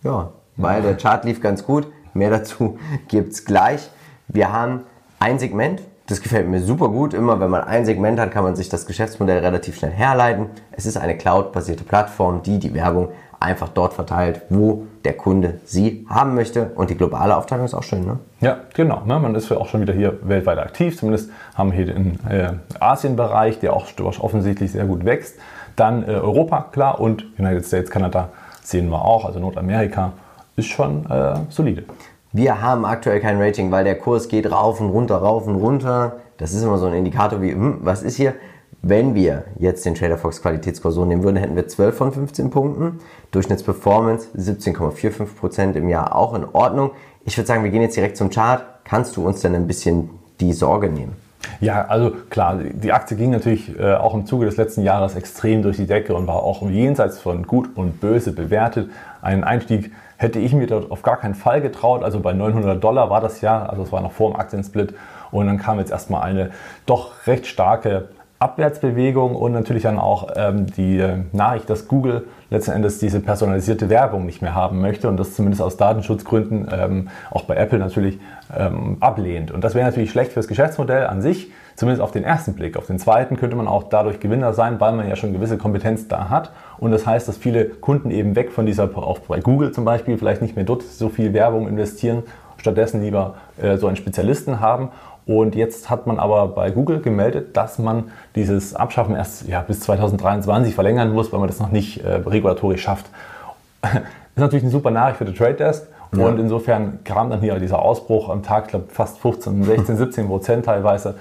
ja, 0.04 0.32
weil 0.56 0.82
der 0.82 0.98
Chart 0.98 1.24
lief 1.24 1.42
ganz 1.42 1.64
gut. 1.66 1.88
Mehr 2.14 2.32
dazu 2.32 2.78
gibt 3.08 3.34
es 3.34 3.46
gleich. 3.46 3.90
Wir 4.28 4.52
haben 4.52 4.82
ein 5.20 5.40
Segment 5.40 5.82
Das 6.08 6.22
gefällt 6.22 6.48
mir 6.48 6.62
super 6.62 6.88
gut. 6.88 7.14
Immer 7.14 7.40
wenn 7.40 7.50
man 7.50 7.64
ein 7.64 7.86
Segment 7.86 8.20
hat, 8.20 8.32
kann 8.32 8.44
man 8.44 8.56
sich 8.56 8.70
das 8.70 8.86
Geschäftsmodell 8.86 9.40
relativ 9.40 9.78
schnell 9.78 9.92
herleiten. 9.92 10.48
Es 10.72 10.86
ist 10.86 10.98
eine 10.98 11.18
Cloud-basierte 11.18 11.84
Plattform, 11.84 12.42
die 12.44 12.60
die 12.60 12.74
Werbung 12.74 13.10
einfach 13.40 13.70
dort 13.70 13.94
verteilt, 13.94 14.42
wo 14.50 14.88
der 15.08 15.16
Kunde 15.16 15.62
sie 15.64 16.06
haben 16.10 16.36
möchte. 16.36 16.72
Und 16.76 16.90
die 16.90 16.98
globale 16.98 17.38
Aufteilung 17.38 17.64
ist 17.64 17.74
auch 17.74 17.84
schön, 17.84 18.06
ne? 18.06 18.20
Ja, 18.42 18.58
genau. 18.76 19.04
Ne? 19.06 19.18
Man 19.20 19.36
ist 19.36 19.50
auch 19.54 19.70
schon 19.70 19.80
wieder 19.80 19.94
hier 19.94 20.20
weltweit 20.22 20.60
aktiv. 20.60 20.98
Zumindest 20.98 21.30
haben 21.56 21.72
wir 21.72 21.78
hier 21.78 21.94
den 21.94 22.20
äh, 22.30 22.52
Asien-Bereich, 22.82 23.60
der 23.60 23.72
auch 23.72 23.88
offensichtlich 24.20 24.74
sehr 24.74 24.84
gut 24.84 25.06
wächst. 25.06 25.36
Dann 25.78 26.04
äh, 26.04 26.08
Europa, 26.08 26.68
klar, 26.74 27.00
und 27.00 27.26
United 27.40 27.66
States, 27.66 27.90
Kanada 27.90 28.30
sehen 28.62 28.90
wir 28.90 29.02
auch. 29.02 29.24
Also 29.24 29.40
Nordamerika 29.40 30.12
ist 30.58 30.68
schon 30.68 31.10
äh, 31.10 31.36
solide. 31.48 31.86
Wir 32.34 32.62
haben 32.62 32.84
aktuell 32.84 33.22
kein 33.22 33.42
Rating, 33.42 33.72
weil 33.72 33.86
der 33.86 33.96
Kurs 33.96 34.28
geht 34.28 34.52
rauf 34.52 34.82
und 34.82 34.90
runter, 34.90 35.16
rauf 35.16 35.48
und 35.48 35.56
runter. 35.56 36.18
Das 36.38 36.54
ist 36.54 36.64
immer 36.64 36.78
so 36.78 36.88
ein 36.88 36.94
Indikator 36.94 37.42
wie, 37.42 37.54
hm, 37.54 37.78
was 37.80 38.04
ist 38.04 38.18
hier? 38.18 38.34
Wenn 38.82 39.16
wir 39.16 39.46
jetzt 39.58 39.86
den 39.86 39.96
TraderFox 39.96 40.42
Qualitätskurs 40.42 40.94
so 40.94 41.06
nehmen 41.06 41.24
würden, 41.24 41.38
hätten 41.38 41.56
wir 41.56 41.68
12 41.68 41.98
von 41.98 42.12
15 42.12 42.50
Punkten. 42.50 43.00
Durchschnittsperformance 43.32 44.30
17,45% 44.38 45.74
im 45.74 45.90
Jahr 45.90 46.16
auch 46.16 46.34
in 46.34 46.46
Ordnung. 46.46 46.92
Ich 47.26 47.38
würde 47.38 47.48
sagen, 47.48 47.64
wir 47.64 47.72
gehen 47.72 47.82
jetzt 47.82 47.98
direkt 47.98 48.18
zum 48.18 48.30
Chart. 48.30 48.64
Kannst 48.84 49.18
du 49.18 49.26
uns 49.26 49.42
denn 49.42 49.54
ein 49.54 49.68
bisschen 49.68 50.10
die 50.40 50.54
Sorge 50.54 50.90
nehmen? 50.90 51.16
Ja, 51.60 51.86
also 51.86 52.12
klar, 52.30 52.58
die 52.58 52.92
Aktie 52.92 53.18
ging 53.18 53.32
natürlich 53.32 53.78
äh, 53.80 53.94
auch 53.94 54.14
im 54.14 54.26
Zuge 54.26 54.46
des 54.46 54.58
letzten 54.58 54.84
Jahres 54.84 55.16
extrem 55.16 55.62
durch 55.62 55.78
die 55.78 55.88
Decke 55.88 56.14
und 56.14 56.28
war 56.28 56.44
auch 56.44 56.68
jenseits 56.70 57.20
von 57.20 57.46
gut 57.48 57.70
und 57.76 58.00
böse 58.00 58.32
bewertet. 58.32 58.90
Ein 59.22 59.44
Einstieg 59.44 59.92
hätte 60.18 60.40
ich 60.40 60.54
mir 60.54 60.68
dort 60.68 60.92
auf 60.92 61.04
gar 61.04 61.18
keinen 61.18 61.36
Fall 61.36 61.62
getraut. 61.62 62.04
Also 62.04 62.20
bei 62.20 62.34
900 62.34 62.84
Dollar 62.84 63.10
war 63.10 63.22
das 63.22 63.42
ja, 63.42 63.66
also 63.66 63.84
es 63.84 63.92
war 63.92 64.02
noch 64.02 64.12
vor 64.12 64.32
dem 64.32 64.40
Aktiensplit. 64.40 64.94
Und 65.32 65.48
dann 65.48 65.58
kam 65.58 65.80
jetzt 65.80 65.92
erstmal 65.92 66.24
eine 66.24 66.52
doch 66.86 67.28
recht 67.28 67.48
starke 67.48 68.10
Abwärtsbewegung 68.40 69.36
und 69.36 69.52
natürlich 69.52 69.84
dann 69.84 69.98
auch 69.98 70.30
ähm, 70.36 70.68
die 70.68 71.04
Nachricht, 71.32 71.70
dass 71.70 71.88
Google 71.88 72.28
letzten 72.50 72.72
Endes 72.72 73.00
diese 73.00 73.20
personalisierte 73.20 73.90
Werbung 73.90 74.26
nicht 74.26 74.42
mehr 74.42 74.54
haben 74.54 74.80
möchte 74.80 75.08
und 75.10 75.18
das 75.18 75.36
zumindest 75.36 75.62
aus 75.62 75.78
Datenschutzgründen 75.78 76.68
ähm, 76.72 77.10
auch 77.32 77.44
bei 77.44 77.56
Apple 77.56 77.80
natürlich 77.80 78.20
ähm, 78.56 78.98
ablehnt. 79.00 79.52
Und 79.52 79.64
das 79.64 79.76
wäre 79.76 79.86
natürlich 79.86 80.12
schlecht 80.12 80.34
fürs 80.34 80.48
Geschäftsmodell 80.48 81.08
an 81.08 81.22
sich, 81.22 81.52
zumindest 81.76 82.02
auf 82.02 82.12
den 82.12 82.24
ersten 82.24 82.54
Blick. 82.54 82.78
Auf 82.78 82.86
den 82.86 83.00
zweiten 83.00 83.38
könnte 83.38 83.56
man 83.56 83.68
auch 83.68 83.84
dadurch 83.84 84.20
Gewinner 84.20 84.54
sein, 84.54 84.80
weil 84.80 84.94
man 84.94 85.10
ja 85.10 85.16
schon 85.16 85.34
gewisse 85.34 85.58
Kompetenz 85.58 86.08
da 86.08 86.30
hat. 86.30 86.52
Und 86.78 86.92
das 86.92 87.06
heißt, 87.06 87.28
dass 87.28 87.38
viele 87.38 87.66
Kunden 87.66 88.12
eben 88.12 88.36
weg 88.36 88.52
von 88.52 88.66
dieser, 88.66 88.86
auch 88.98 89.20
bei 89.20 89.40
Google 89.40 89.72
zum 89.72 89.84
Beispiel, 89.84 90.18
vielleicht 90.18 90.42
nicht 90.42 90.56
mehr 90.56 90.66
dort 90.66 90.84
so 90.84 91.10
viel 91.10 91.34
Werbung 91.34 91.68
investieren, 91.68 92.24
stattdessen 92.58 93.02
lieber 93.02 93.36
äh, 93.62 93.78
so 93.78 93.88
einen 93.88 93.96
Spezialisten 93.96 94.60
haben 94.60 94.90
und 95.28 95.56
jetzt 95.56 95.90
hat 95.90 96.08
man 96.08 96.20
aber 96.20 96.48
bei 96.48 96.72
Google 96.72 97.02
gemeldet, 97.02 97.58
dass 97.58 97.80
man 97.80 98.12
dieses 98.36 98.74
Abschaffen 98.74 99.14
erst 99.14 99.46
ja, 99.48 99.62
bis 99.62 99.82
2023 99.82 100.74
verlängern 100.74 101.12
muss, 101.12 101.34
weil 101.34 101.40
man 101.40 101.50
das 101.50 101.60
noch 101.60 101.72
nicht 101.72 102.04
äh, 102.04 102.14
regulatorisch 102.14 102.82
schafft. 102.82 103.08
ist 103.84 103.92
natürlich 104.38 104.64
eine 104.64 104.72
super 104.72 104.90
Nachricht 104.90 105.18
für 105.18 105.26
den 105.26 105.36
Trade 105.36 105.56
Desk. 105.56 105.86
Ja. 106.16 106.26
Und 106.26 106.40
insofern 106.40 107.00
kam 107.04 107.30
dann 107.30 107.42
hier 107.42 107.60
dieser 107.60 107.80
Ausbruch 107.80 108.30
am 108.30 108.42
Tag, 108.42 108.70
glaube 108.70 108.86
fast 108.90 109.20
15, 109.20 109.66
16, 109.66 109.98
17 109.98 110.28
Prozent 110.28 110.66
teilweise. 110.66 111.16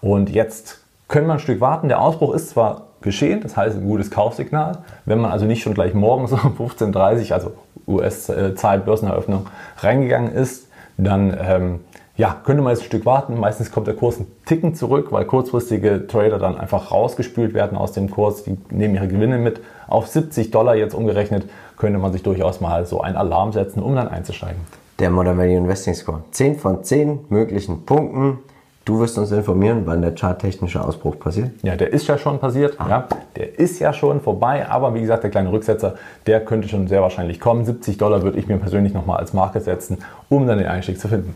Und 0.00 0.30
jetzt 0.30 0.80
können 1.08 1.26
wir 1.26 1.34
ein 1.34 1.38
Stück 1.38 1.60
warten. 1.60 1.88
Der 1.88 2.00
Ausbruch 2.00 2.32
ist 2.32 2.48
zwar 2.48 2.86
geschehen, 3.02 3.40
das 3.42 3.58
heißt 3.58 3.76
ein 3.76 3.84
gutes 3.84 4.10
Kaufsignal. 4.10 4.78
Wenn 5.04 5.18
man 5.18 5.30
also 5.30 5.44
nicht 5.44 5.62
schon 5.62 5.74
gleich 5.74 5.92
morgens 5.92 6.32
um 6.32 6.38
15.30 6.38 7.34
also 7.34 7.52
US-Zeit, 7.86 8.86
Börseneröffnung, 8.86 9.48
reingegangen 9.78 10.32
ist, 10.32 10.68
dann 10.96 11.36
ähm, 11.38 11.80
ja, 12.20 12.36
könnte 12.44 12.62
man 12.62 12.72
jetzt 12.74 12.82
ein 12.82 12.86
Stück 12.86 13.06
warten. 13.06 13.40
Meistens 13.40 13.72
kommt 13.72 13.86
der 13.86 13.94
Kurs 13.94 14.18
einen 14.18 14.30
Ticken 14.44 14.74
zurück, 14.74 15.10
weil 15.10 15.24
kurzfristige 15.24 16.06
Trader 16.06 16.38
dann 16.38 16.58
einfach 16.58 16.92
rausgespült 16.92 17.54
werden 17.54 17.78
aus 17.78 17.92
dem 17.92 18.10
Kurs. 18.10 18.44
Die 18.44 18.58
nehmen 18.68 18.94
ihre 18.94 19.08
Gewinne 19.08 19.38
mit. 19.38 19.62
Auf 19.88 20.06
70 20.06 20.50
Dollar 20.50 20.74
jetzt 20.74 20.92
umgerechnet 20.94 21.48
könnte 21.78 21.98
man 21.98 22.12
sich 22.12 22.22
durchaus 22.22 22.60
mal 22.60 22.84
so 22.84 23.00
einen 23.00 23.16
Alarm 23.16 23.52
setzen, 23.52 23.82
um 23.82 23.96
dann 23.96 24.06
einzusteigen. 24.06 24.60
Der 24.98 25.08
Modern 25.08 25.38
Value 25.38 25.56
Investing 25.56 25.94
Score. 25.94 26.22
10 26.32 26.58
von 26.58 26.84
10 26.84 27.20
möglichen 27.30 27.86
Punkten. 27.86 28.40
Du 28.84 29.00
wirst 29.00 29.16
uns 29.16 29.32
informieren, 29.32 29.84
wann 29.86 30.02
der 30.02 30.14
charttechnische 30.14 30.84
Ausbruch 30.84 31.18
passiert. 31.18 31.52
Ja, 31.62 31.74
der 31.74 31.90
ist 31.90 32.06
ja 32.06 32.18
schon 32.18 32.38
passiert. 32.38 32.78
Ah. 32.78 32.86
Ja, 32.90 33.08
der 33.34 33.58
ist 33.58 33.78
ja 33.78 33.94
schon 33.94 34.20
vorbei. 34.20 34.68
Aber 34.68 34.92
wie 34.92 35.00
gesagt, 35.00 35.22
der 35.22 35.30
kleine 35.30 35.50
Rücksetzer, 35.52 35.94
der 36.26 36.44
könnte 36.44 36.68
schon 36.68 36.86
sehr 36.86 37.00
wahrscheinlich 37.00 37.40
kommen. 37.40 37.64
70 37.64 37.96
Dollar 37.96 38.22
würde 38.22 38.38
ich 38.38 38.46
mir 38.46 38.58
persönlich 38.58 38.92
nochmal 38.92 39.16
als 39.16 39.32
Marke 39.32 39.60
setzen, 39.60 40.04
um 40.28 40.46
dann 40.46 40.58
den 40.58 40.66
Einstieg 40.66 41.00
zu 41.00 41.08
finden. 41.08 41.34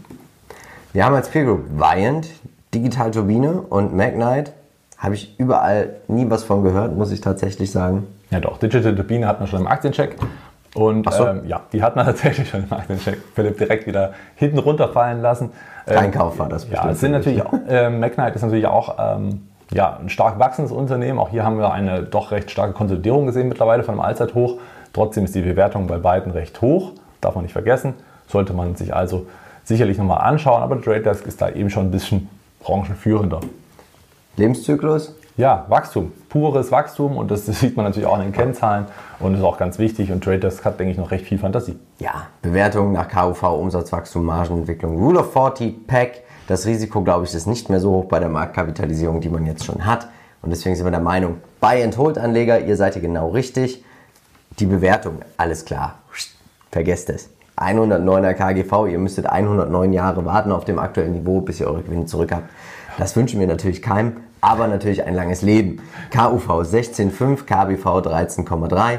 Wir 0.95 1.05
haben 1.05 1.17
als 1.17 1.29
Peer 1.29 1.43
Group 1.43 1.65
Viant, 1.77 2.29
Digital 2.73 3.11
Turbine 3.11 3.63
und 3.63 3.97
Magnite. 3.97 4.53
Habe 4.97 5.17
ich 5.17 5.35
überall 5.41 5.97
nie 6.07 6.31
was 6.31 6.45
von 6.45 6.63
gehört, 6.63 6.97
muss 6.97 7.11
ich 7.11 7.21
tatsächlich 7.21 7.73
sagen. 7.73 8.07
Ja 8.31 8.39
doch, 8.39 8.59
Digital 8.59 8.95
Turbine 8.95 9.27
hat 9.27 9.41
man 9.41 9.49
schon 9.49 9.63
im 9.63 9.67
Aktiencheck. 9.67 10.15
Und 10.77 11.13
so. 11.13 11.27
ähm, 11.27 11.43
ja, 11.49 11.63
die 11.73 11.83
hat 11.83 11.97
man 11.97 12.07
tatsächlich 12.07 12.49
schon 12.49 12.63
im 12.63 12.73
Aktiencheck. 12.73 13.19
Philipp 13.35 13.59
direkt 13.59 13.89
wieder 13.89 14.13
hinten 14.37 14.59
runterfallen 14.59 15.21
lassen. 15.21 15.51
Kein 15.85 16.05
ähm, 16.05 16.11
Kauf 16.13 16.39
war 16.39 16.49
das. 16.49 16.71
Ja, 16.71 16.89
es 16.89 17.01
sind 17.01 17.11
natürlich 17.11 17.45
auch, 17.45 17.55
äh, 17.69 17.91
Magnite 17.91 18.37
ist 18.37 18.43
natürlich 18.43 18.69
auch 18.69 18.95
ähm, 19.17 19.49
ja, 19.73 19.99
ein 20.01 20.09
stark 20.09 20.39
wachsendes 20.39 20.71
Unternehmen. 20.71 21.19
Auch 21.19 21.31
hier 21.31 21.43
haben 21.43 21.59
wir 21.59 21.73
eine 21.73 22.05
doch 22.05 22.31
recht 22.31 22.53
starke 22.53 22.73
Konsolidierung 22.73 23.27
gesehen 23.27 23.49
mittlerweile 23.49 23.83
von 23.83 23.95
einem 23.95 24.03
Allzeithoch. 24.03 24.59
Trotzdem 24.93 25.25
ist 25.25 25.35
die 25.35 25.43
Bewertung 25.43 25.89
bei 25.89 25.99
beiden 25.99 26.31
recht 26.31 26.61
hoch. 26.61 26.93
Darf 27.21 27.35
man 27.35 27.43
nicht 27.43 27.53
vergessen. 27.53 27.95
Sollte 28.29 28.53
man 28.53 28.77
sich 28.77 28.95
also 28.95 29.27
sicherlich 29.65 29.99
nochmal 29.99 30.21
anschauen, 30.21 30.63
aber 30.63 30.81
Trade 30.81 31.03
Desk 31.03 31.27
ist 31.27 31.41
da 31.41 31.51
eben 31.51 31.71
schon 31.71 31.87
ein 31.87 31.91
bisschen 31.91 32.29
branchenführender. 32.61 33.41
Lebenszyklus? 34.37 35.15
Ja, 35.37 35.67
Wachstum, 35.69 36.13
pures 36.29 36.71
Wachstum 36.71 37.17
und 37.17 37.31
das 37.31 37.47
sieht 37.47 37.77
man 37.77 37.87
natürlich 37.87 38.07
auch 38.07 38.17
in 38.17 38.23
den 38.23 38.33
Kennzahlen 38.33 38.87
und 39.19 39.35
ist 39.35 39.43
auch 39.43 39.59
ganz 39.59 39.79
wichtig 39.79 40.13
und 40.13 40.23
Trade 40.23 40.39
Desk 40.39 40.65
hat, 40.65 40.79
denke 40.79 40.93
ich, 40.93 40.99
noch 40.99 41.11
recht 41.11 41.27
viel 41.27 41.39
Fantasie. 41.39 41.77
Ja, 41.99 42.29
Bewertung 42.41 42.93
nach 42.93 43.09
KUV, 43.09 43.43
Umsatzwachstum, 43.43 44.25
Margenentwicklung, 44.25 44.97
Rule 44.97 45.21
of 45.21 45.33
40, 45.33 45.87
Pack. 45.87 46.23
Das 46.47 46.67
Risiko, 46.67 47.03
glaube 47.03 47.25
ich, 47.25 47.35
ist 47.35 47.47
nicht 47.47 47.71
mehr 47.71 47.81
so 47.81 47.91
hoch 47.91 48.05
bei 48.05 48.21
der 48.21 48.29
Marktkapitalisierung, 48.29 49.21
die 49.21 49.31
man 49.31 49.47
jetzt 49.47 49.65
schon 49.65 49.85
hat. 49.85 50.09
Und 50.43 50.51
deswegen 50.51 50.77
sind 50.77 50.85
wir 50.85 50.91
der 50.91 51.01
Meinung, 51.01 51.39
Buy-and-Hold-Anleger, 51.61 52.61
ihr 52.61 52.77
seid 52.77 52.93
hier 52.93 53.03
genau 53.03 53.31
richtig. 53.31 53.83
Die 54.59 54.67
Bewertung, 54.67 55.21
alles 55.39 55.65
klar. 55.65 55.99
Vergesst 56.71 57.09
es. 57.09 57.31
109er 57.57 58.35
KGV, 58.35 58.87
ihr 58.91 58.99
müsstet 58.99 59.27
109 59.27 59.93
Jahre 59.93 60.25
warten 60.25 60.53
auf 60.53 60.65
dem 60.65 60.79
aktuellen 60.79 61.13
Niveau, 61.13 61.41
bis 61.41 61.61
ihr 61.61 61.69
eure 61.69 61.83
Gewinne 61.83 62.07
zurück 62.07 62.33
habt. 62.33 62.49
Das 62.99 63.17
wünschen 63.17 63.41
wir 63.41 63.47
natürlich 63.47 63.83
keinem, 63.83 64.19
aber 64.41 64.67
natürlich 64.67 65.05
ein 65.05 65.15
langes 65.15 65.43
Leben. 65.43 65.81
KUV 66.13 66.49
16,5, 66.63 67.45
KBV 67.45 67.87
13,3. 68.07 68.99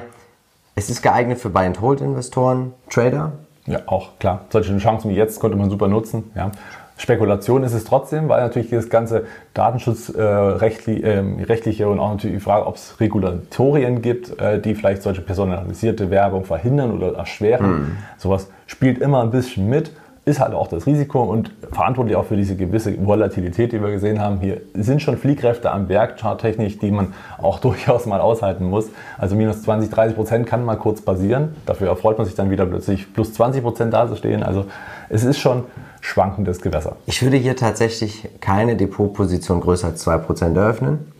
Es 0.75 0.89
ist 0.89 1.01
geeignet 1.01 1.39
für 1.39 1.49
Buy-and-Hold-Investoren, 1.49 2.73
Trader. 2.89 3.33
Ja, 3.65 3.79
auch 3.87 4.19
klar. 4.19 4.45
Solche 4.49 4.77
Chancen 4.77 5.09
wie 5.09 5.15
jetzt 5.15 5.39
konnte 5.39 5.57
man 5.57 5.69
super 5.69 5.87
nutzen. 5.87 6.31
Ja. 6.35 6.51
Spekulation 6.97 7.63
ist 7.63 7.73
es 7.73 7.83
trotzdem, 7.83 8.29
weil 8.29 8.41
natürlich 8.41 8.69
das 8.69 8.89
ganze 8.89 9.25
Datenschutzrechtliche 9.53 11.83
äh, 11.83 11.85
äh, 11.85 11.89
und 11.89 11.99
auch 11.99 12.11
natürlich 12.11 12.37
die 12.37 12.43
Frage, 12.43 12.67
ob 12.67 12.75
es 12.75 12.99
Regulatorien 12.99 14.01
gibt, 14.01 14.39
äh, 14.39 14.61
die 14.61 14.75
vielleicht 14.75 15.01
solche 15.01 15.21
personalisierte 15.21 16.09
Werbung 16.09 16.45
verhindern 16.45 16.91
oder 16.91 17.15
erschweren. 17.15 17.67
Mhm. 17.67 17.97
Sowas 18.17 18.49
spielt 18.65 18.99
immer 18.99 19.21
ein 19.21 19.31
bisschen 19.31 19.69
mit, 19.69 19.91
ist 20.25 20.39
halt 20.39 20.55
auch 20.55 20.67
das 20.67 20.87
Risiko 20.87 21.21
und 21.21 21.51
verantwortlich 21.71 22.15
auch 22.15 22.25
für 22.25 22.35
diese 22.35 22.55
gewisse 22.55 23.05
Volatilität, 23.05 23.71
die 23.71 23.81
wir 23.81 23.91
gesehen 23.91 24.19
haben. 24.19 24.39
Hier 24.39 24.61
sind 24.73 25.01
schon 25.01 25.17
Fliehkräfte 25.17 25.71
am 25.71 25.87
Werk, 25.87 26.19
charttechnisch, 26.19 26.79
die 26.79 26.91
man 26.91 27.13
auch 27.37 27.59
durchaus 27.59 28.07
mal 28.07 28.21
aushalten 28.21 28.65
muss. 28.65 28.89
Also 29.17 29.35
minus 29.35 29.61
20, 29.61 29.91
30 29.91 30.15
Prozent 30.15 30.47
kann 30.47 30.65
mal 30.65 30.77
kurz 30.77 31.01
passieren. 31.01 31.55
Dafür 31.65 31.89
erfreut 31.89 32.17
man 32.17 32.25
sich 32.25 32.35
dann 32.35 32.49
wieder 32.49 32.65
plötzlich 32.65 33.13
plus 33.13 33.33
20 33.33 33.61
Prozent 33.61 33.93
dazustehen. 33.93 34.41
Also 34.41 34.65
es 35.09 35.23
ist 35.23 35.37
schon 35.37 35.65
schwankendes 36.05 36.61
Gewässer. 36.61 36.95
Ich 37.07 37.23
würde 37.23 37.37
hier 37.37 37.55
tatsächlich 37.55 38.29
keine 38.39 38.75
Depotposition 38.75 39.59
größer 39.59 39.87
als 39.87 40.05
2% 40.05 40.55
eröffnen 40.55 41.11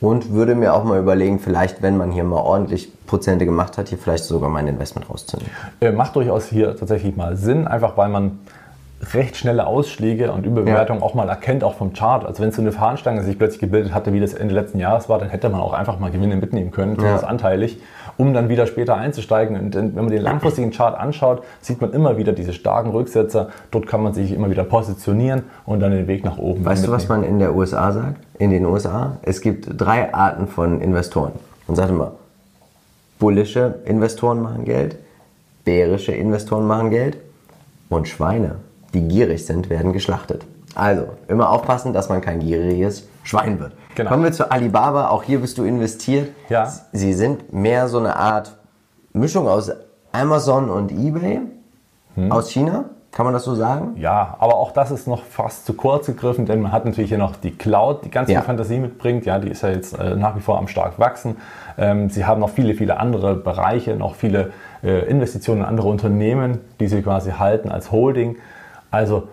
und 0.00 0.32
würde 0.32 0.54
mir 0.54 0.74
auch 0.74 0.84
mal 0.84 0.98
überlegen, 1.00 1.40
vielleicht, 1.40 1.82
wenn 1.82 1.96
man 1.96 2.12
hier 2.12 2.24
mal 2.24 2.40
ordentlich 2.40 2.92
Prozente 3.06 3.44
gemacht 3.44 3.76
hat, 3.76 3.88
hier 3.88 3.98
vielleicht 3.98 4.24
sogar 4.24 4.48
mein 4.50 4.68
Investment 4.68 5.10
rauszunehmen. 5.10 5.50
Äh, 5.80 5.90
macht 5.90 6.14
durchaus 6.14 6.46
hier 6.46 6.76
tatsächlich 6.76 7.16
mal 7.16 7.36
Sinn, 7.36 7.66
einfach 7.66 7.96
weil 7.96 8.08
man 8.08 8.38
recht 9.12 9.36
schnelle 9.36 9.66
Ausschläge 9.66 10.32
und 10.32 10.46
Überbewertungen 10.46 11.02
ja. 11.02 11.06
auch 11.06 11.14
mal 11.14 11.28
erkennt, 11.28 11.64
auch 11.64 11.74
vom 11.74 11.92
Chart. 11.92 12.24
Also 12.24 12.42
wenn 12.42 12.52
so 12.52 12.62
eine 12.62 12.72
Fahnenstange 12.72 13.22
sich 13.22 13.36
plötzlich 13.36 13.60
gebildet 13.60 13.92
hatte, 13.92 14.12
wie 14.12 14.20
das 14.20 14.32
Ende 14.32 14.54
letzten 14.54 14.78
Jahres 14.78 15.08
war, 15.08 15.18
dann 15.18 15.28
hätte 15.28 15.48
man 15.48 15.60
auch 15.60 15.72
einfach 15.72 15.98
mal 15.98 16.10
Gewinne 16.10 16.36
mitnehmen 16.36 16.70
können, 16.70 16.94
zumindest 16.94 17.24
ja. 17.24 17.28
anteilig 17.28 17.78
um 18.16 18.34
dann 18.34 18.48
wieder 18.48 18.66
später 18.66 18.96
einzusteigen. 18.96 19.58
Und 19.58 19.74
wenn 19.74 19.94
man 19.94 20.08
den 20.08 20.22
langfristigen 20.22 20.70
Chart 20.70 20.98
anschaut, 20.98 21.42
sieht 21.60 21.80
man 21.80 21.92
immer 21.92 22.16
wieder 22.16 22.32
diese 22.32 22.52
starken 22.52 22.90
Rücksetzer. 22.90 23.48
Dort 23.70 23.86
kann 23.86 24.02
man 24.02 24.14
sich 24.14 24.32
immer 24.32 24.50
wieder 24.50 24.64
positionieren 24.64 25.44
und 25.66 25.80
dann 25.80 25.92
den 25.92 26.06
Weg 26.06 26.24
nach 26.24 26.38
oben. 26.38 26.64
Weißt 26.64 26.86
du, 26.86 26.92
was 26.92 27.08
man 27.08 27.22
in 27.22 27.38
der 27.38 27.54
USA 27.54 27.92
sagt? 27.92 28.18
In 28.38 28.50
den 28.50 28.66
USA? 28.66 29.18
Es 29.22 29.40
gibt 29.40 29.68
drei 29.76 30.12
Arten 30.12 30.46
von 30.46 30.80
Investoren. 30.80 31.32
Man 31.66 31.76
sagt 31.76 31.90
immer, 31.90 32.12
bullische 33.18 33.76
Investoren 33.84 34.42
machen 34.42 34.64
Geld, 34.64 34.96
bärische 35.64 36.12
Investoren 36.12 36.66
machen 36.66 36.90
Geld 36.90 37.16
und 37.88 38.08
Schweine, 38.08 38.56
die 38.92 39.06
gierig 39.08 39.46
sind, 39.46 39.70
werden 39.70 39.92
geschlachtet. 39.92 40.44
Also, 40.74 41.06
immer 41.28 41.50
aufpassen, 41.50 41.92
dass 41.92 42.08
man 42.08 42.20
kein 42.20 42.40
gieriges 42.40 43.06
Schwein 43.24 43.58
wird. 43.58 43.72
Genau. 43.96 44.10
Kommen 44.10 44.22
wir 44.22 44.32
zu 44.32 44.50
Alibaba. 44.50 45.08
Auch 45.08 45.22
hier 45.24 45.40
bist 45.40 45.58
du 45.58 45.64
investiert. 45.64 46.28
Ja. 46.48 46.70
Sie 46.92 47.12
sind 47.12 47.52
mehr 47.52 47.88
so 47.88 47.98
eine 47.98 48.14
Art 48.16 48.56
Mischung 49.12 49.48
aus 49.48 49.72
Amazon 50.12 50.70
und 50.70 50.92
eBay 50.92 51.40
Hm. 52.14 52.30
aus 52.30 52.50
China. 52.50 52.84
Kann 53.10 53.24
man 53.26 53.32
das 53.32 53.44
so 53.44 53.54
sagen? 53.54 53.94
Ja, 53.96 54.36
aber 54.40 54.56
auch 54.56 54.72
das 54.72 54.90
ist 54.90 55.06
noch 55.06 55.22
fast 55.22 55.66
zu 55.66 55.74
kurz 55.74 56.06
gegriffen, 56.06 56.46
denn 56.46 56.60
man 56.60 56.72
hat 56.72 56.84
natürlich 56.84 57.10
hier 57.10 57.18
noch 57.18 57.36
die 57.36 57.52
Cloud, 57.52 58.04
die 58.04 58.10
ganz 58.10 58.28
Ja. 58.28 58.40
viel 58.40 58.46
Fantasie 58.46 58.78
mitbringt. 58.80 59.24
Ja, 59.24 59.38
die 59.38 59.48
ist 59.50 59.62
ja 59.62 59.68
jetzt 59.70 59.96
äh, 59.98 60.16
nach 60.16 60.34
wie 60.36 60.40
vor 60.40 60.58
am 60.58 60.66
stark 60.66 60.98
wachsen. 60.98 61.36
Ähm, 61.78 62.10
sie 62.10 62.24
haben 62.24 62.40
noch 62.40 62.50
viele, 62.50 62.74
viele 62.74 62.98
andere 62.98 63.36
Bereiche, 63.36 63.94
noch 63.96 64.16
viele 64.16 64.52
äh, 64.82 65.08
Investitionen 65.08 65.60
in 65.60 65.66
andere 65.66 65.88
Unternehmen, 65.88 66.58
die 66.80 66.88
sie 66.88 67.02
quasi 67.02 67.30
halten 67.32 67.70
als 67.70 67.92
Holding. 67.92 68.36
Also 68.90 69.28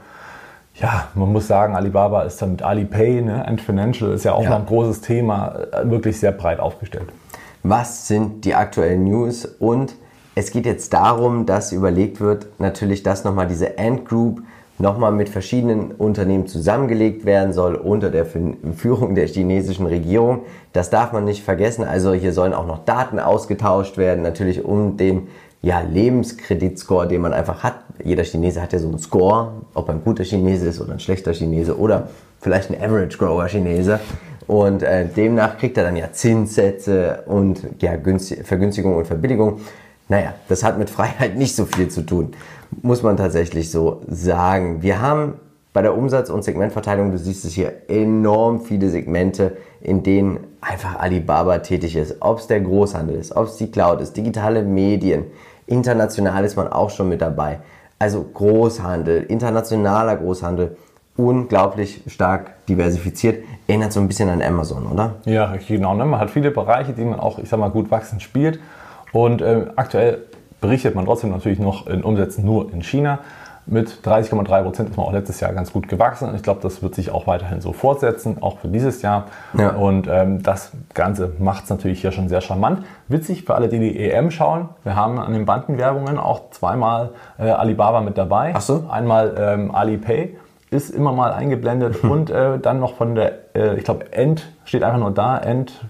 ja, 0.76 1.08
man 1.16 1.32
muss 1.32 1.48
sagen, 1.48 1.76
Alibaba 1.76 2.24
ist 2.24 2.42
dann 2.42 2.52
mit 2.52 2.62
Alipay 2.64 3.22
ne, 3.22 3.46
and 3.48 3.62
Financial 3.62 4.12
ist 4.12 4.24
ja 4.24 4.34
auch 4.34 4.44
Ja. 4.44 4.52
noch 4.52 4.60
ein 4.60 4.66
großes 4.66 5.02
Thema, 5.02 5.56
äh, 5.72 5.90
wirklich 5.90 6.20
sehr 6.20 6.32
breit 6.32 6.60
aufgestellt. 6.60 7.10
Was 7.64 8.08
sind 8.08 8.46
die 8.46 8.56
aktuellen 8.56 9.04
News? 9.04 9.46
Und 9.46 9.96
es 10.34 10.52
geht 10.52 10.66
jetzt 10.66 10.94
darum, 10.94 11.46
dass 11.46 11.72
überlegt 11.72 12.20
wird, 12.22 12.48
natürlich, 12.60 13.04
dass 13.04 13.24
nochmal 13.24 13.48
diese 13.48 13.78
Ant 13.78 14.06
Group 14.06 14.42
nochmal 14.80 15.12
mit 15.12 15.30
verschiedenen 15.30 15.92
Unternehmen 15.92 16.48
zusammengelegt 16.48 17.24
werden 17.26 17.54
soll 17.54 17.76
unter 17.76 18.10
der 18.10 18.26
Führung 18.26 19.14
der 19.14 19.28
chinesischen 19.28 19.86
Regierung. 19.86 20.40
Das 20.74 20.90
darf 20.90 21.12
man 21.12 21.26
nicht 21.26 21.44
vergessen. 21.44 21.84
Also 21.84 22.14
hier 22.14 22.34
sollen 22.34 22.54
auch 22.54 22.66
noch 22.66 22.84
Daten 22.86 23.20
ausgetauscht 23.20 23.98
werden, 23.98 24.24
natürlich 24.24 24.66
um 24.66 24.98
den 24.98 25.28
ja, 25.62 25.82
Lebenskreditscore, 25.82 27.08
den 27.08 27.22
man 27.22 27.34
einfach 27.34 27.64
hat. 27.64 27.76
Jeder 28.04 28.24
Chinese 28.24 28.62
hat 28.62 28.74
ja 28.74 28.80
so 28.80 28.88
einen 28.88 29.00
Score, 29.00 29.52
ob 29.74 29.90
ein 29.90 30.04
guter 30.04 30.24
Chinese 30.24 30.68
ist 30.68 30.82
oder 30.82 30.94
ein 30.94 31.00
schlechter 31.00 31.34
Chinese 31.34 31.78
oder 31.78 32.10
vielleicht 32.40 32.72
ein 32.72 32.82
Average 32.82 33.18
Grower 33.18 33.48
Chinese. 33.48 34.00
Und 34.48 34.82
äh, 34.82 35.06
demnach 35.08 35.58
kriegt 35.58 35.78
er 35.78 35.84
dann 35.84 35.96
ja 35.96 36.12
Zinssätze 36.12 37.24
und 37.28 37.62
ja, 37.80 37.94
Günst- 37.94 38.44
Vergünstigung 38.44 38.96
und 38.96 39.06
Verbilligung. 39.06 39.60
Naja, 40.10 40.34
das 40.50 40.64
hat 40.64 40.78
mit 40.78 40.90
Freiheit 40.90 41.38
nicht 41.38 41.56
so 41.56 41.66
viel 41.66 41.88
zu 41.88 42.02
tun, 42.02 42.32
muss 42.82 43.02
man 43.02 43.16
tatsächlich 43.16 43.72
so 43.72 44.02
sagen. 44.10 44.82
Wir 44.82 45.00
haben 45.00 45.36
bei 45.72 45.82
der 45.82 45.96
Umsatz- 45.96 46.30
und 46.30 46.44
Segmentverteilung, 46.44 47.12
du 47.12 47.18
siehst 47.18 47.46
es 47.46 47.54
hier, 47.54 47.72
enorm 47.88 48.60
viele 48.60 48.90
Segmente, 48.90 49.56
in 49.80 50.04
denen 50.04 50.40
einfach 50.60 51.00
Alibaba 51.00 51.60
tätig 51.60 51.96
ist. 51.96 52.18
Ob 52.20 52.40
es 52.40 52.48
der 52.48 52.60
Großhandel 52.60 53.16
ist, 53.16 53.34
ob 53.34 53.46
es 53.46 53.56
die 53.56 53.72
Cloud 53.72 54.02
ist, 54.02 54.18
digitale 54.18 54.64
Medien, 54.64 55.28
international 55.72 56.44
ist 56.46 56.56
man 56.56 56.68
auch 56.68 56.90
schon 56.90 57.10
mit 57.10 57.22
dabei. 57.22 57.60
Also 57.98 58.24
Großhandel, 58.24 59.24
internationaler 59.24 60.18
Großhandel, 60.18 60.78
unglaublich 61.18 62.04
stark 62.08 62.66
diversifiziert. 62.68 63.44
Erinnert 63.68 63.94
so 63.94 64.00
ein 64.00 64.08
bisschen 64.08 64.30
an 64.30 64.42
Amazon, 64.42 64.86
oder? 64.88 65.16
Ja, 65.26 65.56
genau. 65.68 65.94
Ne? 65.94 66.06
Man 66.06 66.20
hat 66.20 66.32
viele 66.32 66.52
Bereiche, 66.52 66.94
die 66.94 67.04
man 67.04 67.20
auch, 67.20 67.40
ich 67.40 67.50
sag 67.50 67.60
mal, 67.60 67.70
gut 67.70 67.92
wachsend 67.92 68.22
spielt. 68.22 68.60
Und 69.12 69.42
äh, 69.42 69.66
aktuell 69.76 70.24
berichtet 70.62 70.96
man 70.96 71.06
trotzdem 71.06 71.32
natürlich 71.32 71.60
noch 71.60 71.88
in 71.88 72.04
Umsätzen 72.04 72.46
nur 72.46 72.72
in 72.72 72.82
China. 72.82 73.20
Mit 73.66 73.90
30,3 74.04 74.64
Prozent 74.64 74.90
ist 74.90 74.98
man 74.98 75.06
auch 75.06 75.14
letztes 75.14 75.40
Jahr 75.40 75.54
ganz 75.54 75.72
gut 75.72 75.88
gewachsen. 75.88 76.30
Und 76.30 76.36
ich 76.36 76.44
glaube, 76.44 76.62
das 76.62 76.82
wird 76.82 76.96
sich 76.96 77.12
auch 77.12 77.28
weiterhin 77.28 77.62
so 77.62 77.74
fortsetzen, 77.74 78.38
auch 78.42 78.60
für 78.60 78.68
dieses 78.68 79.02
Jahr. 79.02 79.28
Ja. 79.58 79.72
Und 79.72 80.08
ähm, 80.08 80.44
das 80.44 80.72
Ganze 80.94 81.34
macht 81.40 81.66
es 81.66 81.70
natürlich 81.70 82.02
hier 82.02 82.12
schon 82.12 82.28
sehr 82.28 82.42
charmant. 82.42 82.84
Witzig 83.08 83.44
für 83.46 83.56
alle, 83.56 83.70
die 83.70 83.80
die 83.80 84.00
EM 84.00 84.32
schauen. 84.32 84.70
Wir 84.84 84.96
haben 84.96 85.20
an 85.20 85.34
den 85.34 85.46
Bandenwerbungen 85.46 86.18
auch 86.18 86.50
zweimal 86.52 87.12
äh, 87.40 87.50
Alibaba 87.50 88.02
mit 88.02 88.18
dabei. 88.18 88.54
Ach 88.56 88.62
so. 88.62 88.86
Einmal 88.90 89.36
ähm, 89.38 89.74
Alipay 89.74 90.38
ist 90.72 90.90
immer 90.90 91.12
mal 91.12 91.34
eingeblendet 91.34 92.04
und 92.04 92.30
äh, 92.30 92.58
dann 92.60 92.80
noch 92.80 92.96
von 92.96 93.16
der, 93.16 93.56
äh, 93.56 93.78
ich 93.78 93.84
glaube, 93.84 94.12
End 94.12 94.52
steht 94.66 94.84
einfach 94.84 95.00
nur 95.00 95.12
da, 95.12 95.38
End 95.38 95.82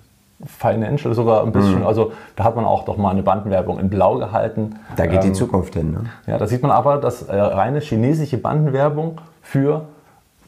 Financial 0.46 1.14
sogar 1.14 1.44
ein 1.44 1.52
bisschen. 1.52 1.84
Also 1.84 2.12
da 2.36 2.44
hat 2.44 2.56
man 2.56 2.66
auch 2.66 2.86
doch 2.86 2.98
mal 2.98 3.12
eine 3.12 3.24
Bandenwerbung 3.24 3.80
in 3.80 3.90
Blau 3.90 4.18
gehalten. 4.18 4.76
Da 4.96 5.06
geht 5.06 5.24
die 5.24 5.28
Ähm, 5.30 5.34
Zukunft 5.36 5.74
hin. 5.76 5.92
Ne? 5.92 6.04
ja, 6.28 6.38
da 6.38 6.48
sieht 6.48 6.62
man 6.62 6.72
aber, 6.72 6.98
dass 6.98 7.24
äh, 7.24 7.36
reine 7.40 7.80
chinesische 7.80 8.38
Bandenwerbung 8.38 9.20
für, 9.42 9.86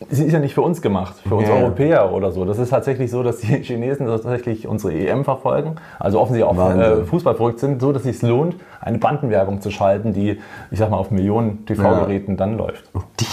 sie 0.10 0.26
ist 0.26 0.34
ja 0.34 0.40
nicht 0.40 0.54
für 0.54 0.62
uns 0.62 0.82
gemacht, 0.82 1.16
für 1.28 1.36
uns 1.36 1.48
Ja, 1.48 1.56
ja. 1.56 1.62
Europäer 1.62 2.12
oder 2.14 2.32
so. 2.32 2.44
Das 2.46 2.58
ist 2.60 2.70
tatsächlich 2.70 3.10
so, 3.12 3.24
dass 3.24 3.38
die 3.38 3.48
Chinesen 3.64 4.06
tatsächlich 4.08 4.68
unsere 4.68 4.94
EM 4.94 5.24
verfolgen, 5.24 5.76
also 6.00 6.20
offensichtlich 6.20 6.50
auch 6.52 6.58
Wahnsinn. 6.58 6.82
äh, 7.04 7.06
Fußball 7.06 7.36
verrückt 7.36 7.60
sind, 7.60 7.82
so 7.82 7.92
dass 7.94 8.06
es 8.06 8.20
sich 8.20 8.30
lohnt, 8.30 8.56
eine 8.82 8.98
Bandenwerbung 8.98 9.62
zu 9.62 9.72
schalten, 9.72 10.12
die, 10.14 10.40
ich 10.72 10.80
sag 10.80 10.90
mal, 10.90 10.98
auf 10.98 11.10
Millionen 11.12 11.66
TV-Geräten 11.66 12.36
dann 12.38 12.58
läuft. 12.58 12.84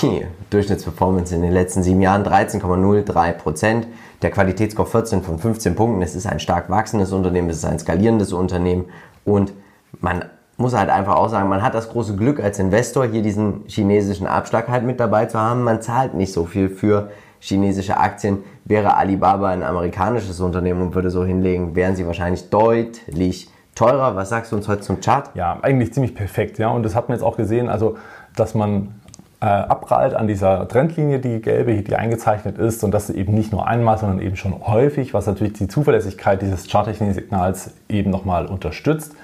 Die 0.03 0.25
Durchschnittsperformance 0.51 1.35
in 1.35 1.43
den 1.43 1.53
letzten 1.53 1.83
sieben 1.83 2.01
Jahren 2.03 2.23
13,03 2.25 3.33
Prozent. 3.33 3.87
Der 4.23 4.31
Qualitätsscore 4.31 4.89
14 4.89 5.23
von 5.23 5.39
15 5.39 5.75
Punkten. 5.75 6.03
Es 6.03 6.15
ist 6.15 6.27
ein 6.27 6.41
stark 6.41 6.69
wachsendes 6.69 7.13
Unternehmen, 7.13 7.49
es 7.51 7.59
ist 7.59 7.65
ein 7.65 7.79
skalierendes 7.79 8.33
Unternehmen 8.33 8.87
und 9.25 9.53
man 10.01 10.25
muss 10.57 10.77
halt 10.77 10.91
einfach 10.91 11.17
auch 11.17 11.29
sagen, 11.29 11.49
man 11.49 11.63
hat 11.63 11.75
das 11.75 11.89
große 11.89 12.17
Glück 12.17 12.39
als 12.39 12.59
Investor 12.59 13.07
hier 13.07 13.23
diesen 13.23 13.65
chinesischen 13.67 14.27
Abschlag 14.27 14.69
halt 14.69 14.85
mit 14.85 15.01
dabei 15.01 15.25
zu 15.25 15.41
haben. 15.41 15.63
Man 15.63 15.81
zahlt 15.81 16.13
nicht 16.15 16.35
so 16.35 16.45
viel 16.45 16.69
für 16.69 17.11
chinesische 17.39 17.97
Aktien. 17.97 18.45
Wäre 18.67 18.97
Alibaba 18.97 19.49
ein 19.49 19.63
amerikanisches 19.63 20.39
Unternehmen 20.41 20.83
und 20.83 20.95
würde 20.95 21.11
so 21.11 21.25
hinlegen, 21.25 21.75
wären 21.75 21.97
sie 21.97 22.07
wahrscheinlich 22.07 22.51
deutlich 22.51 23.51
teurer. 23.75 24.17
Was 24.17 24.29
sagst 24.29 24.53
du 24.53 24.57
uns 24.57 24.69
heute 24.69 24.83
zum 24.83 25.01
Chart? 25.01 25.31
Ja, 25.35 25.59
eigentlich 25.63 25.95
ziemlich 25.95 26.15
perfekt, 26.15 26.59
ja. 26.59 26.69
Und 26.69 26.83
das 26.83 26.95
hat 26.95 27.09
man 27.09 27.17
jetzt 27.17 27.25
auch 27.25 27.39
gesehen, 27.39 27.71
also 27.71 27.97
dass 28.37 28.55
man 28.55 29.00
äh, 29.41 29.47
abprallt 29.47 30.15
an 30.15 30.27
dieser 30.27 30.69
Trendlinie, 30.69 31.19
die 31.19 31.41
gelbe, 31.41 31.75
die 31.75 31.97
eingezeichnet 31.97 32.59
ist 32.59 32.85
und 32.85 32.93
das 32.93 33.09
eben 33.09 33.35
nicht 33.35 33.53
nur 33.53 33.67
einmal, 33.67 33.97
sondern 33.97 34.21
eben 34.21 34.37
schon 34.37 34.67
häufig, 34.67 35.15
was 35.15 35.27
natürlich 35.27 35.55
die 35.55 35.67
Zuverlässigkeit 35.67 36.43
dieses 36.43 36.69
Charttechnik-Signals 36.69 37.73
eben 37.89 38.11
nochmal 38.11 38.47
unterstützt. 38.47 39.15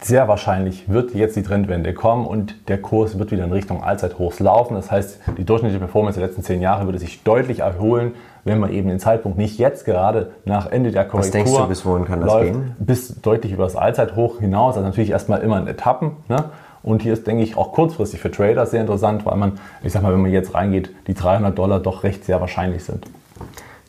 Sehr 0.00 0.28
wahrscheinlich 0.28 0.88
wird 0.88 1.12
jetzt 1.12 1.34
die 1.34 1.42
Trendwende 1.42 1.92
kommen 1.92 2.24
und 2.24 2.68
der 2.68 2.80
Kurs 2.80 3.18
wird 3.18 3.32
wieder 3.32 3.42
in 3.42 3.50
Richtung 3.50 3.82
Allzeithochs 3.82 4.38
laufen. 4.38 4.74
Das 4.74 4.92
heißt, 4.92 5.18
die 5.36 5.44
durchschnittliche 5.44 5.80
Performance 5.80 6.20
der 6.20 6.28
letzten 6.28 6.44
zehn 6.44 6.62
Jahre 6.62 6.84
würde 6.84 7.00
sich 7.00 7.24
deutlich 7.24 7.60
erholen, 7.60 8.14
wenn 8.44 8.60
man 8.60 8.72
eben 8.72 8.88
den 8.88 9.00
Zeitpunkt 9.00 9.38
nicht 9.38 9.58
jetzt 9.58 9.84
gerade 9.84 10.30
nach 10.44 10.70
Ende 10.70 10.92
der 10.92 11.04
Korrektur 11.04 11.32
denkst 11.32 11.52
du, 11.52 11.66
bis 11.66 11.84
wohin 11.84 12.04
kann 12.04 12.20
das 12.20 12.30
läuft, 12.30 12.52
gehen? 12.52 12.76
bis 12.78 13.20
deutlich 13.20 13.52
über 13.52 13.64
das 13.64 13.74
Allzeithoch 13.74 14.38
hinaus. 14.38 14.76
Also 14.76 14.86
natürlich 14.86 15.10
erstmal 15.10 15.40
immer 15.40 15.58
in 15.58 15.66
Etappen. 15.66 16.12
Ne? 16.28 16.44
Und 16.88 17.02
hier 17.02 17.12
ist, 17.12 17.26
denke 17.26 17.42
ich, 17.42 17.54
auch 17.58 17.72
kurzfristig 17.72 18.18
für 18.18 18.30
Trader 18.30 18.64
sehr 18.64 18.80
interessant, 18.80 19.26
weil 19.26 19.36
man, 19.36 19.60
ich 19.82 19.92
sag 19.92 20.02
mal, 20.02 20.10
wenn 20.10 20.22
man 20.22 20.32
jetzt 20.32 20.54
reingeht, 20.54 20.90
die 21.06 21.12
300 21.12 21.56
Dollar 21.56 21.80
doch 21.80 22.02
recht 22.02 22.24
sehr 22.24 22.40
wahrscheinlich 22.40 22.82
sind. 22.82 23.04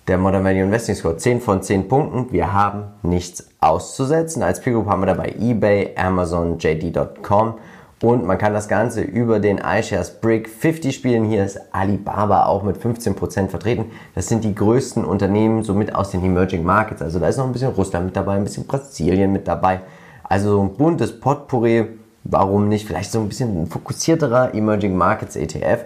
Der 0.10 0.18
Modern 0.18 0.44
Value 0.44 0.64
Investing 0.64 0.96
Score 0.96 1.16
10 1.16 1.40
von 1.40 1.62
10 1.62 1.88
Punkten. 1.88 2.34
Wir 2.34 2.52
haben 2.52 2.88
nichts 3.02 3.48
auszusetzen. 3.62 4.44
Als 4.44 4.60
Peer 4.60 4.74
Group 4.74 4.88
haben 4.88 5.02
wir 5.02 5.06
dabei 5.06 5.34
eBay, 5.40 5.94
Amazon, 5.96 6.58
JD.com 6.60 7.54
und 8.02 8.26
man 8.26 8.38
kann 8.38 8.54
das 8.54 8.68
Ganze 8.68 9.02
über 9.02 9.40
den 9.40 9.60
iShares 9.60 10.20
Brick 10.20 10.50
50 10.50 10.94
spielen. 10.94 11.24
Hier 11.24 11.46
ist 11.46 11.58
Alibaba 11.72 12.48
auch 12.48 12.64
mit 12.64 12.80
15% 12.80 13.48
vertreten. 13.48 13.86
Das 14.14 14.28
sind 14.28 14.44
die 14.44 14.54
größten 14.54 15.06
Unternehmen 15.06 15.64
somit 15.64 15.96
aus 15.96 16.12
den 16.12 16.22
Emerging 16.26 16.66
Markets. 16.66 17.02
Also 17.02 17.20
da 17.20 17.30
ist 17.30 17.38
noch 17.38 17.46
ein 17.46 17.54
bisschen 17.54 17.72
Russland 17.72 18.08
mit 18.08 18.18
dabei, 18.18 18.36
ein 18.36 18.44
bisschen 18.44 18.68
Brasilien 18.68 19.32
mit 19.32 19.48
dabei. 19.48 19.80
Also 20.24 20.58
so 20.58 20.62
ein 20.64 20.74
buntes 20.74 21.18
Potpourri. 21.18 21.99
Warum 22.24 22.68
nicht? 22.70 22.86
Vielleicht 22.88 23.12
so 23.12 23.20
ein 23.20 23.28
bisschen 23.28 23.64
ein 23.64 23.68
fokussierterer 23.68 24.54
Emerging 24.54 24.96
Markets 24.96 25.36
ETF. 25.36 25.86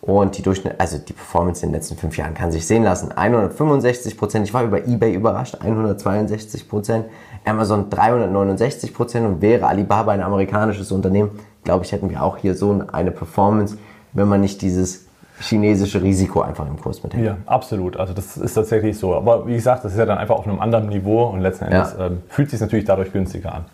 Und 0.00 0.38
die 0.38 0.42
Durchschnitt, 0.42 0.74
also 0.78 0.96
die 0.98 1.12
Performance 1.12 1.64
in 1.64 1.70
den 1.70 1.74
letzten 1.76 1.96
fünf 1.96 2.16
Jahren 2.16 2.32
kann 2.32 2.52
sich 2.52 2.66
sehen 2.66 2.84
lassen. 2.84 3.10
165 3.12 4.16
Prozent. 4.16 4.46
Ich 4.46 4.54
war 4.54 4.62
über 4.62 4.86
eBay 4.86 5.12
überrascht. 5.12 5.56
162 5.60 6.68
Prozent. 6.68 7.06
Amazon 7.44 7.90
369 7.90 8.94
Prozent. 8.94 9.26
Und 9.26 9.42
wäre 9.42 9.66
Alibaba 9.66 10.12
ein 10.12 10.22
amerikanisches 10.22 10.92
Unternehmen, 10.92 11.30
glaube 11.64 11.84
ich, 11.84 11.92
hätten 11.92 12.10
wir 12.10 12.22
auch 12.22 12.36
hier 12.36 12.54
so 12.54 12.80
eine 12.92 13.10
Performance, 13.10 13.76
wenn 14.12 14.28
man 14.28 14.40
nicht 14.40 14.62
dieses 14.62 15.06
chinesische 15.40 16.02
Risiko 16.02 16.40
einfach 16.42 16.66
im 16.66 16.80
Kurs 16.80 17.02
mit 17.02 17.14
hätte. 17.14 17.24
Ja, 17.24 17.36
absolut. 17.46 17.96
Also 17.96 18.12
das 18.14 18.36
ist 18.36 18.54
tatsächlich 18.54 18.98
so. 18.98 19.14
Aber 19.14 19.46
wie 19.46 19.54
gesagt, 19.54 19.84
das 19.84 19.92
ist 19.92 19.98
ja 19.98 20.06
dann 20.06 20.18
einfach 20.18 20.36
auf 20.36 20.46
einem 20.46 20.60
anderen 20.60 20.88
Niveau 20.88 21.24
und 21.24 21.40
letzten 21.40 21.66
Endes 21.66 21.94
Ja. 21.98 22.06
ähm, 22.06 22.22
fühlt 22.28 22.50
sich 22.50 22.60
natürlich 22.60 22.84
dadurch 22.86 23.12
günstiger 23.12 23.54
an. 23.54 23.64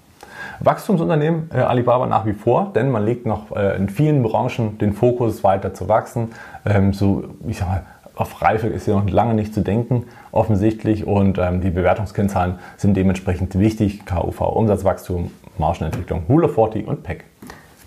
Wachstumsunternehmen 0.61 1.51
äh, 1.53 1.59
Alibaba 1.59 2.07
nach 2.07 2.27
wie 2.27 2.33
vor, 2.33 2.73
denn 2.75 2.91
man 2.91 3.05
legt 3.05 3.27
noch 3.27 3.55
äh, 3.55 3.77
in 3.77 3.89
vielen 3.89 4.23
Branchen 4.23 4.79
den 4.79 4.93
Fokus 4.93 5.45
weiter 5.45 5.75
zu 5.75 5.89
wachsen. 5.89 6.33
Ähm, 6.65 6.93
so, 6.93 7.25
ich 7.47 7.59
sag 7.59 7.69
mal, 7.69 7.83
auf 8.17 8.43
Reife 8.43 8.69
ist 8.69 8.87
ja 8.87 8.95
noch 8.95 9.09
lange 9.09 9.35
nicht 9.35 9.53
zu 9.55 9.61
denken, 9.61 10.05
offensichtlich. 10.33 11.07
Und 11.07 11.39
ähm, 11.39 11.61
die 11.61 11.71
Bewertungskennzahlen 11.71 12.59
sind 12.77 12.97
dementsprechend 12.97 13.59
wichtig. 13.59 14.07
KUV, 14.07 14.41
Umsatzwachstum, 14.41 15.31
Margenentwicklung, 15.59 16.25
Rule 16.29 16.47
of 16.47 16.55
40 16.55 16.87
und 16.87 17.03
PEC. 17.03 17.25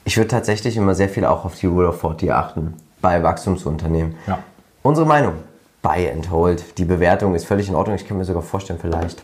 Ich 0.03 0.17
würde 0.17 0.29
tatsächlich 0.29 0.77
immer 0.77 0.95
sehr 0.95 1.09
viel 1.09 1.25
auch 1.25 1.45
auf 1.45 1.55
die 1.55 1.67
Rule 1.67 1.89
of 1.89 1.99
40 1.99 2.31
achten 2.31 2.73
bei 3.01 3.23
Wachstumsunternehmen. 3.23 4.15
Ja. 4.25 4.39
Unsere 4.83 5.05
Meinung, 5.05 5.33
buy 5.81 6.09
and 6.09 6.29
hold. 6.31 6.77
Die 6.77 6.85
Bewertung 6.85 7.35
ist 7.35 7.45
völlig 7.45 7.69
in 7.69 7.75
Ordnung. 7.75 7.95
Ich 7.95 8.07
kann 8.07 8.17
mir 8.17 8.25
sogar 8.25 8.41
vorstellen, 8.41 8.79
vielleicht 8.81 9.21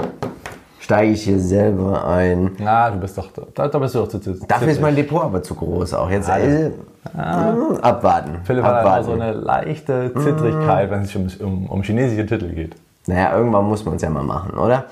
steige 0.83 1.13
ich 1.13 1.23
hier 1.23 1.39
selber 1.39 2.05
ein. 2.05 2.51
Na, 2.59 2.91
du 2.91 2.99
bist 2.99 3.17
doch, 3.17 3.29
da, 3.31 3.67
da 3.69 3.79
bist 3.79 3.95
du 3.95 3.99
doch 3.99 4.09
zu, 4.09 4.19
zu 4.19 4.33
Dafür 4.45 4.67
ist 4.67 4.81
mein 4.81 4.95
Depot 4.95 5.23
aber 5.23 5.41
zu 5.41 5.55
groß 5.55 5.93
auch. 5.93 6.09
Jetzt 6.09 6.27
äh, 6.27 6.71
mh, 7.13 7.79
abwarten. 7.81 8.39
Philipp 8.43 8.63
hat 8.63 8.75
abwarten. 8.75 8.97
also 8.97 9.11
eine 9.13 9.31
leichte 9.31 10.13
Zittrigkeit, 10.13 10.91
wenn 10.91 11.03
es 11.03 11.15
um, 11.15 11.27
um, 11.39 11.65
um 11.67 11.83
chinesische 11.83 12.25
Titel 12.25 12.49
geht. 12.49 12.75
Naja, 13.07 13.35
irgendwann 13.35 13.65
muss 13.65 13.85
man 13.85 13.95
es 13.95 14.01
ja 14.01 14.09
mal 14.09 14.23
machen, 14.23 14.57
oder? 14.57 14.85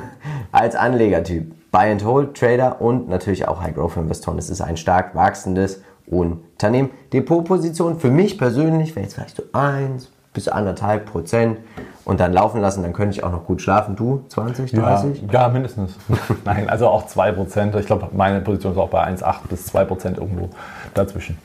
Als 0.52 0.76
Anlegertyp, 0.76 1.52
Buy 1.70 1.90
and 1.92 2.04
Hold, 2.04 2.34
Trader 2.36 2.80
und 2.80 3.08
natürlich 3.08 3.46
auch 3.46 3.60
High 3.60 3.74
Growth 3.74 3.96
Investoren. 3.96 4.38
Es 4.38 4.48
ist 4.48 4.62
ein 4.62 4.78
stark 4.78 5.14
wachsendes 5.14 5.82
Unternehmen. 6.06 6.90
Depotposition 7.12 7.98
für 7.98 8.10
mich 8.10 8.38
persönlich 8.38 8.96
wäre 8.96 9.04
jetzt 9.04 9.14
vielleicht 9.14 9.36
so 9.36 9.42
1 9.52 10.10
bis 10.34 10.52
1,5 10.52 10.98
Prozent 10.98 11.58
und 12.04 12.20
dann 12.20 12.34
laufen 12.34 12.60
lassen, 12.60 12.82
dann 12.82 12.92
könnte 12.92 13.16
ich 13.16 13.24
auch 13.24 13.32
noch 13.32 13.46
gut 13.46 13.62
schlafen. 13.62 13.96
Du, 13.96 14.24
20, 14.28 14.72
30? 14.72 15.22
Ja, 15.22 15.32
ja 15.32 15.48
mindestens. 15.48 15.96
Nein, 16.44 16.68
also 16.68 16.88
auch 16.88 17.06
2%. 17.06 17.78
Ich 17.78 17.86
glaube, 17.86 18.08
meine 18.12 18.40
Position 18.42 18.72
ist 18.72 18.78
auch 18.78 18.90
bei 18.90 19.06
1,8 19.06 19.48
bis 19.48 19.74
2% 19.74 20.18
irgendwo 20.18 20.50
dazwischen. 20.92 21.38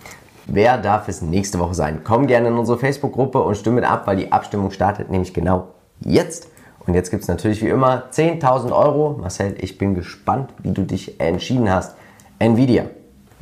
Wer 0.48 0.80
darf 0.80 1.08
es 1.08 1.22
nächste 1.22 1.60
Woche 1.60 1.76
sein? 1.76 2.02
Komm 2.04 2.26
gerne 2.26 2.50
in 2.50 2.58
unsere 2.58 2.78
Facebook-Gruppe 2.78 3.40
und 3.40 3.56
stimme 3.56 3.88
ab, 3.88 4.08
weil 4.08 4.18
die 4.18 4.32
Abstimmung 4.32 4.72
startet 4.72 5.10
nämlich 5.12 5.34
genau 5.34 5.68
jetzt. 6.02 6.50
Und 6.88 6.96
jetzt 6.96 7.12
gibt 7.12 7.22
es 7.22 7.28
natürlich 7.28 7.62
wie 7.62 7.70
immer 7.70 8.06
10.000 8.12 8.72
Euro. 8.72 9.18
Marcel, 9.22 9.56
ich 9.60 9.78
bin 9.78 9.94
gespannt, 9.94 10.50
wie 10.64 10.72
du 10.72 10.84
dich 10.84 11.22
entschieden 11.22 11.70
hast. 11.70 11.96
Nvidia, 12.40 12.86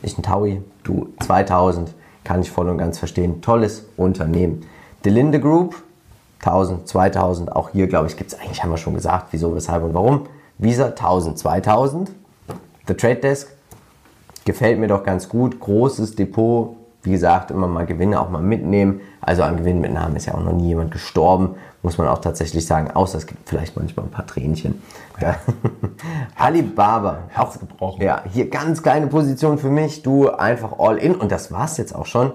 ich 0.01 0.17
ein 0.17 0.23
Taui, 0.23 0.61
du 0.83 1.13
2000, 1.21 1.93
kann 2.25 2.41
ich 2.41 2.51
voll 2.51 2.67
und 2.67 2.77
ganz 2.77 2.99
verstehen. 2.99 3.41
Tolles 3.41 3.87
Unternehmen. 3.95 4.65
Delinde 5.05 5.39
Group, 5.39 5.75
1000, 6.39 6.87
2000, 6.87 7.55
auch 7.55 7.69
hier 7.69 7.87
glaube 7.87 8.07
ich 8.07 8.17
gibt 8.17 8.31
es 8.33 8.39
eigentlich, 8.39 8.63
haben 8.63 8.71
wir 8.71 8.77
schon 8.77 8.93
gesagt, 8.93 9.27
wieso, 9.31 9.55
weshalb 9.55 9.83
und 9.83 9.93
warum. 9.93 10.27
Visa 10.57 10.87
1000, 10.87 11.37
2000. 11.37 12.11
The 12.87 12.93
Trade 12.93 13.17
Desk, 13.17 13.49
gefällt 14.45 14.79
mir 14.79 14.87
doch 14.87 15.03
ganz 15.03 15.29
gut. 15.29 15.59
Großes 15.59 16.15
Depot, 16.15 16.77
wie 17.03 17.11
gesagt, 17.11 17.51
immer 17.51 17.67
mal 17.67 17.85
Gewinne 17.85 18.19
auch 18.19 18.29
mal 18.29 18.41
mitnehmen. 18.41 19.01
Also 19.21 19.43
an 19.43 19.57
Gewinnmitnahmen 19.57 20.15
ist 20.15 20.25
ja 20.25 20.35
auch 20.35 20.43
noch 20.43 20.53
nie 20.53 20.69
jemand 20.69 20.91
gestorben, 20.91 21.55
muss 21.83 21.97
man 21.97 22.07
auch 22.07 22.19
tatsächlich 22.19 22.65
sagen. 22.65 22.89
Außer 22.91 23.17
es 23.17 23.27
gibt 23.27 23.47
vielleicht 23.47 23.75
manchmal 23.75 24.05
ein 24.05 24.11
paar 24.11 24.25
Tränchen. 24.25 24.81
Ja. 25.21 25.35
Alibaba, 26.35 27.19
auch 27.35 27.59
gebrochen. 27.59 28.01
Ja, 28.01 28.23
hier 28.31 28.49
ganz 28.49 28.81
kleine 28.81 29.07
Position 29.07 29.57
für 29.57 29.69
mich. 29.69 30.01
Du 30.01 30.29
einfach 30.29 30.79
all 30.79 30.97
in 30.97 31.15
und 31.15 31.31
das 31.31 31.51
war's 31.51 31.77
jetzt 31.77 31.93
auch 31.93 32.05
schon. 32.05 32.31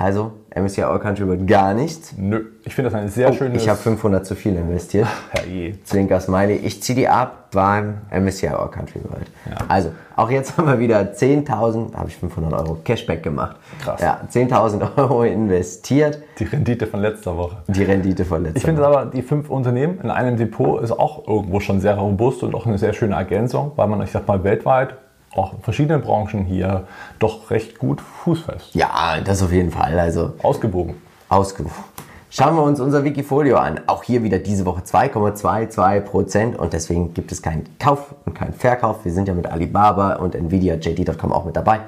Also 0.00 0.30
MSCI 0.54 0.84
All 0.84 1.00
Country 1.00 1.26
wird 1.26 1.44
gar 1.48 1.74
nichts. 1.74 2.14
Nö, 2.16 2.52
ich 2.64 2.72
finde 2.72 2.88
das 2.88 3.00
eine 3.00 3.08
sehr 3.08 3.32
schöne. 3.32 3.50
Oh, 3.54 3.56
Ich 3.56 3.68
habe 3.68 3.78
500 3.78 4.24
zu 4.24 4.36
viel 4.36 4.54
investiert. 4.54 5.08
Herrje. 5.30 5.82
Zwinker 5.82 6.20
Smiley. 6.20 6.54
Ich 6.54 6.80
ziehe 6.80 6.94
die 6.94 7.08
ab 7.08 7.48
beim 7.50 7.98
MSCI 8.12 8.46
All 8.50 8.70
Country 8.70 9.00
World. 9.02 9.26
Ja. 9.50 9.56
Also, 9.66 9.90
auch 10.14 10.30
jetzt 10.30 10.56
haben 10.56 10.68
wir 10.68 10.78
wieder 10.78 11.00
10.000, 11.00 11.96
habe 11.96 12.08
ich 12.10 12.16
500 12.16 12.52
Euro 12.52 12.78
Cashback 12.84 13.24
gemacht. 13.24 13.56
Krass. 13.82 14.00
Ja, 14.00 14.20
10.000 14.32 14.86
Euro 14.98 15.24
investiert. 15.24 16.20
Die 16.38 16.44
Rendite 16.44 16.86
von 16.86 17.00
letzter 17.00 17.36
Woche. 17.36 17.56
Die 17.66 17.82
Rendite 17.82 18.24
von 18.24 18.44
letzter 18.44 18.56
Ich 18.58 18.64
finde 18.64 18.86
aber, 18.86 19.06
die 19.06 19.22
fünf 19.22 19.50
Unternehmen 19.50 19.98
in 20.00 20.10
einem 20.10 20.36
Depot 20.36 20.80
ist 20.80 20.92
auch 20.92 21.26
irgendwo 21.26 21.58
schon 21.58 21.80
sehr 21.80 21.96
robust 21.96 22.44
und 22.44 22.54
auch 22.54 22.66
eine 22.66 22.78
sehr 22.78 22.92
schöne 22.92 23.16
Ergänzung, 23.16 23.72
weil 23.74 23.88
man, 23.88 24.00
ich 24.02 24.12
sag 24.12 24.28
mal, 24.28 24.44
weltweit 24.44 24.94
auch 25.38 25.52
in 25.54 25.60
verschiedenen 25.60 26.02
Branchen 26.02 26.44
hier 26.44 26.86
doch 27.18 27.50
recht 27.50 27.78
gut 27.78 28.00
fußfest. 28.00 28.74
Ja, 28.74 29.20
das 29.24 29.42
auf 29.42 29.52
jeden 29.52 29.70
Fall. 29.70 29.98
Also, 29.98 30.32
Ausgewogen. 30.42 30.94
ausgewogen. 31.28 31.84
Schauen 32.30 32.56
wir 32.56 32.62
uns 32.62 32.78
unser 32.78 33.04
Wikifolio 33.04 33.56
an. 33.56 33.80
Auch 33.86 34.02
hier 34.02 34.22
wieder 34.22 34.38
diese 34.38 34.66
Woche 34.66 34.82
2,22% 34.82 36.56
und 36.56 36.74
deswegen 36.74 37.14
gibt 37.14 37.32
es 37.32 37.40
keinen 37.40 37.64
Kauf 37.78 38.14
und 38.26 38.34
keinen 38.34 38.52
Verkauf. 38.52 39.02
Wir 39.04 39.12
sind 39.12 39.28
ja 39.28 39.34
mit 39.34 39.46
Alibaba 39.46 40.16
und 40.16 40.34
Nvidia, 40.34 40.74
JD.com 40.74 41.32
auch 41.32 41.46
mit 41.46 41.56
dabei. 41.56 41.80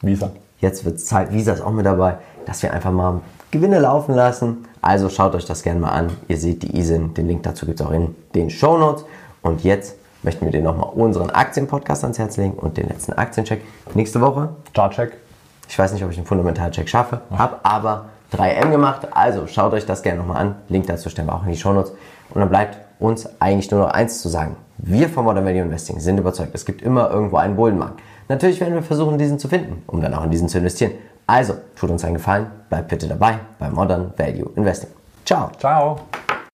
Visa. 0.00 0.30
Jetzt 0.60 0.84
wird 0.84 0.96
es 0.96 1.06
Zeit, 1.06 1.32
Visa 1.32 1.52
ist 1.52 1.60
auch 1.60 1.72
mit 1.72 1.86
dabei, 1.86 2.18
dass 2.46 2.62
wir 2.62 2.72
einfach 2.72 2.92
mal 2.92 3.20
Gewinne 3.50 3.80
laufen 3.80 4.14
lassen. 4.14 4.58
Also 4.80 5.08
schaut 5.08 5.34
euch 5.34 5.44
das 5.44 5.64
gerne 5.64 5.80
mal 5.80 5.90
an. 5.90 6.10
Ihr 6.28 6.36
seht 6.36 6.62
die 6.62 6.78
ISIN, 6.78 7.12
den 7.14 7.26
Link 7.26 7.42
dazu 7.42 7.66
gibt 7.66 7.80
es 7.80 7.86
auch 7.86 7.90
in 7.90 8.14
den 8.34 8.48
Show 8.48 8.78
Notes. 8.78 9.04
Und 9.42 9.64
jetzt 9.64 9.96
möchten 10.22 10.44
wir 10.44 10.52
dir 10.52 10.62
nochmal 10.62 10.90
unseren 10.94 11.30
Aktienpodcast 11.30 12.04
ans 12.04 12.18
Herz 12.18 12.36
legen 12.36 12.54
und 12.54 12.76
den 12.76 12.88
letzten 12.88 13.12
Aktiencheck. 13.12 13.62
Nächste 13.94 14.20
Woche, 14.20 14.50
Chartcheck. 14.74 15.12
ich 15.68 15.78
weiß 15.78 15.92
nicht, 15.92 16.04
ob 16.04 16.10
ich 16.10 16.16
einen 16.16 16.26
Fundamentalcheck 16.26 16.88
schaffe, 16.88 17.20
habe 17.30 17.58
aber 17.62 18.06
3M 18.32 18.70
gemacht. 18.70 19.08
Also 19.10 19.46
schaut 19.46 19.72
euch 19.72 19.86
das 19.86 20.02
gerne 20.02 20.20
nochmal 20.20 20.42
an. 20.42 20.54
Link 20.68 20.86
dazu 20.86 21.08
stellen 21.08 21.28
wir 21.28 21.34
auch 21.34 21.44
in 21.44 21.50
die 21.50 21.56
Show 21.56 21.72
Notes. 21.72 21.92
Und 22.32 22.40
dann 22.40 22.48
bleibt 22.48 22.78
uns 23.00 23.28
eigentlich 23.40 23.70
nur 23.70 23.80
noch 23.80 23.90
eins 23.90 24.20
zu 24.20 24.28
sagen. 24.28 24.56
Wir 24.78 25.08
von 25.08 25.24
Modern 25.24 25.44
Value 25.44 25.62
Investing 25.62 26.00
sind 26.00 26.18
überzeugt, 26.18 26.54
es 26.54 26.64
gibt 26.64 26.82
immer 26.82 27.10
irgendwo 27.10 27.36
einen 27.36 27.56
Bullenmarkt. 27.56 28.00
Natürlich 28.28 28.60
werden 28.60 28.74
wir 28.74 28.82
versuchen, 28.82 29.18
diesen 29.18 29.38
zu 29.38 29.48
finden, 29.48 29.82
um 29.86 30.00
dann 30.00 30.14
auch 30.14 30.24
in 30.24 30.30
diesen 30.30 30.48
zu 30.48 30.58
investieren. 30.58 30.92
Also, 31.26 31.54
tut 31.76 31.90
uns 31.90 32.04
einen 32.04 32.14
Gefallen, 32.14 32.46
bleibt 32.68 32.88
bitte 32.88 33.08
dabei 33.08 33.38
bei 33.58 33.68
Modern 33.70 34.12
Value 34.16 34.50
Investing. 34.56 34.90
Ciao! 35.24 35.50
Ciao. 35.58 36.00